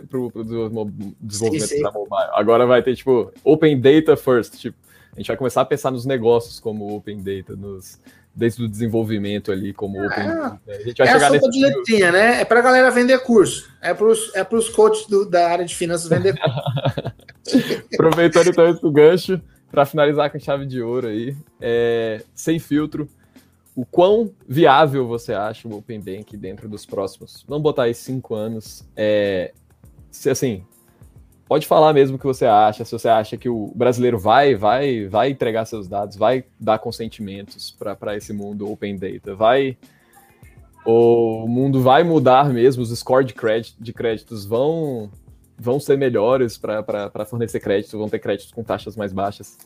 pro, 0.08 0.30
pro 0.30 0.44
desenvolvimento 1.20 1.68
sim, 1.68 1.76
sim. 1.76 1.82
da 1.82 1.92
mobile. 1.92 2.30
Agora 2.32 2.66
vai 2.66 2.82
ter, 2.82 2.96
tipo, 2.96 3.30
Open 3.44 3.78
Data 3.78 4.16
First. 4.16 4.54
Tipo, 4.56 4.76
a 5.14 5.16
gente 5.16 5.28
vai 5.28 5.36
começar 5.36 5.60
a 5.60 5.64
pensar 5.64 5.90
nos 5.90 6.06
negócios 6.06 6.58
como 6.58 6.96
Open 6.96 7.18
Data, 7.18 7.54
nos, 7.54 8.00
desde 8.34 8.64
o 8.64 8.68
desenvolvimento 8.68 9.52
ali 9.52 9.74
como 9.74 10.00
é, 10.00 10.06
Open 10.06 10.24
Data. 10.24 10.60
A 10.66 10.72
gente 10.82 10.96
vai 10.96 11.06
é 11.06 11.12
chegar 11.12 11.26
a 11.26 11.30
nesse 11.30 11.50
de 11.50 11.60
letrinha, 11.60 12.10
né? 12.10 12.40
É 12.40 12.44
pra 12.46 12.62
galera 12.62 12.90
vender 12.90 13.18
curso. 13.20 13.70
É 13.82 13.92
pros, 13.92 14.34
é 14.34 14.42
pros 14.42 14.70
coaches 14.70 15.06
do, 15.06 15.28
da 15.28 15.48
área 15.48 15.66
de 15.66 15.76
finanças 15.76 16.08
vender 16.08 16.34
curso. 16.40 17.84
Aproveitando 17.92 18.48
então 18.48 18.70
esse 18.70 18.90
gancho, 18.90 19.40
para 19.72 19.86
finalizar 19.86 20.30
com 20.30 20.38
chave 20.38 20.66
de 20.66 20.82
ouro 20.82 21.08
aí, 21.08 21.34
é, 21.58 22.22
sem 22.34 22.58
filtro, 22.58 23.08
o 23.74 23.86
quão 23.86 24.30
viável 24.46 25.08
você 25.08 25.32
acha 25.32 25.66
o 25.66 25.78
Open 25.78 25.98
Bank 25.98 26.36
dentro 26.36 26.68
dos 26.68 26.84
próximos, 26.84 27.42
vamos 27.48 27.62
botar 27.62 27.84
aí 27.84 27.94
cinco 27.94 28.34
anos, 28.34 28.86
é, 28.94 29.54
se 30.10 30.28
assim, 30.28 30.62
pode 31.48 31.66
falar 31.66 31.94
mesmo 31.94 32.16
o 32.16 32.18
que 32.18 32.26
você 32.26 32.44
acha, 32.44 32.84
se 32.84 32.92
você 32.92 33.08
acha 33.08 33.38
que 33.38 33.48
o 33.48 33.72
brasileiro 33.74 34.18
vai, 34.18 34.54
vai, 34.54 35.06
vai 35.06 35.30
entregar 35.30 35.64
seus 35.64 35.88
dados, 35.88 36.18
vai 36.18 36.44
dar 36.60 36.78
consentimentos 36.78 37.74
para 37.98 38.14
esse 38.14 38.34
mundo 38.34 38.70
Open 38.70 38.96
Data, 38.96 39.34
vai 39.34 39.78
o 40.84 41.46
mundo 41.46 41.80
vai 41.80 42.02
mudar 42.02 42.50
mesmo, 42.50 42.82
os 42.82 42.90
scores 42.98 43.26
de, 43.26 43.34
crédito, 43.34 43.82
de 43.82 43.92
créditos 43.92 44.44
vão 44.44 45.10
vão 45.62 45.78
ser 45.78 45.96
melhores 45.96 46.58
para 46.58 47.24
fornecer 47.24 47.60
crédito, 47.60 47.96
vão 47.96 48.08
ter 48.08 48.18
créditos 48.18 48.52
com 48.52 48.64
taxas 48.64 48.96
mais 48.96 49.12
baixas. 49.12 49.56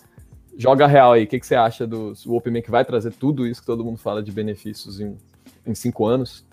Joga 0.56 0.86
real 0.86 1.12
aí, 1.12 1.24
o 1.24 1.26
que, 1.26 1.40
que 1.40 1.46
você 1.46 1.54
acha 1.54 1.86
do 1.86 2.12
o 2.26 2.36
Open 2.36 2.60
que 2.60 2.70
vai 2.70 2.84
trazer 2.84 3.12
tudo 3.12 3.46
isso 3.46 3.60
que 3.60 3.66
todo 3.66 3.84
mundo 3.84 3.98
fala 3.98 4.22
de 4.22 4.30
benefícios 4.30 5.00
em, 5.00 5.16
em 5.66 5.74
cinco 5.74 6.06
anos? 6.06 6.46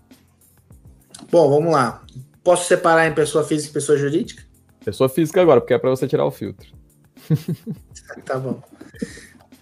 Bom, 1.29 1.49
vamos 1.49 1.73
lá. 1.73 2.03
Posso 2.43 2.67
separar 2.67 3.08
em 3.08 3.13
pessoa 3.13 3.43
física 3.43 3.71
e 3.71 3.73
pessoa 3.73 3.97
jurídica? 3.97 4.43
Pessoa 4.84 5.10
física 5.10 5.41
agora, 5.41 5.60
porque 5.60 5.73
é 5.73 5.77
para 5.77 5.89
você 5.89 6.08
tirar 6.08 6.25
o 6.25 6.32
filtro. 6.32 6.67
tá 8.25 8.38
bom. 8.38 8.62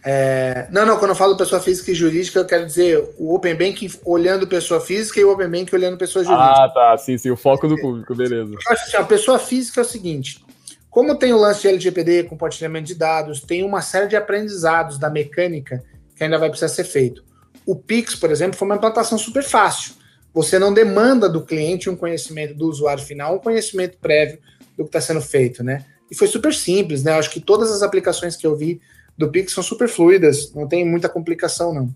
É, 0.04 0.68
não, 0.72 0.86
não, 0.86 0.98
quando 0.98 1.12
eu 1.12 1.16
falo 1.16 1.38
pessoa 1.38 1.62
física 1.62 1.92
e 1.92 1.96
jurídica, 1.96 2.40
eu 2.40 2.46
quero 2.46 2.66
dizer 2.66 3.14
o 3.18 3.36
Open 3.36 3.54
Bank 3.54 4.00
olhando 4.04 4.48
pessoa 4.48 4.82
física 4.82 5.20
e 5.20 5.24
o 5.24 5.32
Open 5.32 5.50
Bank 5.50 5.74
olhando 5.76 5.98
pessoa 5.98 6.26
jurídica. 6.26 6.64
Ah, 6.64 6.70
tá, 6.70 6.98
sim, 6.98 7.18
sim, 7.18 7.30
o 7.30 7.38
foco 7.38 7.68
do 7.68 7.78
público, 7.80 8.16
beleza. 8.16 8.52
Eu 8.52 8.72
acho 8.72 8.84
assim, 8.84 8.98
a 8.98 9.04
pessoa 9.04 9.38
física 9.38 9.82
é 9.82 9.84
o 9.84 9.88
seguinte: 9.88 10.44
como 10.90 11.16
tem 11.16 11.34
o 11.34 11.38
lance 11.38 11.62
de 11.62 11.68
LGPD, 11.68 12.24
compartilhamento 12.24 12.88
de 12.88 12.96
dados, 12.96 13.42
tem 13.42 13.64
uma 13.64 13.82
série 13.82 14.08
de 14.08 14.16
aprendizados 14.16 14.98
da 14.98 15.10
mecânica 15.10 15.84
que 16.16 16.24
ainda 16.24 16.38
vai 16.38 16.50
precisar 16.50 16.70
ser 16.70 16.84
feito. 16.84 17.24
O 17.66 17.76
Pix, 17.76 18.16
por 18.16 18.32
exemplo, 18.32 18.58
foi 18.58 18.68
uma 18.68 18.76
implantação 18.76 19.18
super 19.18 19.44
fácil. 19.44 19.94
Você 20.34 20.58
não 20.58 20.74
demanda 20.74 21.30
do 21.30 21.42
cliente 21.42 21.90
um 21.90 21.96
conhecimento 21.96 22.56
do 22.56 22.68
usuário 22.68 23.04
final, 23.04 23.36
um 23.36 23.40
conhecimento 23.40 23.98
prévio 24.00 24.40
do 24.78 24.84
que 24.84 24.90
está 24.90 25.02
sendo 25.02 25.22
feito, 25.22 25.64
né? 25.64 25.86
E 26.10 26.16
foi 26.16 26.28
super 26.28 26.54
simples, 26.54 27.04
né? 27.04 27.12
Eu 27.12 27.20
acho 27.20 27.30
que 27.30 27.40
todas 27.40 27.72
as 27.72 27.84
aplicações 27.84 28.36
que 28.36 28.48
eu 28.48 28.56
vi 28.56 28.82
do 29.17 29.30
Pix 29.30 29.54
são 29.54 29.63
super 29.63 29.88
fluidas, 29.88 30.54
não 30.54 30.67
tem 30.67 30.88
muita 30.88 31.10
complicação, 31.10 31.74
não. 31.74 31.95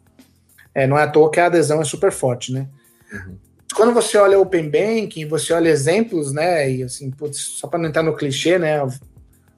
É, 0.74 0.86
não 0.86 0.98
é 0.98 1.04
à 1.04 1.08
toa 1.08 1.32
que 1.32 1.40
a 1.40 1.46
adesão 1.46 1.82
é 1.82 1.86
super 1.86 2.12
forte, 2.12 2.52
né? 2.52 2.68
Uhum 3.12 3.38
quando 3.76 3.94
você 3.94 4.18
olha 4.18 4.40
Open 4.40 4.70
Banking, 4.70 5.28
você 5.28 5.54
olha 5.54 5.70
exemplos, 5.70 6.32
né? 6.32 6.72
E 6.72 6.84
assim, 6.84 7.12
putz, 7.12 7.38
só 7.38 7.68
para 7.68 7.78
não 7.78 7.90
entrar 7.90 8.02
no 8.02 8.16
clichê, 8.16 8.58
né? 8.58 8.80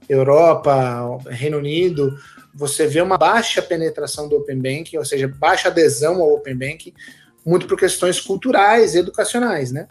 Europa, 0.09 1.19
Reino 1.29 1.57
Unido, 1.57 2.17
você 2.53 2.87
vê 2.87 3.01
uma 3.01 3.17
baixa 3.17 3.61
penetração 3.61 4.27
do 4.27 4.37
Open 4.37 4.57
Banking, 4.57 4.97
ou 4.97 5.05
seja, 5.05 5.27
baixa 5.27 5.67
adesão 5.67 6.21
ao 6.21 6.33
Open 6.33 6.55
Banking, 6.55 6.93
muito 7.45 7.67
por 7.67 7.77
questões 7.77 8.19
culturais 8.19 8.95
e 8.95 8.99
educacionais, 8.99 9.71
né? 9.71 9.87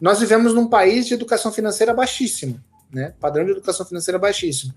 Nós 0.00 0.20
vivemos 0.20 0.54
num 0.54 0.68
país 0.68 1.06
de 1.06 1.14
educação 1.14 1.52
financeira 1.52 1.92
baixíssima, 1.92 2.62
né? 2.90 3.12
Padrão 3.20 3.44
de 3.44 3.50
educação 3.50 3.84
financeira 3.84 4.18
baixíssimo. 4.18 4.72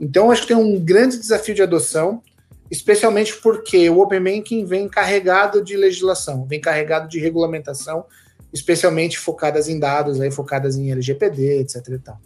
Então, 0.00 0.30
acho 0.30 0.42
que 0.42 0.48
tem 0.48 0.56
um 0.56 0.78
grande 0.78 1.18
desafio 1.18 1.54
de 1.54 1.62
adoção, 1.62 2.22
especialmente 2.70 3.36
porque 3.36 3.88
o 3.90 4.00
Open 4.00 4.22
Banking 4.22 4.64
vem 4.64 4.88
carregado 4.88 5.62
de 5.62 5.76
legislação, 5.76 6.46
vem 6.46 6.60
carregado 6.60 7.08
de 7.08 7.18
regulamentação, 7.18 8.04
especialmente 8.52 9.18
focadas 9.18 9.68
em 9.68 9.78
dados, 9.78 10.20
aí, 10.20 10.30
focadas 10.30 10.76
em 10.76 10.90
LGPD, 10.90 11.60
etc. 11.60 11.88
E 11.88 11.98
tal. 11.98 12.20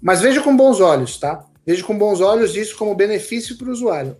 Mas 0.00 0.20
veja 0.20 0.42
com 0.42 0.56
bons 0.56 0.80
olhos, 0.80 1.18
tá? 1.18 1.44
Veja 1.66 1.82
com 1.82 1.96
bons 1.96 2.20
olhos 2.20 2.56
isso 2.56 2.76
como 2.76 2.94
benefício 2.94 3.56
para 3.56 3.68
o 3.68 3.72
usuário. 3.72 4.16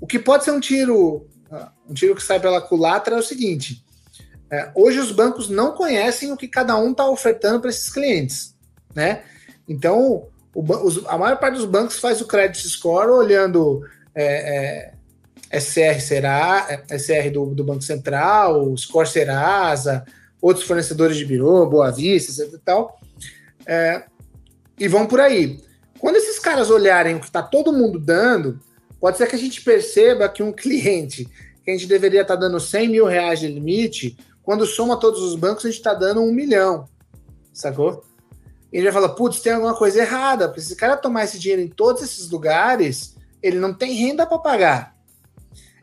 O 0.00 0.06
que 0.06 0.18
pode 0.18 0.44
ser 0.44 0.50
um 0.50 0.60
tiro, 0.60 1.26
ah, 1.50 1.72
um 1.88 1.94
tiro 1.94 2.14
que 2.14 2.22
sai 2.22 2.38
pela 2.38 2.60
culatra 2.60 3.16
é 3.16 3.18
o 3.18 3.22
seguinte: 3.22 3.84
é, 4.50 4.70
hoje 4.74 4.98
os 4.98 5.10
bancos 5.10 5.48
não 5.48 5.72
conhecem 5.72 6.30
o 6.30 6.36
que 6.36 6.46
cada 6.46 6.76
um 6.76 6.90
está 6.90 7.08
ofertando 7.08 7.60
para 7.60 7.70
esses 7.70 7.90
clientes, 7.90 8.54
né? 8.94 9.24
Então, 9.68 10.28
os, 10.54 11.04
a 11.06 11.18
maior 11.18 11.38
parte 11.38 11.56
dos 11.56 11.66
bancos 11.66 11.98
faz 11.98 12.20
o 12.20 12.26
credit 12.26 12.68
score 12.68 13.10
olhando 13.10 13.82
é, 14.14 14.92
é, 15.52 15.60
SR 15.60 16.00
será, 16.00 16.66
é, 16.68 16.98
SR 16.98 17.30
do, 17.32 17.46
do 17.54 17.64
Banco 17.64 17.82
Central, 17.82 18.76
Score 18.76 19.08
Serasa, 19.08 20.04
outros 20.40 20.66
fornecedores 20.66 21.16
de 21.16 21.24
birô, 21.24 21.66
Boa 21.66 21.90
Vista, 21.90 22.42
etc 22.42 22.54
e 22.54 22.58
tal, 22.58 23.00
é, 23.66 24.04
e 24.78 24.86
vão 24.88 25.06
por 25.06 25.20
aí. 25.20 25.60
Quando 25.98 26.16
esses 26.16 26.38
caras 26.38 26.70
olharem 26.70 27.16
o 27.16 27.20
que 27.20 27.26
está 27.26 27.42
todo 27.42 27.72
mundo 27.72 27.98
dando, 27.98 28.60
pode 29.00 29.16
ser 29.16 29.26
que 29.26 29.36
a 29.36 29.38
gente 29.38 29.62
perceba 29.62 30.28
que 30.28 30.42
um 30.42 30.52
cliente 30.52 31.28
que 31.64 31.70
a 31.70 31.74
gente 31.74 31.86
deveria 31.86 32.20
estar 32.20 32.34
tá 32.34 32.40
dando 32.40 32.60
100 32.60 32.88
mil 32.88 33.06
reais 33.06 33.40
de 33.40 33.48
limite, 33.48 34.18
quando 34.42 34.66
soma 34.66 35.00
todos 35.00 35.22
os 35.22 35.34
bancos, 35.34 35.64
a 35.64 35.68
gente 35.68 35.78
está 35.78 35.94
dando 35.94 36.20
um 36.20 36.30
milhão, 36.30 36.86
sacou? 37.52 38.04
Ele 38.74 38.90
vai 38.90 38.92
falar, 38.92 39.10
putz, 39.10 39.40
tem 39.40 39.52
alguma 39.52 39.76
coisa 39.76 40.00
errada, 40.00 40.48
porque 40.48 40.60
se 40.60 40.72
o 40.72 40.76
cara 40.76 40.96
tomar 40.96 41.22
esse 41.22 41.38
dinheiro 41.38 41.62
em 41.62 41.68
todos 41.68 42.02
esses 42.02 42.28
lugares, 42.28 43.14
ele 43.40 43.60
não 43.60 43.72
tem 43.72 43.94
renda 43.94 44.26
para 44.26 44.36
pagar. 44.38 44.96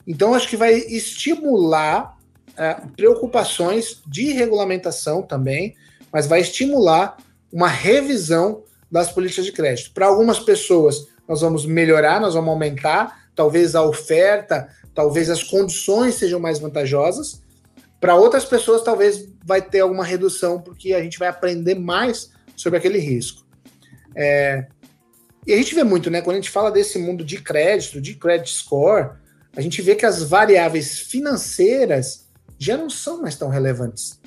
Então, 0.06 0.34
acho 0.34 0.50
que 0.50 0.58
vai 0.58 0.74
estimular 0.74 2.18
é, 2.58 2.74
preocupações 2.98 4.02
de 4.06 4.34
regulamentação 4.34 5.22
também, 5.22 5.74
mas 6.12 6.28
vai 6.28 6.42
estimular 6.42 7.16
uma 7.50 7.70
revisão 7.70 8.64
das 8.92 9.10
políticas 9.10 9.46
de 9.46 9.54
crédito. 9.54 9.94
Para 9.94 10.08
algumas 10.08 10.40
pessoas, 10.40 11.08
nós 11.26 11.40
vamos 11.40 11.66
melhorar, 11.66 12.20
nós 12.20 12.34
vamos 12.34 12.50
aumentar. 12.50 13.22
talvez 13.34 13.74
a 13.74 13.84
oferta, 13.84 14.68
talvez 14.94 15.30
as 15.30 15.42
condições 15.42 16.16
sejam 16.16 16.42
mais 16.42 16.60
vantajosas. 16.60 17.42
Para 18.02 18.16
outras 18.16 18.44
pessoas, 18.44 18.84
talvez 18.84 19.30
vai 19.46 19.62
ter 19.62 19.80
alguma 19.80 20.04
redução, 20.04 20.60
porque 20.60 20.94
a 20.94 21.02
gente 21.02 21.18
vai 21.18 21.30
aprender 21.30 21.76
mais 21.76 22.32
sobre 22.62 22.78
aquele 22.78 23.00
risco. 23.00 23.46
É, 24.16 24.68
e 25.46 25.54
a 25.54 25.58
gente 25.58 25.74
vê 25.74 25.84
muito, 25.84 26.10
né? 26.10 26.22
Quando 26.22 26.36
a 26.36 26.40
gente 26.40 26.52
fala 26.52 26.72
desse 26.72 27.00
mundo 27.00 27.24
de 27.24 27.42
crédito, 27.42 28.00
de 28.00 28.16
credit 28.16 28.52
score, 28.54 29.12
a 29.56 29.62
gente 29.62 29.82
vê 29.82 29.96
que 29.96 30.06
as 30.06 30.22
variáveis 30.22 31.00
financeiras 31.00 32.28
já 32.60 32.78
não 32.78 32.90
são 32.90 33.22
mais 33.22 33.36
tão 33.36 33.50
relevantes. 33.50 34.20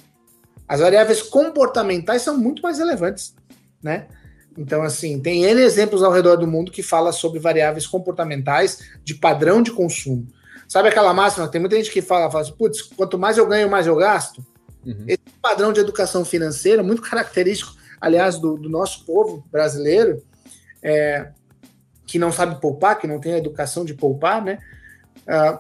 As 0.66 0.80
variáveis 0.80 1.22
comportamentais 1.22 2.22
são 2.22 2.37
muito 2.37 2.62
mais 2.62 2.78
relevantes, 2.78 3.35
né? 3.82 4.09
Então, 4.57 4.82
assim, 4.82 5.20
tem 5.20 5.45
N 5.45 5.61
exemplos 5.61 6.03
ao 6.03 6.12
redor 6.12 6.37
do 6.37 6.47
mundo 6.47 6.72
que 6.72 6.82
fala 6.82 7.12
sobre 7.12 7.39
variáveis 7.39 7.87
comportamentais 7.87 8.80
de 9.03 9.14
padrão 9.14 9.62
de 9.62 9.70
consumo. 9.70 10.26
Sabe 10.68 10.89
aquela 10.89 11.12
máxima? 11.12 11.49
Tem 11.49 11.61
muita 11.61 11.76
gente 11.76 11.91
que 11.91 12.01
fala, 12.01 12.30
fala 12.30 12.43
assim, 12.43 12.55
putz, 12.57 12.82
quanto 12.82 13.18
mais 13.18 13.37
eu 13.37 13.47
ganho, 13.47 13.70
mais 13.70 13.87
eu 13.87 13.97
gasto. 13.97 14.45
Uhum. 14.85 15.05
Esse 15.07 15.20
padrão 15.41 15.72
de 15.72 15.80
educação 15.80 16.24
financeira, 16.24 16.82
muito 16.82 17.03
característico, 17.09 17.74
aliás, 18.05 18.38
do, 18.38 18.57
do 18.57 18.68
nosso 18.68 19.05
povo 19.05 19.44
brasileiro, 19.50 20.22
é, 20.82 21.30
que 22.07 22.18
não 22.18 22.30
sabe 22.30 22.61
poupar, 22.61 22.98
que 22.98 23.07
não 23.07 23.18
tem 23.18 23.34
a 23.34 23.38
educação 23.38 23.84
de 23.84 23.94
poupar, 23.94 24.44
né? 24.44 24.59
Uh, 25.26 25.59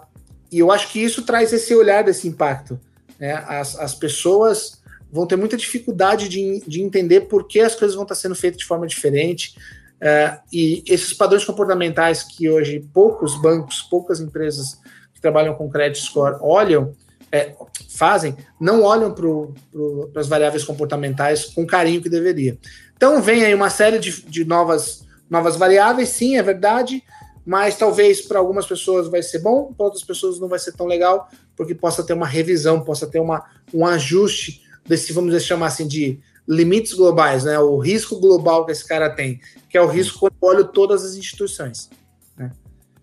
e 0.52 0.58
eu 0.58 0.70
acho 0.70 0.92
que 0.92 1.02
isso 1.02 1.24
traz 1.24 1.52
esse 1.52 1.74
olhar 1.74 2.04
desse 2.04 2.28
impacto. 2.28 2.78
Né? 3.18 3.32
As, 3.32 3.78
as 3.78 3.94
pessoas 3.94 4.82
vão 5.10 5.26
ter 5.26 5.36
muita 5.36 5.56
dificuldade 5.56 6.28
de, 6.28 6.62
de 6.66 6.82
entender 6.82 7.22
por 7.22 7.48
que 7.48 7.60
as 7.60 7.74
coisas 7.74 7.94
vão 7.94 8.04
estar 8.04 8.14
sendo 8.14 8.34
feitas 8.34 8.58
de 8.58 8.66
forma 8.66 8.86
diferente. 8.86 9.56
Uh, 9.96 10.38
e 10.52 10.84
esses 10.86 11.14
padrões 11.14 11.44
comportamentais 11.44 12.22
que 12.22 12.50
hoje 12.50 12.86
poucos 12.92 13.40
bancos, 13.40 13.80
poucas 13.82 14.20
empresas 14.20 14.78
que 15.14 15.20
trabalham 15.20 15.54
com 15.54 15.70
credit 15.70 16.04
score 16.04 16.36
olham, 16.40 16.94
é, 17.34 17.52
fazem, 17.88 18.36
não 18.60 18.84
olham 18.84 19.12
para 19.12 20.20
as 20.20 20.28
variáveis 20.28 20.62
comportamentais 20.62 21.46
com 21.46 21.66
carinho 21.66 22.00
que 22.00 22.08
deveria. 22.08 22.56
Então 22.96 23.20
vem 23.20 23.44
aí 23.44 23.52
uma 23.52 23.70
série 23.70 23.98
de, 23.98 24.22
de 24.22 24.44
novas, 24.44 25.04
novas 25.28 25.56
variáveis, 25.56 26.10
sim, 26.10 26.36
é 26.36 26.42
verdade, 26.44 27.02
mas 27.44 27.76
talvez 27.76 28.20
para 28.20 28.38
algumas 28.38 28.66
pessoas 28.66 29.08
vai 29.08 29.20
ser 29.20 29.40
bom, 29.40 29.72
para 29.76 29.86
outras 29.86 30.04
pessoas 30.04 30.38
não 30.38 30.46
vai 30.46 30.60
ser 30.60 30.74
tão 30.74 30.86
legal, 30.86 31.28
porque 31.56 31.74
possa 31.74 32.04
ter 32.04 32.12
uma 32.12 32.26
revisão, 32.26 32.84
possa 32.84 33.04
ter 33.04 33.18
uma, 33.18 33.44
um 33.72 33.84
ajuste 33.84 34.62
desse, 34.86 35.12
vamos 35.12 35.42
chamar 35.42 35.66
assim, 35.66 35.88
de 35.88 36.20
limites 36.46 36.92
globais, 36.92 37.42
né? 37.42 37.58
O 37.58 37.78
risco 37.78 38.20
global 38.20 38.64
que 38.64 38.70
esse 38.70 38.86
cara 38.86 39.10
tem, 39.10 39.40
que 39.68 39.76
é 39.76 39.82
o 39.82 39.88
risco 39.88 40.20
quando 40.20 40.34
eu 40.40 40.48
olho 40.48 40.68
todas 40.68 41.04
as 41.04 41.16
instituições. 41.16 41.90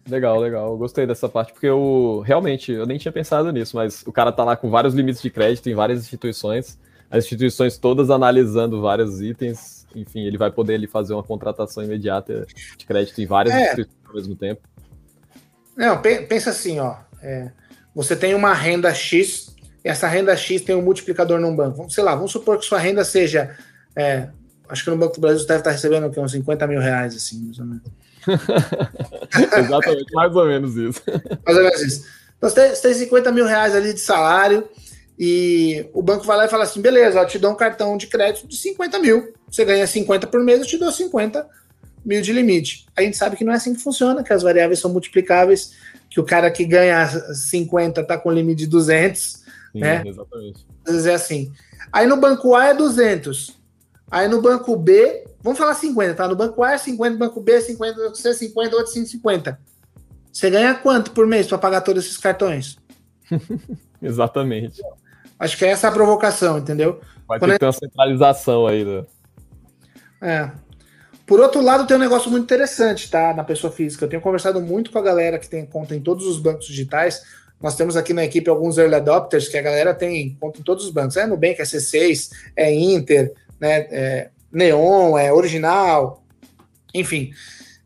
Legal, 0.10 0.40
legal. 0.40 0.72
Eu 0.72 0.78
gostei 0.78 1.06
dessa 1.06 1.30
parte, 1.30 1.54
porque 1.54 1.68
eu 1.68 2.24
realmente 2.26 2.72
eu 2.72 2.86
nem 2.86 2.98
tinha 2.98 3.12
pensado 3.12 3.52
nisso, 3.52 3.76
mas 3.76 4.04
o 4.06 4.12
cara 4.12 4.32
tá 4.32 4.44
lá 4.44 4.56
com 4.56 4.70
vários 4.70 4.94
limites 4.94 5.22
de 5.22 5.30
crédito 5.30 5.70
em 5.70 5.76
várias 5.76 6.00
instituições, 6.00 6.80
as 7.10 7.26
instituições 7.26 7.78
todas 7.78 8.10
analisando 8.10 8.82
vários 8.82 9.22
itens, 9.22 9.86
enfim, 9.96 10.22
ele 10.22 10.38
vai 10.38 10.50
poder 10.50 10.76
ali, 10.76 10.88
fazer 10.88 11.14
uma 11.14 11.24
contratação 11.24 11.84
imediata 11.84 12.46
de 12.78 12.86
crédito 12.86 13.22
em 13.22 13.26
várias 13.26 13.54
é. 13.54 13.62
instituições 13.64 13.98
ao 14.08 14.16
mesmo 14.16 14.36
tempo. 14.36 14.62
Não, 15.76 16.02
pensa 16.02 16.50
assim, 16.50 16.80
ó. 16.80 16.96
É, 17.22 17.52
você 17.94 18.16
tem 18.16 18.34
uma 18.34 18.54
renda 18.54 18.94
X, 18.94 19.56
e 19.84 19.90
essa 19.90 20.08
renda 20.08 20.36
X 20.36 20.62
tem 20.62 20.76
um 20.76 20.82
multiplicador 20.82 21.40
num 21.40 21.56
banco. 21.56 21.90
Sei 21.90 22.04
lá, 22.04 22.16
vamos 22.16 22.32
supor 22.32 22.58
que 22.58 22.66
sua 22.66 22.80
renda 22.80 23.04
seja. 23.04 23.56
É, 23.96 24.30
acho 24.70 24.84
que 24.84 24.90
no 24.90 24.98
Banco 24.98 25.16
do 25.16 25.22
Brasil 25.22 25.40
você 25.40 25.48
deve 25.48 25.60
estar 25.60 25.72
recebendo 25.72 26.22
uns 26.22 26.32
50 26.32 26.68
mil 26.68 26.80
reais, 26.80 27.16
assim, 27.16 27.44
mais 27.46 27.60
ou 27.60 27.66
menos. 27.66 27.84
Exatamente, 29.58 30.14
mais 30.14 30.36
ou 30.36 30.46
menos 30.46 30.76
isso. 30.76 31.02
Mais 31.46 31.58
ou 31.58 31.64
menos 31.64 31.82
isso. 31.82 32.06
Então 32.38 32.50
você 32.50 32.56
tem, 32.56 32.70
você 32.76 32.82
tem 32.82 32.94
50 32.94 33.32
mil 33.32 33.46
reais 33.46 33.76
ali 33.76 33.94
de 33.94 34.00
salário 34.00 34.68
e 35.18 35.88
o 35.94 36.02
banco 36.02 36.26
vai 36.26 36.38
lá 36.38 36.46
e 36.46 36.50
fala 36.50 36.64
assim: 36.64 36.82
beleza, 36.82 37.20
eu 37.20 37.28
te 37.28 37.38
dou 37.38 37.52
um 37.52 37.56
cartão 37.56 37.96
de 37.98 38.08
crédito 38.08 38.48
de 38.48 38.58
50 38.58 39.00
mil. 39.00 39.34
Você 39.50 39.64
ganha 39.64 39.86
50 39.86 40.28
por 40.28 40.44
mês, 40.44 40.60
eu 40.60 40.66
te 40.66 40.78
dou 40.78 40.92
50 40.92 41.48
mil 42.04 42.22
de 42.22 42.34
limite. 42.34 42.88
A 42.96 43.02
gente 43.02 43.16
sabe 43.16 43.36
que 43.36 43.44
não 43.44 43.54
é 43.54 43.58
assim 43.58 43.76
que 43.76 43.82
funciona, 43.82 44.24
que 44.24 44.34
as 44.34 44.42
variáveis 44.42 44.80
são 44.80 44.92
multiplicáveis, 44.92 45.74
que 46.10 46.20
o 46.20 46.24
cara 46.24 46.50
que 46.50 46.66
ganha 46.66 47.08
50 47.08 48.04
tá 48.04 48.18
com 48.18 48.32
limite 48.32 48.62
de 48.62 48.68
200, 48.68 49.22
Sim, 49.22 49.44
né? 49.76 50.04
Exatamente. 50.06 50.66
Às 50.86 50.94
vezes 50.94 51.08
é 51.08 51.14
assim. 51.14 51.52
Aí 51.94 52.08
no 52.08 52.18
banco 52.18 52.56
A 52.56 52.70
é 52.70 52.74
200. 52.74 53.61
Aí 54.12 54.28
no 54.28 54.42
banco 54.42 54.76
B, 54.76 55.24
vamos 55.42 55.58
falar 55.58 55.74
50, 55.74 56.14
tá? 56.16 56.28
No 56.28 56.36
banco 56.36 56.62
A 56.64 56.74
é 56.74 56.78
50, 56.78 57.14
no 57.14 57.18
banco 57.18 57.40
B 57.40 57.54
é 57.54 57.62
50, 57.62 57.98
no 57.98 58.04
banco 58.04 58.18
C 58.18 58.30
é 58.30 58.34
50, 58.34 58.76
outro 58.76 58.92
150. 58.92 59.58
Você 60.32 60.50
ganha 60.50 60.76
quanto 60.76 61.12
por 61.12 61.26
mês 61.26 61.48
para 61.48 61.58
pagar 61.58 61.80
todos 61.80 62.06
esses 62.06 62.18
cartões? 62.18 62.78
Exatamente. 64.02 64.82
Acho 65.40 65.58
que 65.58 65.66
é 65.66 65.70
essa 65.70 65.88
a 65.88 65.92
provocação, 65.92 66.60
entendeu? 66.60 67.00
Vai 67.28 67.40
Quando 67.40 67.52
ter 67.52 67.56
que 67.56 67.60
ter 67.60 67.66
uma 67.66 67.72
centralização 67.72 68.68
aí. 68.68 68.84
Né? 68.84 69.06
É. 70.22 70.52
Por 71.26 71.40
outro 71.40 71.62
lado, 71.62 71.88
tem 71.88 71.96
um 71.96 72.00
negócio 72.00 72.30
muito 72.30 72.44
interessante, 72.44 73.10
tá? 73.10 73.34
Na 73.34 73.44
pessoa 73.44 73.72
física. 73.72 74.04
Eu 74.04 74.10
tenho 74.10 74.22
conversado 74.22 74.60
muito 74.60 74.92
com 74.92 75.00
a 75.00 75.02
galera 75.02 75.40
que 75.40 75.48
tem 75.48 75.66
conta 75.66 75.96
em 75.96 76.02
todos 76.02 76.26
os 76.28 76.38
bancos 76.38 76.68
digitais. 76.68 77.24
Nós 77.62 77.76
temos 77.76 77.96
aqui 77.96 78.14
na 78.14 78.26
equipe 78.26 78.50
alguns 78.50 78.78
early 78.78 78.96
adopters 78.96 79.48
que 79.48 79.58
a 79.58 79.62
galera 79.62 79.94
tem 79.94 80.36
conta 80.40 80.60
em 80.60 80.64
todos 80.64 80.84
os 80.84 80.92
bancos. 80.92 81.16
É 81.16 81.26
Nubank, 81.26 81.62
é 81.62 81.64
C6, 81.64 82.32
é 82.56 82.74
Inter, 82.74 83.34
né? 83.62 83.88
É 83.92 84.30
Neon, 84.52 85.18
é 85.18 85.32
Original, 85.32 86.22
enfim. 86.94 87.32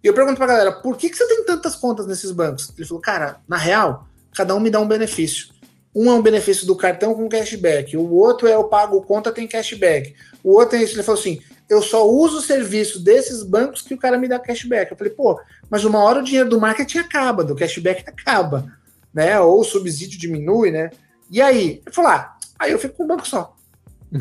E 0.03 0.07
eu 0.07 0.13
pergunto 0.13 0.37
pra 0.37 0.47
galera, 0.47 0.71
por 0.71 0.97
que, 0.97 1.09
que 1.09 1.17
você 1.17 1.27
tem 1.27 1.43
tantas 1.43 1.75
contas 1.75 2.07
nesses 2.07 2.31
bancos? 2.31 2.71
Ele 2.75 2.87
falou, 2.87 3.01
cara, 3.01 3.37
na 3.47 3.57
real, 3.57 4.07
cada 4.33 4.55
um 4.55 4.59
me 4.59 4.71
dá 4.71 4.79
um 4.79 4.87
benefício. 4.87 5.53
Um 5.93 6.09
é 6.09 6.13
um 6.13 6.21
benefício 6.21 6.65
do 6.65 6.75
cartão 6.75 7.13
com 7.13 7.29
cashback, 7.29 7.95
o 7.95 8.13
outro 8.13 8.47
é 8.47 8.53
eu 8.53 8.65
pago 8.65 9.01
conta 9.01 9.31
tem 9.31 9.47
cashback, 9.47 10.13
o 10.43 10.53
outro 10.53 10.77
é 10.77 10.83
isso. 10.83 10.93
Ele 10.93 11.03
falou 11.03 11.19
assim: 11.19 11.39
eu 11.69 11.81
só 11.81 12.07
uso 12.07 12.39
o 12.39 12.41
serviço 12.41 12.99
desses 12.99 13.43
bancos 13.43 13.81
que 13.81 13.93
o 13.93 13.97
cara 13.97 14.17
me 14.17 14.27
dá 14.27 14.37
cashback. 14.37 14.91
Eu 14.91 14.97
falei, 14.97 15.13
pô, 15.13 15.39
mas 15.69 15.85
uma 15.85 16.03
hora 16.03 16.19
o 16.19 16.23
dinheiro 16.23 16.49
do 16.49 16.59
marketing 16.59 16.99
acaba, 16.99 17.43
do 17.43 17.55
cashback 17.55 18.03
acaba, 18.07 18.71
né? 19.13 19.39
Ou 19.39 19.61
o 19.61 19.63
subsídio 19.63 20.19
diminui, 20.19 20.69
né? 20.69 20.91
E 21.31 21.41
aí? 21.41 21.81
Eu 21.85 21.93
falei, 21.93 22.11
ah, 22.11 22.35
aí 22.59 22.71
eu 22.71 22.79
fico 22.79 22.95
com 22.95 23.05
um 23.05 23.07
banco 23.07 23.27
só. 23.27 23.54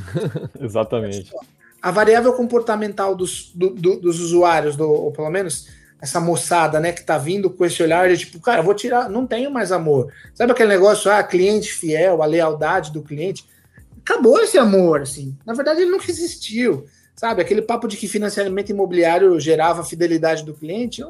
Exatamente. 0.61 1.33
A 1.81 1.91
variável 1.91 2.33
comportamental 2.33 3.15
dos, 3.15 3.53
do, 3.55 3.71
do, 3.71 4.01
dos 4.01 4.21
usuários, 4.21 4.77
do, 4.77 4.89
ou 4.89 5.13
pelo 5.13 5.31
menos 5.31 5.69
essa 6.01 6.21
moçada, 6.21 6.81
né, 6.81 6.93
que 6.93 7.03
tá 7.03 7.17
vindo 7.17 7.49
com 7.49 7.65
esse 7.65 7.83
olhar 7.83 8.09
de 8.09 8.19
tipo, 8.19 8.39
cara, 8.41 8.63
vou 8.63 8.75
tirar, 8.75 9.09
não 9.09 9.27
tenho 9.27 9.51
mais 9.51 9.73
amor. 9.73 10.13
Sabe 10.35 10.53
aquele 10.53 10.69
negócio, 10.69 11.11
ah, 11.11 11.23
cliente 11.23 11.73
fiel, 11.73 12.23
a 12.23 12.27
lealdade 12.27 12.93
do 12.93 13.03
cliente? 13.03 13.47
Acabou 14.01 14.39
esse 14.41 14.59
amor, 14.59 15.01
assim. 15.01 15.37
Na 15.47 15.55
verdade, 15.55 15.81
ele 15.81 15.91
nunca 15.91 16.11
existiu. 16.11 16.85
Sabe, 17.17 17.41
aquele 17.41 17.63
papo 17.63 17.89
de 17.89 17.97
que 17.97 18.09
financiamento 18.09 18.71
imobiliário 18.71 19.39
gerava 19.39 19.85
fidelidade 19.85 20.45
do 20.45 20.53
cliente, 20.53 21.03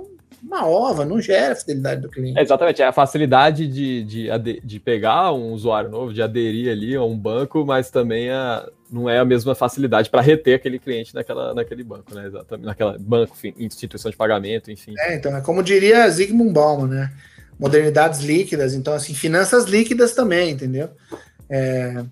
uma 0.45 0.67
ova, 0.67 1.05
não 1.05 1.21
gera 1.21 1.57
fidelidade 1.57 2.03
do 2.03 2.09
cliente. 2.09 2.39
É, 2.39 2.43
exatamente, 2.43 2.83
é 2.83 2.87
a 2.87 2.93
facilidade 2.93 3.67
de, 3.67 4.05
de, 4.05 4.61
de 4.63 4.81
pegar 4.81 5.33
um 5.33 5.53
usuário 5.53 5.91
novo, 5.91 6.13
de 6.13 6.23
aderir 6.23 6.71
ali 6.71 6.95
a 6.95 7.03
um 7.03 7.17
banco, 7.17 7.65
mas 7.65 7.91
também 7.91 8.31
a, 8.31 8.69
não 8.91 9.09
é 9.09 9.19
a 9.19 9.25
mesma 9.25 9.55
facilidade 9.55 10.11
para 10.11 10.21
reter 10.21 10.57
aquele 10.57 10.79
cliente 10.79 11.15
naquela, 11.15 11.55
naquele 11.55 11.83
banco, 11.83 12.15
né? 12.15 12.27
Exatamente, 12.27 12.67
naquela 12.67 12.97
banco, 12.99 13.35
instituição 13.59 14.11
de 14.11 14.17
pagamento, 14.17 14.71
enfim. 14.71 14.95
É, 14.99 15.17
então, 15.17 15.35
é 15.35 15.41
como 15.41 15.63
diria 15.63 16.09
Zygmunt 16.09 16.53
Bauman, 16.53 16.89
né? 16.89 17.13
Modernidades 17.59 18.21
líquidas, 18.21 18.75
então, 18.75 18.93
assim, 18.93 19.15
finanças 19.15 19.65
líquidas 19.65 20.13
também, 20.13 20.51
entendeu? 20.51 20.91
É, 21.49 22.05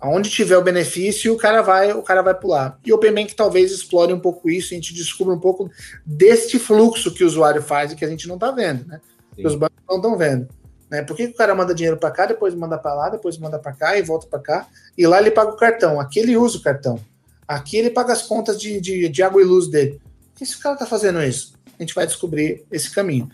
Aonde 0.00 0.30
tiver 0.30 0.56
o 0.56 0.62
benefício, 0.62 1.34
o 1.34 1.36
cara 1.36 1.60
vai, 1.60 1.92
o 1.92 2.02
cara 2.02 2.22
vai 2.22 2.34
pular. 2.34 2.78
E 2.84 2.92
o 2.92 2.96
Open 2.96 3.12
Bank 3.12 3.34
talvez 3.34 3.72
explore 3.72 4.12
um 4.12 4.20
pouco 4.20 4.48
isso, 4.48 4.72
a 4.72 4.76
gente 4.76 4.94
descubra 4.94 5.34
um 5.34 5.40
pouco 5.40 5.68
deste 6.06 6.58
fluxo 6.58 7.12
que 7.12 7.24
o 7.24 7.26
usuário 7.26 7.60
faz 7.60 7.90
e 7.90 7.96
que 7.96 8.04
a 8.04 8.08
gente 8.08 8.28
não 8.28 8.36
está 8.36 8.52
vendo, 8.52 8.86
né? 8.86 9.00
Que 9.34 9.46
os 9.46 9.56
bancos 9.56 9.76
não 9.88 9.96
estão 9.96 10.16
vendo. 10.16 10.48
Né? 10.88 11.02
Por 11.02 11.16
que, 11.16 11.26
que, 11.26 11.34
o 11.34 11.36
cara 11.36 11.54
manda 11.54 11.74
dinheiro 11.74 11.98
para 11.98 12.12
cá, 12.12 12.26
depois 12.26 12.54
manda 12.54 12.78
para 12.78 12.94
lá, 12.94 13.08
depois 13.08 13.36
manda 13.38 13.58
para 13.58 13.72
cá 13.72 13.98
e 13.98 14.02
volta 14.02 14.26
para 14.28 14.38
cá, 14.38 14.68
e 14.96 15.06
lá 15.06 15.20
ele 15.20 15.32
paga 15.32 15.50
o 15.50 15.56
cartão, 15.56 16.00
aqui 16.00 16.20
ele 16.20 16.36
usa 16.36 16.58
o 16.58 16.62
cartão, 16.62 17.00
aqui 17.46 17.76
ele 17.76 17.90
paga 17.90 18.12
as 18.12 18.22
contas 18.22 18.58
de, 18.58 18.80
de, 18.80 19.08
de 19.08 19.22
água 19.22 19.42
e 19.42 19.44
luz 19.44 19.68
dele. 19.68 20.00
Por 20.32 20.38
que 20.38 20.44
esse 20.44 20.56
cara 20.58 20.74
está 20.74 20.86
fazendo 20.86 21.22
isso? 21.22 21.54
A 21.78 21.82
gente 21.82 21.94
vai 21.94 22.06
descobrir 22.06 22.64
esse 22.70 22.90
caminho. 22.90 23.28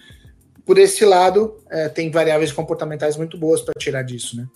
Por 0.65 0.79
esse 0.79 1.05
lado, 1.05 1.59
é, 1.71 1.91
tem 1.91 2.11
variáveis 2.11 2.51
comportamentais 2.51 3.19
muito 3.19 3.37
boas 3.37 3.61
para 3.61 3.75
tirar 3.79 4.03
disso, 4.03 4.37
né? 4.37 4.49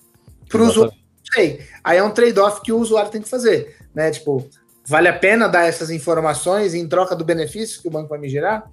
Para 0.49 0.63
o 0.63 0.67
usuário 0.67 1.08
sei. 1.33 1.67
Aí 1.83 1.99
é 1.99 2.03
um 2.03 2.11
trade-off 2.11 2.61
que 2.63 2.73
o 2.73 2.79
usuário 2.79 3.11
tem 3.11 3.23
que 3.23 3.29
fazer, 3.29 3.77
né? 3.95 4.11
Tipo, 4.11 4.49
vale 4.87 5.09
a 5.09 5.13
pena 5.13 5.49
dar 5.49 5.67
essas 5.67 5.91
informações 5.91 6.75
em 6.75 6.89
troca 6.89 7.15
do 7.15 7.25
benefício 7.25 7.81
que 7.83 7.89
o 7.89 7.91
banco 7.91 8.09
vai 8.09 8.19
me 8.19 8.29
gerar? 8.29 8.71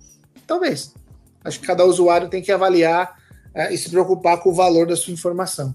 Talvez. 0.47 0.93
Acho 1.43 1.59
que 1.59 1.67
cada 1.67 1.85
usuário 1.85 2.29
tem 2.29 2.41
que 2.41 2.51
avaliar 2.51 3.15
é, 3.53 3.73
e 3.73 3.77
se 3.77 3.89
preocupar 3.89 4.39
com 4.39 4.49
o 4.49 4.53
valor 4.53 4.87
da 4.87 4.95
sua 4.95 5.13
informação. 5.13 5.73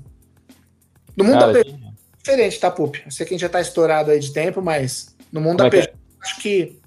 No 1.16 1.24
mundo 1.24 1.40
Cara, 1.40 1.52
da 1.52 1.64
PJ 1.64 1.76
é 1.76 2.18
diferente, 2.18 2.60
tá, 2.60 2.70
Pup? 2.70 2.96
Eu 3.04 3.10
sei 3.10 3.26
que 3.26 3.34
a 3.34 3.36
gente 3.36 3.42
já 3.42 3.48
tá 3.48 3.60
estourado 3.60 4.10
aí 4.10 4.18
de 4.18 4.32
tempo, 4.32 4.60
mas 4.62 5.14
no 5.32 5.40
mundo 5.40 5.58
Como 5.58 5.70
da 5.70 5.76
é 5.76 5.80
PJ, 5.80 5.92
é? 5.92 5.94
acho 6.22 6.40
que 6.40 6.80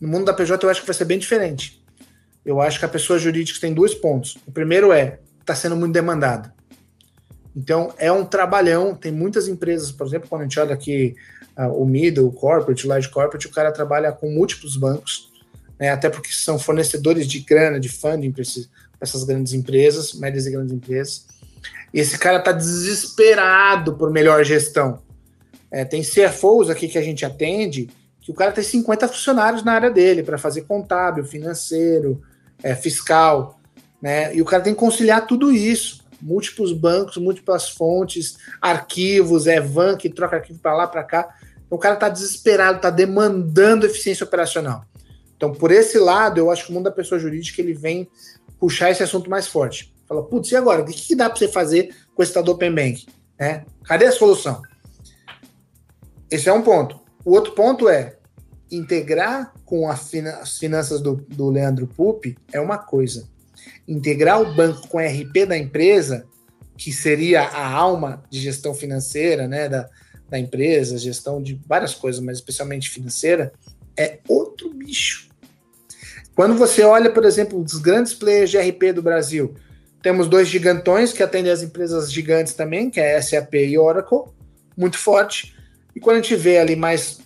no 0.00 0.08
mundo 0.08 0.24
da 0.26 0.32
PJ 0.34 0.64
eu 0.64 0.70
acho 0.70 0.80
que 0.80 0.86
vai 0.86 0.94
ser 0.94 1.04
bem 1.04 1.18
diferente. 1.18 1.82
eu 2.44 2.60
acho 2.60 2.78
que 2.78 2.84
a 2.84 2.88
pessoa 2.88 3.18
jurídica 3.18 3.60
tem 3.60 3.74
dois 3.74 3.94
pontos. 3.94 4.36
O 4.46 4.52
primeiro 4.52 4.92
é, 4.92 5.18
está 5.40 5.54
sendo 5.54 5.76
muito 5.76 5.92
demandado. 5.92 6.50
Então, 7.54 7.92
é 7.98 8.10
um 8.12 8.24
trabalhão. 8.24 8.94
Tem 8.94 9.10
muitas 9.10 9.48
empresas, 9.48 9.90
por 9.90 10.06
exemplo, 10.06 10.28
quando 10.28 10.42
a 10.42 10.44
gente 10.44 10.58
olha 10.58 10.74
aqui 10.74 11.16
uh, 11.58 11.72
o 11.72 11.84
middle, 11.84 12.28
o 12.28 12.32
corporate, 12.32 12.86
o 12.86 12.88
large 12.88 13.08
corporate, 13.08 13.46
o 13.46 13.50
cara 13.50 13.72
trabalha 13.72 14.12
com 14.12 14.30
múltiplos 14.30 14.76
bancos, 14.76 15.30
né, 15.78 15.90
até 15.90 16.08
porque 16.08 16.30
são 16.32 16.58
fornecedores 16.58 17.26
de 17.26 17.40
grana, 17.40 17.80
de 17.80 17.88
funding 17.88 18.30
para 18.30 18.42
essas 19.00 19.24
grandes 19.24 19.52
empresas, 19.52 20.14
médias 20.14 20.46
e 20.46 20.50
grandes 20.50 20.72
empresas. 20.72 21.26
E 21.92 22.00
esse 22.00 22.18
cara 22.18 22.38
está 22.38 22.52
desesperado 22.52 23.94
por 23.94 24.10
melhor 24.10 24.44
gestão. 24.44 25.02
É, 25.70 25.84
tem 25.84 26.02
CFOs 26.02 26.68
aqui 26.70 26.88
que 26.88 26.98
a 26.98 27.02
gente 27.02 27.24
atende 27.24 27.88
que 28.20 28.30
o 28.30 28.34
cara 28.34 28.52
tem 28.52 28.62
50 28.62 29.08
funcionários 29.08 29.64
na 29.64 29.72
área 29.72 29.90
dele 29.90 30.22
para 30.22 30.36
fazer 30.36 30.62
contábil, 30.62 31.24
financeiro, 31.24 32.22
é, 32.62 32.74
fiscal, 32.74 33.58
né? 34.00 34.34
E 34.34 34.42
o 34.42 34.44
cara 34.44 34.62
tem 34.62 34.74
que 34.74 34.80
conciliar 34.80 35.26
tudo 35.26 35.50
isso. 35.50 36.04
Múltiplos 36.20 36.72
bancos, 36.72 37.16
múltiplas 37.16 37.70
fontes, 37.70 38.36
arquivos, 38.60 39.46
é 39.46 39.60
van 39.60 39.96
que 39.96 40.10
troca 40.10 40.36
arquivo 40.36 40.58
para 40.58 40.74
lá, 40.74 40.86
para 40.86 41.04
cá. 41.04 41.34
Então, 41.66 41.76
o 41.76 41.78
cara 41.78 41.94
está 41.94 42.08
desesperado, 42.08 42.76
está 42.76 42.90
demandando 42.90 43.86
eficiência 43.86 44.24
operacional. 44.24 44.84
Então, 45.36 45.52
por 45.52 45.70
esse 45.70 45.98
lado, 45.98 46.38
eu 46.38 46.50
acho 46.50 46.66
que 46.66 46.70
o 46.70 46.74
mundo 46.74 46.84
da 46.84 46.90
pessoa 46.90 47.18
jurídica 47.18 47.62
ele 47.62 47.72
vem 47.72 48.08
puxar 48.58 48.90
esse 48.90 49.02
assunto 49.02 49.30
mais 49.30 49.46
forte. 49.46 49.94
Fala, 50.06 50.22
putz, 50.22 50.50
e 50.50 50.56
agora? 50.56 50.82
O 50.82 50.84
que, 50.84 50.92
que 50.92 51.16
dá 51.16 51.30
para 51.30 51.38
você 51.38 51.48
fazer 51.48 51.94
com 52.14 52.22
esse 52.22 52.32
tal 52.32 52.42
do 52.42 52.52
Open 52.52 52.74
Bank? 52.74 53.06
É? 53.38 53.64
Cadê 53.84 54.06
a 54.06 54.12
solução? 54.12 54.60
Esse 56.30 56.48
é 56.48 56.52
um 56.52 56.62
ponto. 56.62 57.00
O 57.24 57.32
outro 57.32 57.52
ponto 57.52 57.88
é 57.88 58.18
integrar 58.70 59.52
com 59.64 59.88
as 59.88 60.10
finanças 60.58 61.00
do, 61.00 61.16
do 61.28 61.48
Leandro 61.50 61.86
Pupi 61.86 62.36
é 62.52 62.60
uma 62.60 62.78
coisa. 62.78 63.28
Integrar 63.90 64.40
o 64.40 64.54
banco 64.54 64.86
com 64.88 64.98
a 64.98 65.04
RP 65.04 65.46
da 65.46 65.58
empresa, 65.58 66.26
que 66.76 66.92
seria 66.92 67.42
a 67.42 67.70
alma 67.70 68.22
de 68.30 68.40
gestão 68.40 68.72
financeira 68.72 69.46
né, 69.46 69.68
da, 69.68 69.88
da 70.28 70.38
empresa, 70.38 70.96
gestão 70.96 71.42
de 71.42 71.60
várias 71.66 71.94
coisas, 71.94 72.22
mas 72.22 72.38
especialmente 72.38 72.88
financeira, 72.88 73.52
é 73.98 74.18
outro 74.28 74.72
bicho. 74.72 75.28
Quando 76.34 76.56
você 76.56 76.82
olha, 76.82 77.10
por 77.10 77.24
exemplo, 77.24 77.60
os 77.60 77.74
grandes 77.74 78.14
players 78.14 78.50
de 78.50 78.58
RP 78.58 78.94
do 78.94 79.02
Brasil, 79.02 79.54
temos 80.02 80.28
dois 80.28 80.48
gigantões 80.48 81.12
que 81.12 81.22
atendem 81.22 81.52
as 81.52 81.62
empresas 81.62 82.10
gigantes 82.10 82.54
também, 82.54 82.88
que 82.88 82.98
é 82.98 83.20
SAP 83.20 83.54
e 83.54 83.76
Oracle, 83.76 84.22
muito 84.76 84.96
forte. 84.96 85.54
E 85.94 86.00
quando 86.00 86.16
a 86.16 86.22
gente 86.22 86.36
vê 86.36 86.58
ali 86.58 86.74
mais, 86.74 87.20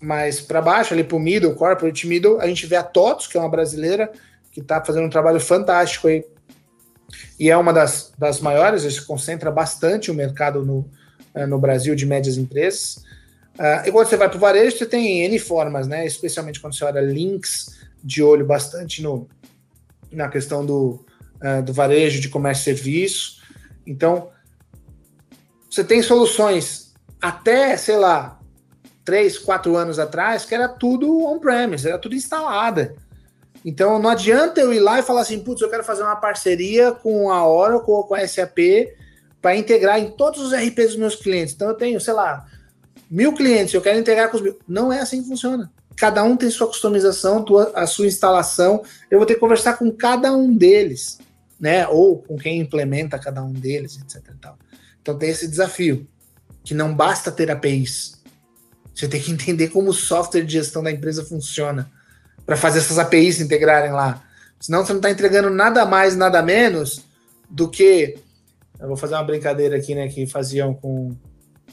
mais 0.00 0.40
para 0.40 0.62
baixo, 0.62 0.94
ali 0.94 1.04
para 1.04 1.16
o 1.16 1.20
middle, 1.20 1.54
corporate 1.54 2.06
middle, 2.06 2.40
a 2.40 2.46
gente 2.46 2.64
vê 2.64 2.76
a 2.76 2.82
TOTOS, 2.82 3.26
que 3.26 3.36
é 3.36 3.40
uma 3.40 3.50
brasileira, 3.50 4.10
que 4.54 4.60
está 4.60 4.82
fazendo 4.82 5.04
um 5.04 5.10
trabalho 5.10 5.40
fantástico 5.40 6.06
aí. 6.06 6.24
E 7.38 7.50
é 7.50 7.56
uma 7.56 7.72
das, 7.72 8.12
das 8.16 8.40
maiores, 8.40 8.82
se 8.82 9.02
concentra 9.04 9.50
bastante 9.50 10.12
o 10.12 10.14
mercado 10.14 10.64
no, 10.64 10.88
eh, 11.34 11.44
no 11.44 11.58
Brasil 11.58 11.94
de 11.96 12.06
médias 12.06 12.36
empresas. 12.38 13.02
Uh, 13.58 13.86
e 13.86 13.92
quando 13.92 14.08
você 14.08 14.16
vai 14.16 14.28
para 14.28 14.36
o 14.36 14.40
varejo, 14.40 14.76
você 14.76 14.86
tem 14.86 15.24
N 15.24 15.38
formas, 15.38 15.86
né? 15.86 16.06
Especialmente 16.06 16.60
quando 16.60 16.74
você 16.74 16.84
olha 16.84 17.00
links 17.00 17.76
de 18.02 18.22
olho 18.22 18.46
bastante 18.46 19.02
no, 19.02 19.28
na 20.10 20.28
questão 20.28 20.64
do, 20.64 21.04
uh, 21.42 21.62
do 21.64 21.72
varejo 21.72 22.20
de 22.20 22.28
comércio 22.28 22.62
e 22.62 22.76
serviço. 22.76 23.42
Então, 23.86 24.30
você 25.68 25.84
tem 25.84 26.02
soluções 26.02 26.94
até, 27.20 27.76
sei 27.76 27.96
lá, 27.96 28.40
três, 29.04 29.38
quatro 29.38 29.76
anos 29.76 29.98
atrás, 29.98 30.44
que 30.44 30.54
era 30.54 30.68
tudo 30.68 31.24
on-premise, 31.24 31.88
era 31.88 31.98
tudo 31.98 32.14
instalada. 32.14 32.96
Então 33.64 33.98
não 33.98 34.10
adianta 34.10 34.60
eu 34.60 34.74
ir 34.74 34.80
lá 34.80 34.98
e 34.98 35.02
falar 35.02 35.22
assim, 35.22 35.38
putz, 35.40 35.62
eu 35.62 35.70
quero 35.70 35.82
fazer 35.82 36.02
uma 36.02 36.16
parceria 36.16 36.92
com 36.92 37.30
a 37.30 37.48
Oracle 37.48 37.90
ou 37.90 38.04
com 38.04 38.14
a 38.14 38.26
SAP 38.26 38.58
para 39.40 39.56
integrar 39.56 39.98
em 39.98 40.10
todos 40.10 40.40
os 40.40 40.52
RPs 40.52 40.88
dos 40.88 40.96
meus 40.96 41.16
clientes. 41.16 41.54
Então 41.54 41.68
eu 41.68 41.74
tenho, 41.74 42.00
sei 42.00 42.12
lá, 42.12 42.46
mil 43.10 43.32
clientes, 43.34 43.72
eu 43.72 43.80
quero 43.80 43.98
integrar 43.98 44.30
com 44.30 44.36
os 44.36 44.42
mil. 44.42 44.58
Não 44.68 44.92
é 44.92 45.00
assim 45.00 45.22
que 45.22 45.28
funciona. 45.28 45.72
Cada 45.96 46.22
um 46.24 46.36
tem 46.36 46.50
sua 46.50 46.66
customização, 46.66 47.44
a 47.74 47.86
sua 47.86 48.06
instalação. 48.06 48.82
Eu 49.10 49.18
vou 49.18 49.26
ter 49.26 49.34
que 49.34 49.40
conversar 49.40 49.78
com 49.78 49.90
cada 49.90 50.32
um 50.32 50.54
deles, 50.54 51.18
né? 51.58 51.86
Ou 51.88 52.18
com 52.18 52.36
quem 52.36 52.60
implementa 52.60 53.18
cada 53.18 53.42
um 53.42 53.52
deles, 53.52 53.98
etc. 53.98 54.32
Então 55.00 55.16
tem 55.16 55.30
esse 55.30 55.48
desafio 55.48 56.06
que 56.64 56.74
não 56.74 56.94
basta 56.94 57.30
ter 57.30 57.50
APIs. 57.50 58.22
Você 58.94 59.08
tem 59.08 59.20
que 59.20 59.30
entender 59.30 59.68
como 59.68 59.90
o 59.90 59.94
software 59.94 60.42
de 60.42 60.52
gestão 60.54 60.82
da 60.82 60.90
empresa 60.90 61.24
funciona 61.24 61.90
para 62.46 62.56
fazer 62.56 62.78
essas 62.78 62.98
APIs 62.98 63.36
se 63.36 63.42
integrarem 63.42 63.92
lá. 63.92 64.22
Senão 64.60 64.84
você 64.84 64.92
não 64.92 64.98
está 64.98 65.10
entregando 65.10 65.50
nada 65.50 65.84
mais, 65.84 66.16
nada 66.16 66.42
menos 66.42 67.04
do 67.48 67.68
que. 67.68 68.16
Eu 68.80 68.88
vou 68.88 68.96
fazer 68.96 69.14
uma 69.14 69.24
brincadeira 69.24 69.76
aqui, 69.76 69.94
né? 69.94 70.08
Que 70.08 70.26
faziam 70.26 70.74
com, 70.74 71.14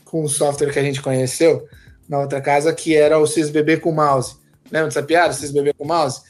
com 0.06 0.24
o 0.24 0.30
software 0.30 0.72
que 0.72 0.80
a 0.80 0.84
gente 0.84 1.02
conheceu 1.02 1.68
na 2.08 2.20
outra 2.20 2.42
casa, 2.42 2.74
que 2.74 2.96
era 2.96 3.18
o 3.18 3.26
SysBB 3.26 3.78
com 3.78 3.92
mouse. 3.92 4.36
Lembra 4.72 4.88
dessa 4.88 5.04
piada? 5.04 5.34
SysBB 5.34 5.74
com 5.74 5.86
mouse? 5.86 6.22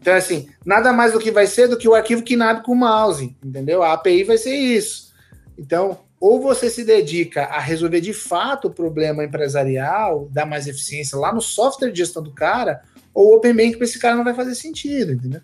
Então, 0.00 0.14
assim, 0.14 0.48
nada 0.64 0.92
mais 0.92 1.12
do 1.12 1.20
que 1.20 1.30
vai 1.30 1.46
ser 1.46 1.68
do 1.68 1.76
que 1.76 1.88
o 1.88 1.94
arquivo 1.94 2.24
KNAB 2.24 2.62
com 2.64 2.74
mouse, 2.74 3.36
entendeu? 3.42 3.82
A 3.82 3.92
API 3.92 4.24
vai 4.24 4.36
ser 4.36 4.54
isso. 4.54 5.12
Então, 5.56 6.00
ou 6.18 6.40
você 6.40 6.68
se 6.70 6.84
dedica 6.84 7.44
a 7.44 7.60
resolver 7.60 8.00
de 8.00 8.12
fato 8.12 8.68
o 8.68 8.72
problema 8.72 9.24
empresarial, 9.24 10.28
dar 10.30 10.46
mais 10.46 10.66
eficiência 10.66 11.18
lá 11.18 11.32
no 11.32 11.40
software 11.40 11.90
de 11.90 11.98
gestão 11.98 12.22
do 12.22 12.32
cara, 12.32 12.82
ou 13.14 13.32
o 13.32 13.36
Open 13.36 13.54
Bank 13.54 13.76
para 13.76 13.84
esse 13.84 13.98
cara 13.98 14.16
não 14.16 14.24
vai 14.24 14.34
fazer 14.34 14.54
sentido, 14.54 15.12
entendeu? 15.12 15.40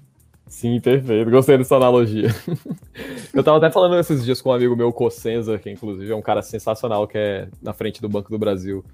Sim, 0.46 0.80
perfeito. 0.80 1.30
Gostei 1.30 1.58
dessa 1.58 1.76
analogia. 1.76 2.28
Eu 3.32 3.40
estava 3.40 3.58
até 3.58 3.70
falando 3.70 3.98
esses 3.98 4.24
dias 4.24 4.40
com 4.40 4.48
um 4.48 4.54
amigo 4.54 4.74
meu, 4.74 4.92
Cossenza, 4.92 5.58
que 5.58 5.70
inclusive 5.70 6.10
é 6.10 6.16
um 6.16 6.22
cara 6.22 6.40
sensacional, 6.42 7.06
que 7.06 7.18
é 7.18 7.48
na 7.62 7.72
frente 7.72 8.00
do 8.00 8.08
Banco 8.08 8.30
do 8.30 8.38
Brasil, 8.38 8.84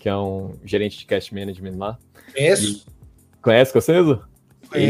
que 0.00 0.08
é 0.08 0.16
um 0.16 0.54
gerente 0.64 0.98
de 0.98 1.06
cash 1.06 1.30
management 1.30 1.76
lá. 1.76 1.98
Conheço. 2.34 2.82
E... 2.88 2.92
Conhece 3.42 3.72
Cossenza? 3.72 4.22
É 4.74 4.80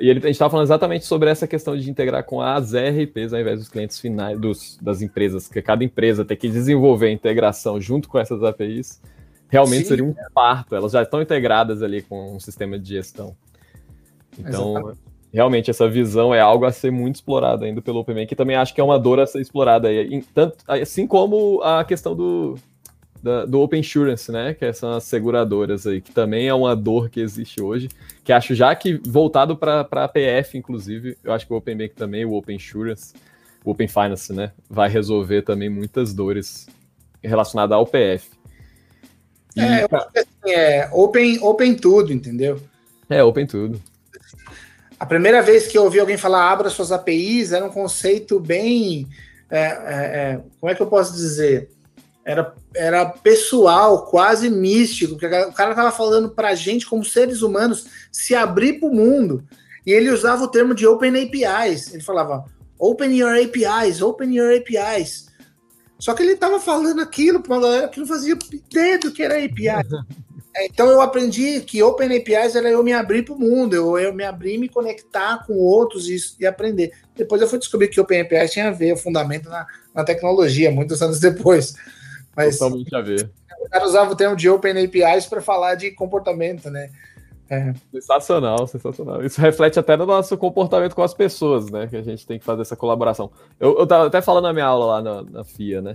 e 0.00 0.08
ele, 0.08 0.18
a 0.20 0.22
gente 0.22 0.30
estava 0.30 0.50
falando 0.50 0.66
exatamente 0.66 1.04
sobre 1.04 1.28
essa 1.28 1.46
questão 1.46 1.76
de 1.76 1.90
integrar 1.90 2.24
com 2.24 2.40
as 2.40 2.72
RPs 2.72 3.34
ao 3.34 3.40
invés 3.40 3.58
dos 3.58 3.68
clientes 3.68 4.00
finais 4.00 4.38
dos, 4.40 4.78
das 4.80 5.02
empresas, 5.02 5.48
que 5.48 5.60
cada 5.60 5.84
empresa 5.84 6.24
tem 6.24 6.36
que 6.36 6.48
desenvolver 6.48 7.08
a 7.08 7.12
integração 7.12 7.80
junto 7.80 8.08
com 8.08 8.18
essas 8.18 8.42
APIs. 8.42 9.00
Realmente 9.52 9.82
Sim. 9.82 9.88
seria 9.88 10.04
um 10.04 10.14
parto, 10.34 10.74
elas 10.74 10.92
já 10.92 11.02
estão 11.02 11.20
integradas 11.20 11.82
ali 11.82 12.00
com 12.00 12.34
um 12.34 12.40
sistema 12.40 12.78
de 12.78 12.88
gestão. 12.88 13.36
Então, 14.38 14.70
exatamente. 14.70 14.98
realmente, 15.30 15.70
essa 15.70 15.86
visão 15.86 16.34
é 16.34 16.40
algo 16.40 16.64
a 16.64 16.72
ser 16.72 16.90
muito 16.90 17.16
explorado 17.16 17.66
ainda 17.66 17.82
pelo 17.82 18.00
OpenMan, 18.00 18.24
que 18.24 18.34
também 18.34 18.56
acho 18.56 18.74
que 18.74 18.80
é 18.80 18.84
uma 18.84 18.98
dor 18.98 19.20
a 19.20 19.26
ser 19.26 19.42
explorada 19.42 19.88
aí. 19.88 20.24
Tanto, 20.34 20.56
assim 20.66 21.06
como 21.06 21.60
a 21.62 21.84
questão 21.84 22.16
do, 22.16 22.54
da, 23.22 23.44
do 23.44 23.60
Open 23.60 23.80
Insurance, 23.80 24.32
né? 24.32 24.54
Que 24.54 24.72
são 24.72 24.92
as 24.92 25.04
seguradoras 25.04 25.86
aí, 25.86 26.00
que 26.00 26.12
também 26.12 26.48
é 26.48 26.54
uma 26.54 26.74
dor 26.74 27.10
que 27.10 27.20
existe 27.20 27.60
hoje. 27.60 27.90
Que 28.24 28.32
acho 28.32 28.54
já 28.54 28.74
que 28.74 29.02
voltado 29.06 29.54
para 29.54 29.82
a 29.82 30.08
PF, 30.08 30.56
inclusive, 30.56 31.18
eu 31.22 31.30
acho 31.30 31.46
que 31.46 31.52
o 31.52 31.56
Open 31.56 31.76
Bank 31.76 31.94
também, 31.94 32.24
o 32.24 32.32
Open 32.32 32.56
Insurance, 32.56 33.12
o 33.62 33.72
Open 33.72 33.86
Finance, 33.86 34.32
né? 34.32 34.52
Vai 34.70 34.88
resolver 34.88 35.42
também 35.42 35.68
muitas 35.68 36.14
dores 36.14 36.66
relacionadas 37.22 37.76
ao 37.76 37.86
PF. 37.86 38.30
É, 39.56 39.84
eu 39.84 39.88
acho 39.90 40.12
que 40.12 40.18
assim, 40.18 40.50
é 40.54 40.88
open, 40.92 41.38
open 41.42 41.74
tudo, 41.74 42.12
entendeu? 42.12 42.60
É, 43.08 43.22
open 43.22 43.46
tudo. 43.46 43.80
A 44.98 45.06
primeira 45.06 45.42
vez 45.42 45.66
que 45.66 45.76
eu 45.76 45.84
ouvi 45.84 45.98
alguém 45.98 46.16
falar 46.16 46.50
abra 46.50 46.70
suas 46.70 46.92
APIs 46.92 47.52
era 47.52 47.64
um 47.64 47.70
conceito 47.70 48.38
bem. 48.38 49.06
É, 49.50 49.60
é, 49.60 49.64
é 49.64 50.40
como 50.60 50.70
é 50.70 50.74
que 50.74 50.80
eu 50.80 50.86
posso 50.86 51.12
dizer? 51.12 51.68
era, 52.24 52.54
era 52.74 53.06
pessoal, 53.06 54.06
quase 54.06 54.48
místico, 54.48 55.12
porque 55.12 55.26
o 55.26 55.52
cara 55.52 55.70
estava 55.70 55.90
falando 55.90 56.30
para 56.30 56.48
a 56.48 56.54
gente, 56.54 56.86
como 56.86 57.04
seres 57.04 57.42
humanos, 57.42 57.86
se 58.10 58.34
abrir 58.34 58.74
para 58.74 58.88
o 58.88 58.94
mundo. 58.94 59.44
E 59.84 59.90
ele 59.90 60.10
usava 60.10 60.44
o 60.44 60.48
termo 60.48 60.74
de 60.74 60.86
Open 60.86 61.10
APIs. 61.10 61.92
Ele 61.92 62.02
falava 62.02 62.44
Open 62.78 63.16
your 63.16 63.34
APIs, 63.34 64.00
Open 64.00 64.32
your 64.32 64.54
APIs. 64.56 65.26
Só 66.02 66.14
que 66.14 66.22
ele 66.24 66.32
estava 66.32 66.58
falando 66.58 67.00
aquilo 67.00 67.40
para 67.40 67.54
uma 67.54 67.62
galera 67.62 67.88
que 67.88 68.00
não 68.00 68.06
fazia 68.08 68.36
ideia 68.52 68.98
do 68.98 69.12
que 69.12 69.22
era 69.22 69.36
API. 69.36 69.68
É, 70.54 70.66
então 70.66 70.86
eu 70.90 71.00
aprendi 71.00 71.62
que 71.62 71.82
Open 71.82 72.14
APIs 72.14 72.54
era 72.54 72.68
eu 72.68 72.82
me 72.82 72.92
abrir 72.92 73.24
para 73.24 73.32
o 73.32 73.38
mundo, 73.38 73.74
eu, 73.74 73.98
eu 73.98 74.12
me 74.12 74.22
abrir, 74.22 74.58
me 74.58 74.68
conectar 74.68 75.46
com 75.46 75.54
outros 75.54 76.10
e, 76.10 76.18
e, 76.38 76.46
aprender. 76.46 76.92
Depois 77.16 77.40
eu 77.40 77.48
fui 77.48 77.58
descobrir 77.58 77.88
que 77.88 77.98
Open 77.98 78.20
APIs 78.20 78.50
tinha 78.50 78.68
a 78.68 78.70
ver, 78.70 78.92
o 78.92 78.96
fundamento 78.98 79.48
na, 79.48 79.66
na 79.94 80.04
tecnologia, 80.04 80.70
muitos 80.70 81.00
anos 81.00 81.18
depois. 81.18 81.72
Mas 82.36 82.58
Totalmente 82.58 82.94
a 82.94 83.00
ver. 83.00 83.30
O 83.62 83.70
cara 83.70 83.86
usava 83.86 84.12
o 84.12 84.14
termo 84.14 84.36
de 84.36 84.46
Open 84.50 84.84
APIs 84.84 85.24
para 85.24 85.40
falar 85.40 85.74
de 85.74 85.90
comportamento, 85.92 86.68
né? 86.68 86.90
É. 87.52 87.74
Sensacional, 87.92 88.66
sensacional. 88.66 89.22
Isso 89.22 89.38
reflete 89.38 89.78
até 89.78 89.94
no 89.94 90.06
nosso 90.06 90.38
comportamento 90.38 90.94
com 90.94 91.02
as 91.02 91.12
pessoas, 91.12 91.70
né? 91.70 91.86
Que 91.86 91.96
a 91.96 92.02
gente 92.02 92.26
tem 92.26 92.38
que 92.38 92.44
fazer 92.46 92.62
essa 92.62 92.74
colaboração. 92.74 93.30
Eu, 93.60 93.78
eu 93.78 93.86
tava 93.86 94.06
até 94.06 94.22
falando 94.22 94.44
na 94.44 94.54
minha 94.54 94.64
aula 94.64 94.86
lá 94.86 95.02
na, 95.02 95.22
na 95.22 95.44
FIA, 95.44 95.82
né? 95.82 95.94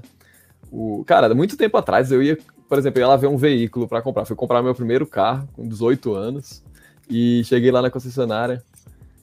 O, 0.71 1.03
cara, 1.03 1.33
muito 1.33 1.57
tempo 1.57 1.75
atrás 1.75 2.11
eu 2.11 2.21
ia, 2.21 2.37
por 2.69 2.77
exemplo, 2.77 2.99
eu 2.99 3.05
ia 3.05 3.07
lá 3.07 3.15
ver 3.15 3.25
um 3.25 3.37
veículo 3.37 3.87
para 3.87 4.03
comprar. 4.03 4.23
Fui 4.25 4.35
comprar 4.35 4.61
meu 4.61 4.75
primeiro 4.75 5.07
carro 5.07 5.49
com 5.53 5.67
18 5.67 6.13
anos 6.13 6.63
e 7.09 7.43
cheguei 7.43 7.71
lá 7.71 7.81
na 7.81 7.89
concessionária. 7.89 8.63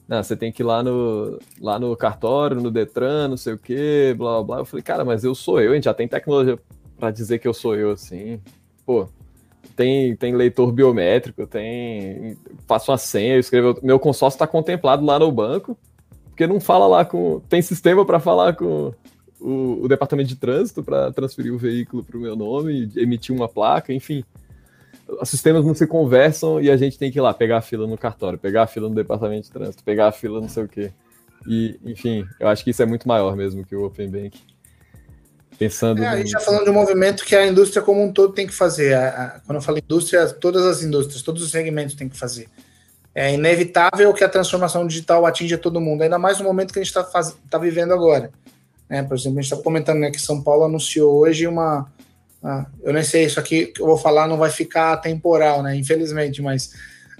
Não, 0.05 0.21
você 0.21 0.35
tem 0.35 0.51
que 0.51 0.61
ir 0.61 0.65
lá 0.65 0.83
no, 0.83 1.39
lá 1.61 1.79
no 1.79 1.95
cartório, 1.95 2.59
no 2.59 2.69
Detran, 2.69 3.29
não 3.29 3.37
sei 3.37 3.53
o 3.53 3.57
que, 3.57 4.13
blá 4.17 4.33
blá 4.33 4.43
blá. 4.43 4.57
Eu 4.57 4.65
falei, 4.65 4.83
cara, 4.83 5.05
mas 5.05 5.23
eu 5.23 5.33
sou 5.33 5.61
eu, 5.61 5.71
a 5.71 5.75
gente 5.75 5.85
já 5.85 5.93
tem 5.93 6.05
tecnologia 6.05 6.59
para 6.99 7.11
dizer 7.11 7.39
que 7.39 7.47
eu 7.47 7.53
sou 7.53 7.77
eu, 7.77 7.91
assim. 7.91 8.41
Pô, 8.85 9.07
tem, 9.75 10.15
tem 10.15 10.35
leitor 10.35 10.71
biométrico, 10.71 11.45
tem. 11.47 12.37
Faço 12.67 12.91
uma 12.91 12.97
senha, 12.97 13.35
eu 13.35 13.39
escrevo. 13.39 13.79
Meu 13.81 13.99
consórcio 13.99 14.35
está 14.35 14.47
contemplado 14.47 15.05
lá 15.05 15.19
no 15.19 15.31
banco, 15.31 15.77
porque 16.25 16.47
não 16.47 16.59
fala 16.59 16.87
lá 16.87 17.05
com. 17.05 17.41
Tem 17.49 17.61
sistema 17.61 18.05
para 18.05 18.19
falar 18.19 18.55
com 18.55 18.93
o, 19.39 19.83
o, 19.83 19.87
departamento 19.87 20.29
de 20.29 20.35
trânsito 20.35 20.83
para 20.83 21.11
transferir 21.11 21.53
o 21.53 21.57
veículo 21.57 22.03
para 22.03 22.17
o 22.17 22.21
meu 22.21 22.35
nome, 22.35 22.89
emitir 22.95 23.35
uma 23.35 23.47
placa, 23.47 23.93
enfim 23.93 24.23
os 25.07 25.29
sistemas 25.29 25.63
não 25.63 25.73
se 25.73 25.85
conversam 25.85 26.59
e 26.59 26.69
a 26.69 26.77
gente 26.77 26.97
tem 26.97 27.11
que 27.11 27.19
ir 27.19 27.21
lá 27.21 27.33
pegar 27.33 27.57
a 27.57 27.61
fila 27.61 27.85
no 27.85 27.97
cartório, 27.97 28.39
pegar 28.39 28.63
a 28.63 28.67
fila 28.67 28.89
no 28.89 28.95
departamento 28.95 29.43
de 29.43 29.51
trânsito, 29.51 29.83
pegar 29.83 30.07
a 30.07 30.11
fila 30.11 30.41
não 30.41 30.49
sei 30.49 30.63
o 30.63 30.67
quê. 30.67 30.91
E, 31.47 31.79
enfim, 31.85 32.25
eu 32.39 32.47
acho 32.47 32.63
que 32.63 32.71
isso 32.71 32.81
é 32.81 32.85
muito 32.85 33.07
maior 33.07 33.35
mesmo 33.35 33.63
que 33.63 33.75
o 33.75 33.85
Open 33.85 34.09
Bank. 34.09 34.39
Pensando. 35.57 36.03
É, 36.03 36.07
a 36.07 36.17
gente 36.17 36.27
está 36.27 36.39
falando 36.39 36.65
de 36.65 36.69
um 36.69 36.73
movimento 36.73 37.23
que 37.23 37.35
a 37.35 37.47
indústria 37.47 37.81
como 37.81 38.03
um 38.03 38.11
todo 38.11 38.33
tem 38.33 38.45
que 38.45 38.53
fazer. 38.53 38.93
A, 38.93 39.07
a, 39.07 39.39
quando 39.39 39.57
eu 39.57 39.61
falo 39.61 39.77
indústria, 39.77 40.27
todas 40.29 40.65
as 40.65 40.83
indústrias, 40.83 41.21
todos 41.21 41.41
os 41.41 41.51
segmentos 41.51 41.95
têm 41.95 42.09
que 42.09 42.17
fazer. 42.17 42.47
É 43.13 43.33
inevitável 43.33 44.13
que 44.13 44.23
a 44.23 44.29
transformação 44.29 44.85
digital 44.85 45.25
atinja 45.25 45.57
todo 45.57 45.79
mundo, 45.79 46.01
ainda 46.01 46.19
mais 46.19 46.37
no 46.39 46.43
momento 46.43 46.73
que 46.73 46.79
a 46.79 46.83
gente 46.83 46.95
está 46.95 47.33
tá 47.49 47.57
vivendo 47.57 47.93
agora. 47.93 48.29
É, 48.89 49.01
por 49.01 49.15
exemplo, 49.15 49.39
a 49.39 49.41
gente 49.41 49.51
está 49.51 49.63
comentando 49.63 49.99
né, 49.99 50.11
que 50.11 50.21
São 50.21 50.41
Paulo 50.41 50.65
anunciou 50.65 51.21
hoje 51.21 51.47
uma, 51.47 51.89
ah, 52.43 52.67
eu 52.83 52.93
nem 52.93 53.03
sei, 53.03 53.25
isso 53.25 53.39
aqui 53.39 53.67
que 53.67 53.81
eu 53.81 53.85
vou 53.87 53.97
falar 53.97 54.27
não 54.27 54.37
vai 54.37 54.51
ficar 54.51 54.97
temporal, 54.97 55.63
né? 55.63 55.75
Infelizmente, 55.75 56.41
mas 56.41 56.73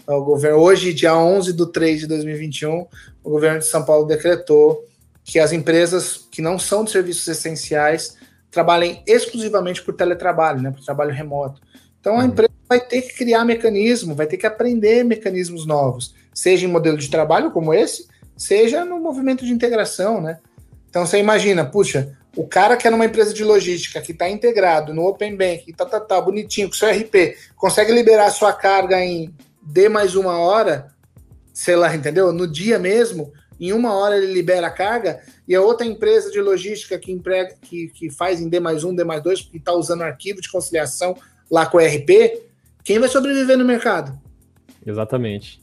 o 0.05 0.21
governo, 0.21 0.59
hoje, 0.59 0.93
dia 0.93 1.17
11 1.17 1.51
de 1.53 1.71
3 1.71 2.01
de 2.01 2.07
2021, 2.07 2.85
o 3.23 3.29
governo 3.29 3.57
de 3.57 3.65
São 3.65 3.83
Paulo 3.83 4.05
decretou 4.05 4.85
que 5.23 5.39
as 5.39 5.51
empresas 5.51 6.27
que 6.29 6.43
não 6.43 6.59
são 6.59 6.83
de 6.83 6.91
serviços 6.91 7.27
essenciais 7.27 8.15
trabalhem 8.55 9.03
exclusivamente 9.05 9.83
por 9.83 9.93
teletrabalho, 9.93 10.61
né? 10.61 10.71
Por 10.71 10.83
trabalho 10.83 11.11
remoto. 11.11 11.61
Então, 11.99 12.15
a 12.15 12.19
uhum. 12.19 12.25
empresa 12.27 12.53
vai 12.69 12.79
ter 12.79 13.01
que 13.01 13.13
criar 13.13 13.43
mecanismo, 13.43 14.15
vai 14.15 14.25
ter 14.25 14.37
que 14.37 14.47
aprender 14.47 15.03
mecanismos 15.03 15.67
novos, 15.67 16.15
seja 16.33 16.65
em 16.65 16.71
modelo 16.71 16.97
de 16.97 17.09
trabalho 17.09 17.51
como 17.51 17.73
esse, 17.73 18.07
seja 18.37 18.85
no 18.85 18.97
movimento 18.97 19.45
de 19.45 19.51
integração, 19.51 20.21
né? 20.21 20.39
Então, 20.89 21.05
você 21.05 21.19
imagina, 21.19 21.65
puxa, 21.65 22.17
o 22.33 22.47
cara 22.47 22.77
que 22.77 22.87
é 22.87 22.91
numa 22.91 23.05
empresa 23.05 23.33
de 23.33 23.43
logística, 23.43 23.99
que 23.99 24.13
está 24.13 24.29
integrado 24.29 24.93
no 24.93 25.05
Open 25.05 25.35
Bank, 25.35 25.73
tá, 25.73 25.85
tá, 25.85 25.99
tá, 25.99 26.21
bonitinho, 26.21 26.69
com 26.69 26.75
seu 26.75 26.89
RP, 26.89 27.35
consegue 27.57 27.91
liberar 27.91 28.29
sua 28.29 28.53
carga 28.53 29.03
em 29.03 29.35
D 29.61 29.89
mais 29.89 30.15
uma 30.15 30.39
hora, 30.39 30.87
sei 31.53 31.75
lá, 31.75 31.93
entendeu? 31.93 32.31
No 32.31 32.47
dia 32.47 32.79
mesmo, 32.79 33.33
em 33.59 33.73
uma 33.73 33.93
hora 33.93 34.15
ele 34.15 34.31
libera 34.31 34.67
a 34.67 34.71
carga, 34.71 35.21
e 35.47 35.55
a 35.55 35.61
outra 35.61 35.85
empresa 35.85 36.31
de 36.31 36.41
logística 36.41 36.97
que, 36.97 37.11
emprega, 37.11 37.55
que, 37.61 37.87
que 37.89 38.09
faz 38.09 38.41
em 38.41 38.49
D 38.49 38.59
mais 38.59 38.83
um, 38.83 38.95
D 38.95 39.03
mais 39.03 39.21
dois, 39.21 39.41
que 39.41 39.57
está 39.57 39.73
usando 39.73 40.01
arquivo 40.01 40.41
de 40.41 40.49
conciliação 40.49 41.15
lá 41.49 41.65
com 41.65 41.77
o 41.77 41.81
RP, 41.81 42.41
quem 42.83 42.99
vai 42.99 43.09
sobreviver 43.09 43.57
no 43.57 43.65
mercado? 43.65 44.19
Exatamente. 44.85 45.61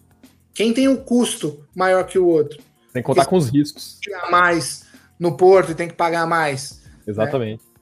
Quem 0.54 0.72
tem 0.72 0.88
o 0.88 0.92
um 0.92 0.96
custo 0.96 1.64
maior 1.74 2.04
que 2.04 2.18
o 2.18 2.26
outro? 2.26 2.58
Tem 2.92 3.02
que 3.02 3.06
contar 3.06 3.24
com 3.24 3.36
os 3.36 3.48
riscos. 3.48 3.98
Mais 4.30 4.84
no 5.18 5.36
porto 5.36 5.72
e 5.72 5.74
tem 5.74 5.88
que 5.88 5.94
pagar 5.94 6.26
mais. 6.26 6.82
Exatamente. 7.06 7.62
Né? 7.62 7.72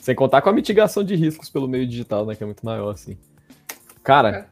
Sem 0.00 0.14
contar 0.14 0.42
com 0.42 0.48
a 0.48 0.52
mitigação 0.52 1.04
de 1.04 1.14
riscos 1.14 1.48
pelo 1.48 1.68
meio 1.68 1.86
digital, 1.86 2.26
né? 2.26 2.34
Que 2.34 2.42
é 2.42 2.46
muito 2.46 2.64
maior, 2.64 2.90
assim. 2.90 3.16
Cara, 4.02 4.30
é. 4.30 4.46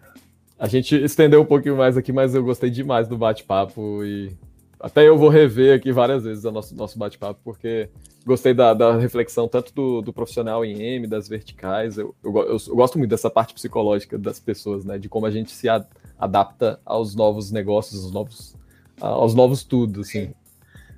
a 0.58 0.68
gente 0.68 0.94
estendeu 0.94 1.42
um 1.42 1.46
pouquinho 1.46 1.76
mais 1.76 1.96
aqui, 1.96 2.12
mas 2.12 2.34
eu 2.34 2.44
gostei 2.44 2.70
demais 2.70 3.08
do 3.08 3.18
bate-papo 3.18 4.04
e 4.04 4.36
até 4.80 5.06
eu 5.06 5.16
vou 5.16 5.28
rever 5.28 5.76
aqui 5.76 5.92
várias 5.92 6.24
vezes 6.24 6.44
o 6.44 6.50
nosso, 6.50 6.74
nosso 6.74 6.98
bate-papo, 6.98 7.40
porque 7.44 7.88
gostei 8.26 8.54
da, 8.54 8.74
da 8.74 8.96
reflexão 8.96 9.46
tanto 9.46 9.72
do, 9.74 10.02
do, 10.02 10.12
profissional 10.12 10.64
em 10.64 10.80
M, 10.80 11.06
das 11.06 11.28
verticais. 11.28 11.98
Eu, 11.98 12.14
eu, 12.24 12.36
eu, 12.36 12.56
eu, 12.68 12.76
gosto 12.76 12.98
muito 12.98 13.10
dessa 13.10 13.30
parte 13.30 13.54
psicológica 13.54 14.18
das 14.18 14.40
pessoas, 14.40 14.84
né? 14.84 14.98
De 14.98 15.08
como 15.08 15.26
a 15.26 15.30
gente 15.30 15.52
se 15.52 15.68
a, 15.68 15.84
adapta 16.18 16.80
aos 16.84 17.14
novos 17.14 17.50
negócios, 17.50 18.02
aos 18.02 18.12
novos, 18.12 18.56
aos 19.00 19.34
novos 19.34 19.62
tudo, 19.62 20.00
assim 20.00 20.32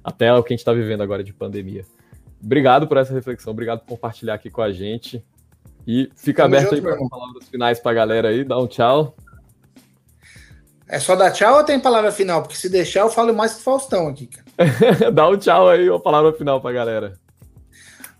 até 0.05 0.33
o 0.33 0.43
que 0.43 0.53
a 0.53 0.55
gente 0.55 0.61
está 0.61 0.73
vivendo 0.73 1.03
agora 1.03 1.23
de 1.23 1.33
pandemia. 1.33 1.85
Obrigado 2.43 2.89
por 2.89 2.97
essa 2.97 3.15
reflexão, 3.15 3.53
obrigado 3.53 3.81
por 3.81 3.89
compartilhar 3.89 4.35
aqui 4.35 4.51
com 4.51 4.63
a 4.63 4.73
gente. 4.73 5.25
E 5.87 6.11
fica 6.17 6.43
Tamo 6.43 6.57
aberto 6.57 6.77
junto, 6.77 6.89
aí 6.89 6.97
para 6.97 7.09
palavras 7.09 7.49
finais 7.49 7.81
para 7.81 7.91
a 7.91 7.95
galera 7.95 8.29
aí, 8.29 8.45
dá 8.45 8.59
um 8.59 8.67
tchau. 8.67 9.15
É 10.93 11.01
só 11.01 11.17
dar 11.17 11.31
tchau 11.31 11.57
ou 11.57 11.65
tem 11.65 11.81
palavra 11.81 12.13
final? 12.13 12.43
Porque 12.43 12.57
se 12.57 12.69
deixar, 12.69 13.01
eu 13.01 13.11
falo 13.11 13.33
mais 13.35 13.55
que 13.55 13.63
Faustão 13.63 14.09
aqui, 14.09 14.29
cara. 14.29 14.45
dá 15.11 15.29
um 15.29 15.39
tchau 15.39 15.71
aí, 15.71 15.89
uma 15.89 15.99
palavra 15.99 16.33
final 16.35 16.61
para 16.61 16.71
a 16.71 16.75
galera. 16.75 17.13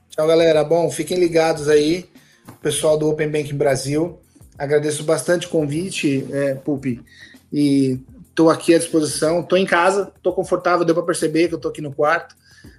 Tchau, 0.09 0.27
galera. 0.27 0.65
Bom, 0.65 0.91
fiquem 0.91 1.19
ligados 1.19 1.69
aí, 1.69 2.09
pessoal 2.63 2.97
do 2.97 3.11
Open 3.11 3.31
Banking 3.31 3.57
Brasil. 3.57 4.19
Agradeço 4.57 5.05
bastante 5.05 5.47
o 5.47 5.51
convite, 5.51 6.27
é, 6.33 6.55
Pupi. 6.55 7.03
E 7.53 8.01
Estou 8.33 8.49
aqui 8.49 8.75
à 8.75 8.79
disposição. 8.79 9.41
Estou 9.41 9.59
em 9.59 9.67
casa, 9.67 10.11
estou 10.17 10.33
confortável. 10.33 10.87
Deu 10.87 10.95
para 10.95 11.05
perceber 11.05 11.49
que 11.49 11.55
eu 11.55 11.57
estou 11.57 11.71
aqui 11.71 11.83
no 11.83 11.93
quarto. 11.93 12.35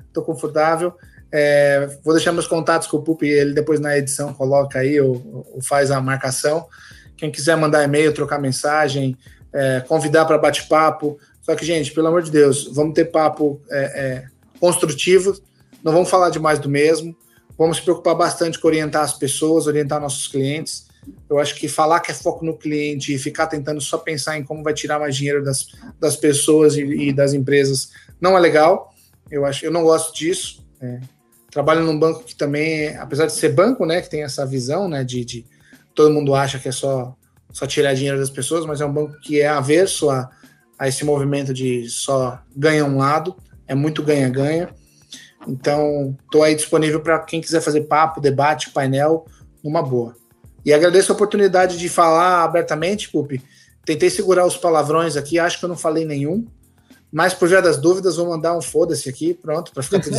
Estou 0.08 0.24
confortável. 0.24 0.94
É, 1.32 1.96
vou 2.04 2.14
deixar 2.16 2.32
meus 2.32 2.48
contatos 2.48 2.88
com 2.88 2.98
o 2.98 3.04
Pupi, 3.04 3.28
ele 3.28 3.54
depois 3.54 3.80
na 3.80 3.98
edição 3.98 4.34
coloca 4.34 4.80
aí 4.80 5.00
ou, 5.00 5.48
ou 5.54 5.62
faz 5.62 5.92
a 5.92 6.02
marcação. 6.02 6.68
Quem 7.16 7.32
quiser 7.32 7.56
mandar 7.56 7.84
e-mail, 7.84 8.14
trocar 8.14 8.40
mensagem, 8.40 9.16
é, 9.54 9.82
convidar 9.82 10.26
para 10.26 10.38
bate-papo. 10.38 11.18
Só 11.42 11.56
que, 11.56 11.66
gente, 11.66 11.92
pelo 11.92 12.08
amor 12.08 12.24
de 12.24 12.32
Deus, 12.32 12.70
vamos 12.74 12.94
ter 12.94 13.06
papo 13.06 13.62
é, 13.70 13.84
é 13.84 14.26
construtivo, 14.60 15.38
não 15.84 15.92
vamos 15.92 16.10
falar 16.10 16.30
de 16.30 16.40
mais 16.40 16.60
do 16.60 16.70
mesmo. 16.70 17.16
Vamos 17.58 17.78
se 17.78 17.84
preocupar 17.84 18.16
bastante 18.16 18.60
com 18.60 18.68
orientar 18.68 19.04
as 19.04 19.14
pessoas, 19.14 19.68
orientar 19.68 20.02
nossos 20.02 20.28
clientes. 20.28 20.88
Eu 21.30 21.38
acho 21.38 21.56
que 21.56 21.68
falar 21.68 22.00
que 22.00 22.12
é 22.12 22.14
foco 22.14 22.46
no 22.46 22.58
cliente 22.58 23.14
e 23.14 23.20
ficar 23.20 23.48
tentando 23.48 23.82
só 23.82 23.98
pensar 23.98 24.38
em 24.38 24.44
como 24.44 24.64
vai 24.64 24.74
tirar 24.74 25.00
mais 25.00 25.16
dinheiro 25.16 25.44
das, 25.44 25.68
das 26.00 26.16
pessoas 26.16 26.76
e, 26.76 26.82
e 26.82 27.14
das 27.14 27.34
empresas 27.34 27.92
não 28.20 28.38
é 28.38 28.40
legal. 28.40 28.94
Eu 29.30 29.46
acho, 29.46 29.66
eu 29.66 29.72
não 29.72 29.84
gosto 29.84 30.16
disso. 30.16 30.66
É. 30.82 31.00
Trabalho 31.52 31.82
num 31.82 32.00
banco 32.00 32.24
que 32.24 32.36
também, 32.36 32.96
apesar 32.98 33.28
de 33.28 33.34
ser 33.34 33.50
banco, 33.50 33.86
né, 33.86 34.02
que 34.02 34.10
tem 34.10 34.24
essa 34.24 34.46
visão, 34.46 34.88
né, 34.88 35.04
de, 35.04 35.24
de 35.24 35.46
todo 35.94 36.14
mundo 36.14 36.34
acha 36.34 36.58
que 36.58 36.70
é 36.70 36.72
só 36.72 37.16
só 37.54 37.68
tirar 37.68 37.94
dinheiro 37.94 38.18
das 38.18 38.32
pessoas, 38.32 38.66
mas 38.66 38.82
é 38.82 38.86
um 38.86 38.92
banco 38.92 39.20
que 39.22 39.40
é 39.40 39.48
averso 39.48 40.10
a, 40.10 40.30
a 40.78 40.88
esse 40.88 41.06
movimento 41.06 41.54
de 41.54 41.88
só 41.88 42.40
ganha 42.54 42.84
um 42.84 42.98
lado, 42.98 43.36
é 43.68 43.76
muito 43.76 44.02
ganha-ganha. 44.02 44.70
Então, 45.48 46.18
estou 46.26 46.42
aí 46.42 46.56
disponível 46.56 47.00
para 47.00 47.20
quem 47.20 47.40
quiser 47.40 47.62
fazer 47.62 47.82
papo, 47.82 48.20
debate, 48.20 48.72
painel, 48.72 49.26
numa 49.64 49.84
boa. 49.84 50.16
E 50.66 50.74
agradeço 50.74 51.12
a 51.12 51.16
oportunidade 51.16 51.78
de 51.78 51.90
falar 51.90 52.44
abertamente, 52.44 53.10
Pupi. 53.10 53.42
Tentei 53.86 54.10
segurar 54.10 54.46
os 54.46 54.58
palavrões 54.58 55.16
aqui, 55.16 55.38
acho 55.38 55.60
que 55.60 55.66
eu 55.66 55.70
não 55.70 55.78
falei 55.78 56.06
nenhum. 56.06 56.48
Mas 57.12 57.34
por 57.34 57.48
via 57.48 57.62
das 57.62 57.78
dúvidas, 57.78 58.16
vou 58.16 58.28
mandar 58.28 58.58
um 58.58 58.62
foda-se 58.62 59.08
aqui, 59.08 59.36
pronto, 59.36 59.72
para 59.72 59.84
ficar 59.84 60.00
tudo 60.00 60.18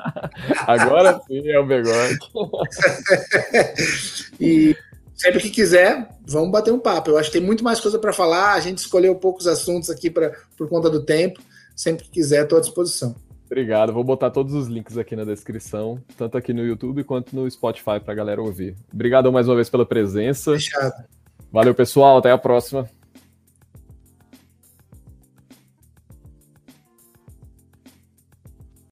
Agora 0.66 1.20
sim 1.26 1.46
é 1.46 1.58
o 1.58 1.66
bigode. 1.66 2.18
e 4.40 4.74
sempre 5.22 5.40
que 5.40 5.50
quiser, 5.50 6.08
vamos 6.26 6.50
bater 6.50 6.72
um 6.72 6.80
papo. 6.80 7.10
Eu 7.10 7.18
acho 7.18 7.30
que 7.30 7.38
tem 7.38 7.46
muito 7.46 7.62
mais 7.62 7.80
coisa 7.80 7.98
para 7.98 8.12
falar. 8.12 8.54
A 8.54 8.60
gente 8.60 8.78
escolheu 8.78 9.14
poucos 9.14 9.46
assuntos 9.46 9.88
aqui 9.88 10.10
pra, 10.10 10.32
por 10.56 10.68
conta 10.68 10.90
do 10.90 11.04
tempo. 11.04 11.40
Sempre 11.76 12.04
que 12.04 12.10
quiser, 12.10 12.42
estou 12.42 12.58
à 12.58 12.60
disposição. 12.60 13.14
Obrigado. 13.46 13.92
Vou 13.92 14.02
botar 14.02 14.30
todos 14.30 14.52
os 14.52 14.66
links 14.66 14.98
aqui 14.98 15.14
na 15.14 15.24
descrição, 15.24 16.02
tanto 16.16 16.36
aqui 16.36 16.52
no 16.52 16.64
YouTube 16.64 17.04
quanto 17.04 17.36
no 17.36 17.48
Spotify 17.48 18.00
para 18.00 18.12
a 18.12 18.14
galera 18.14 18.42
ouvir. 18.42 18.74
Obrigado 18.92 19.30
mais 19.30 19.46
uma 19.46 19.54
vez 19.54 19.70
pela 19.70 19.86
presença. 19.86 20.52
Fechado. 20.52 21.04
Valeu, 21.52 21.74
pessoal. 21.74 22.18
Até 22.18 22.30
a 22.32 22.38
próxima. 22.38 22.88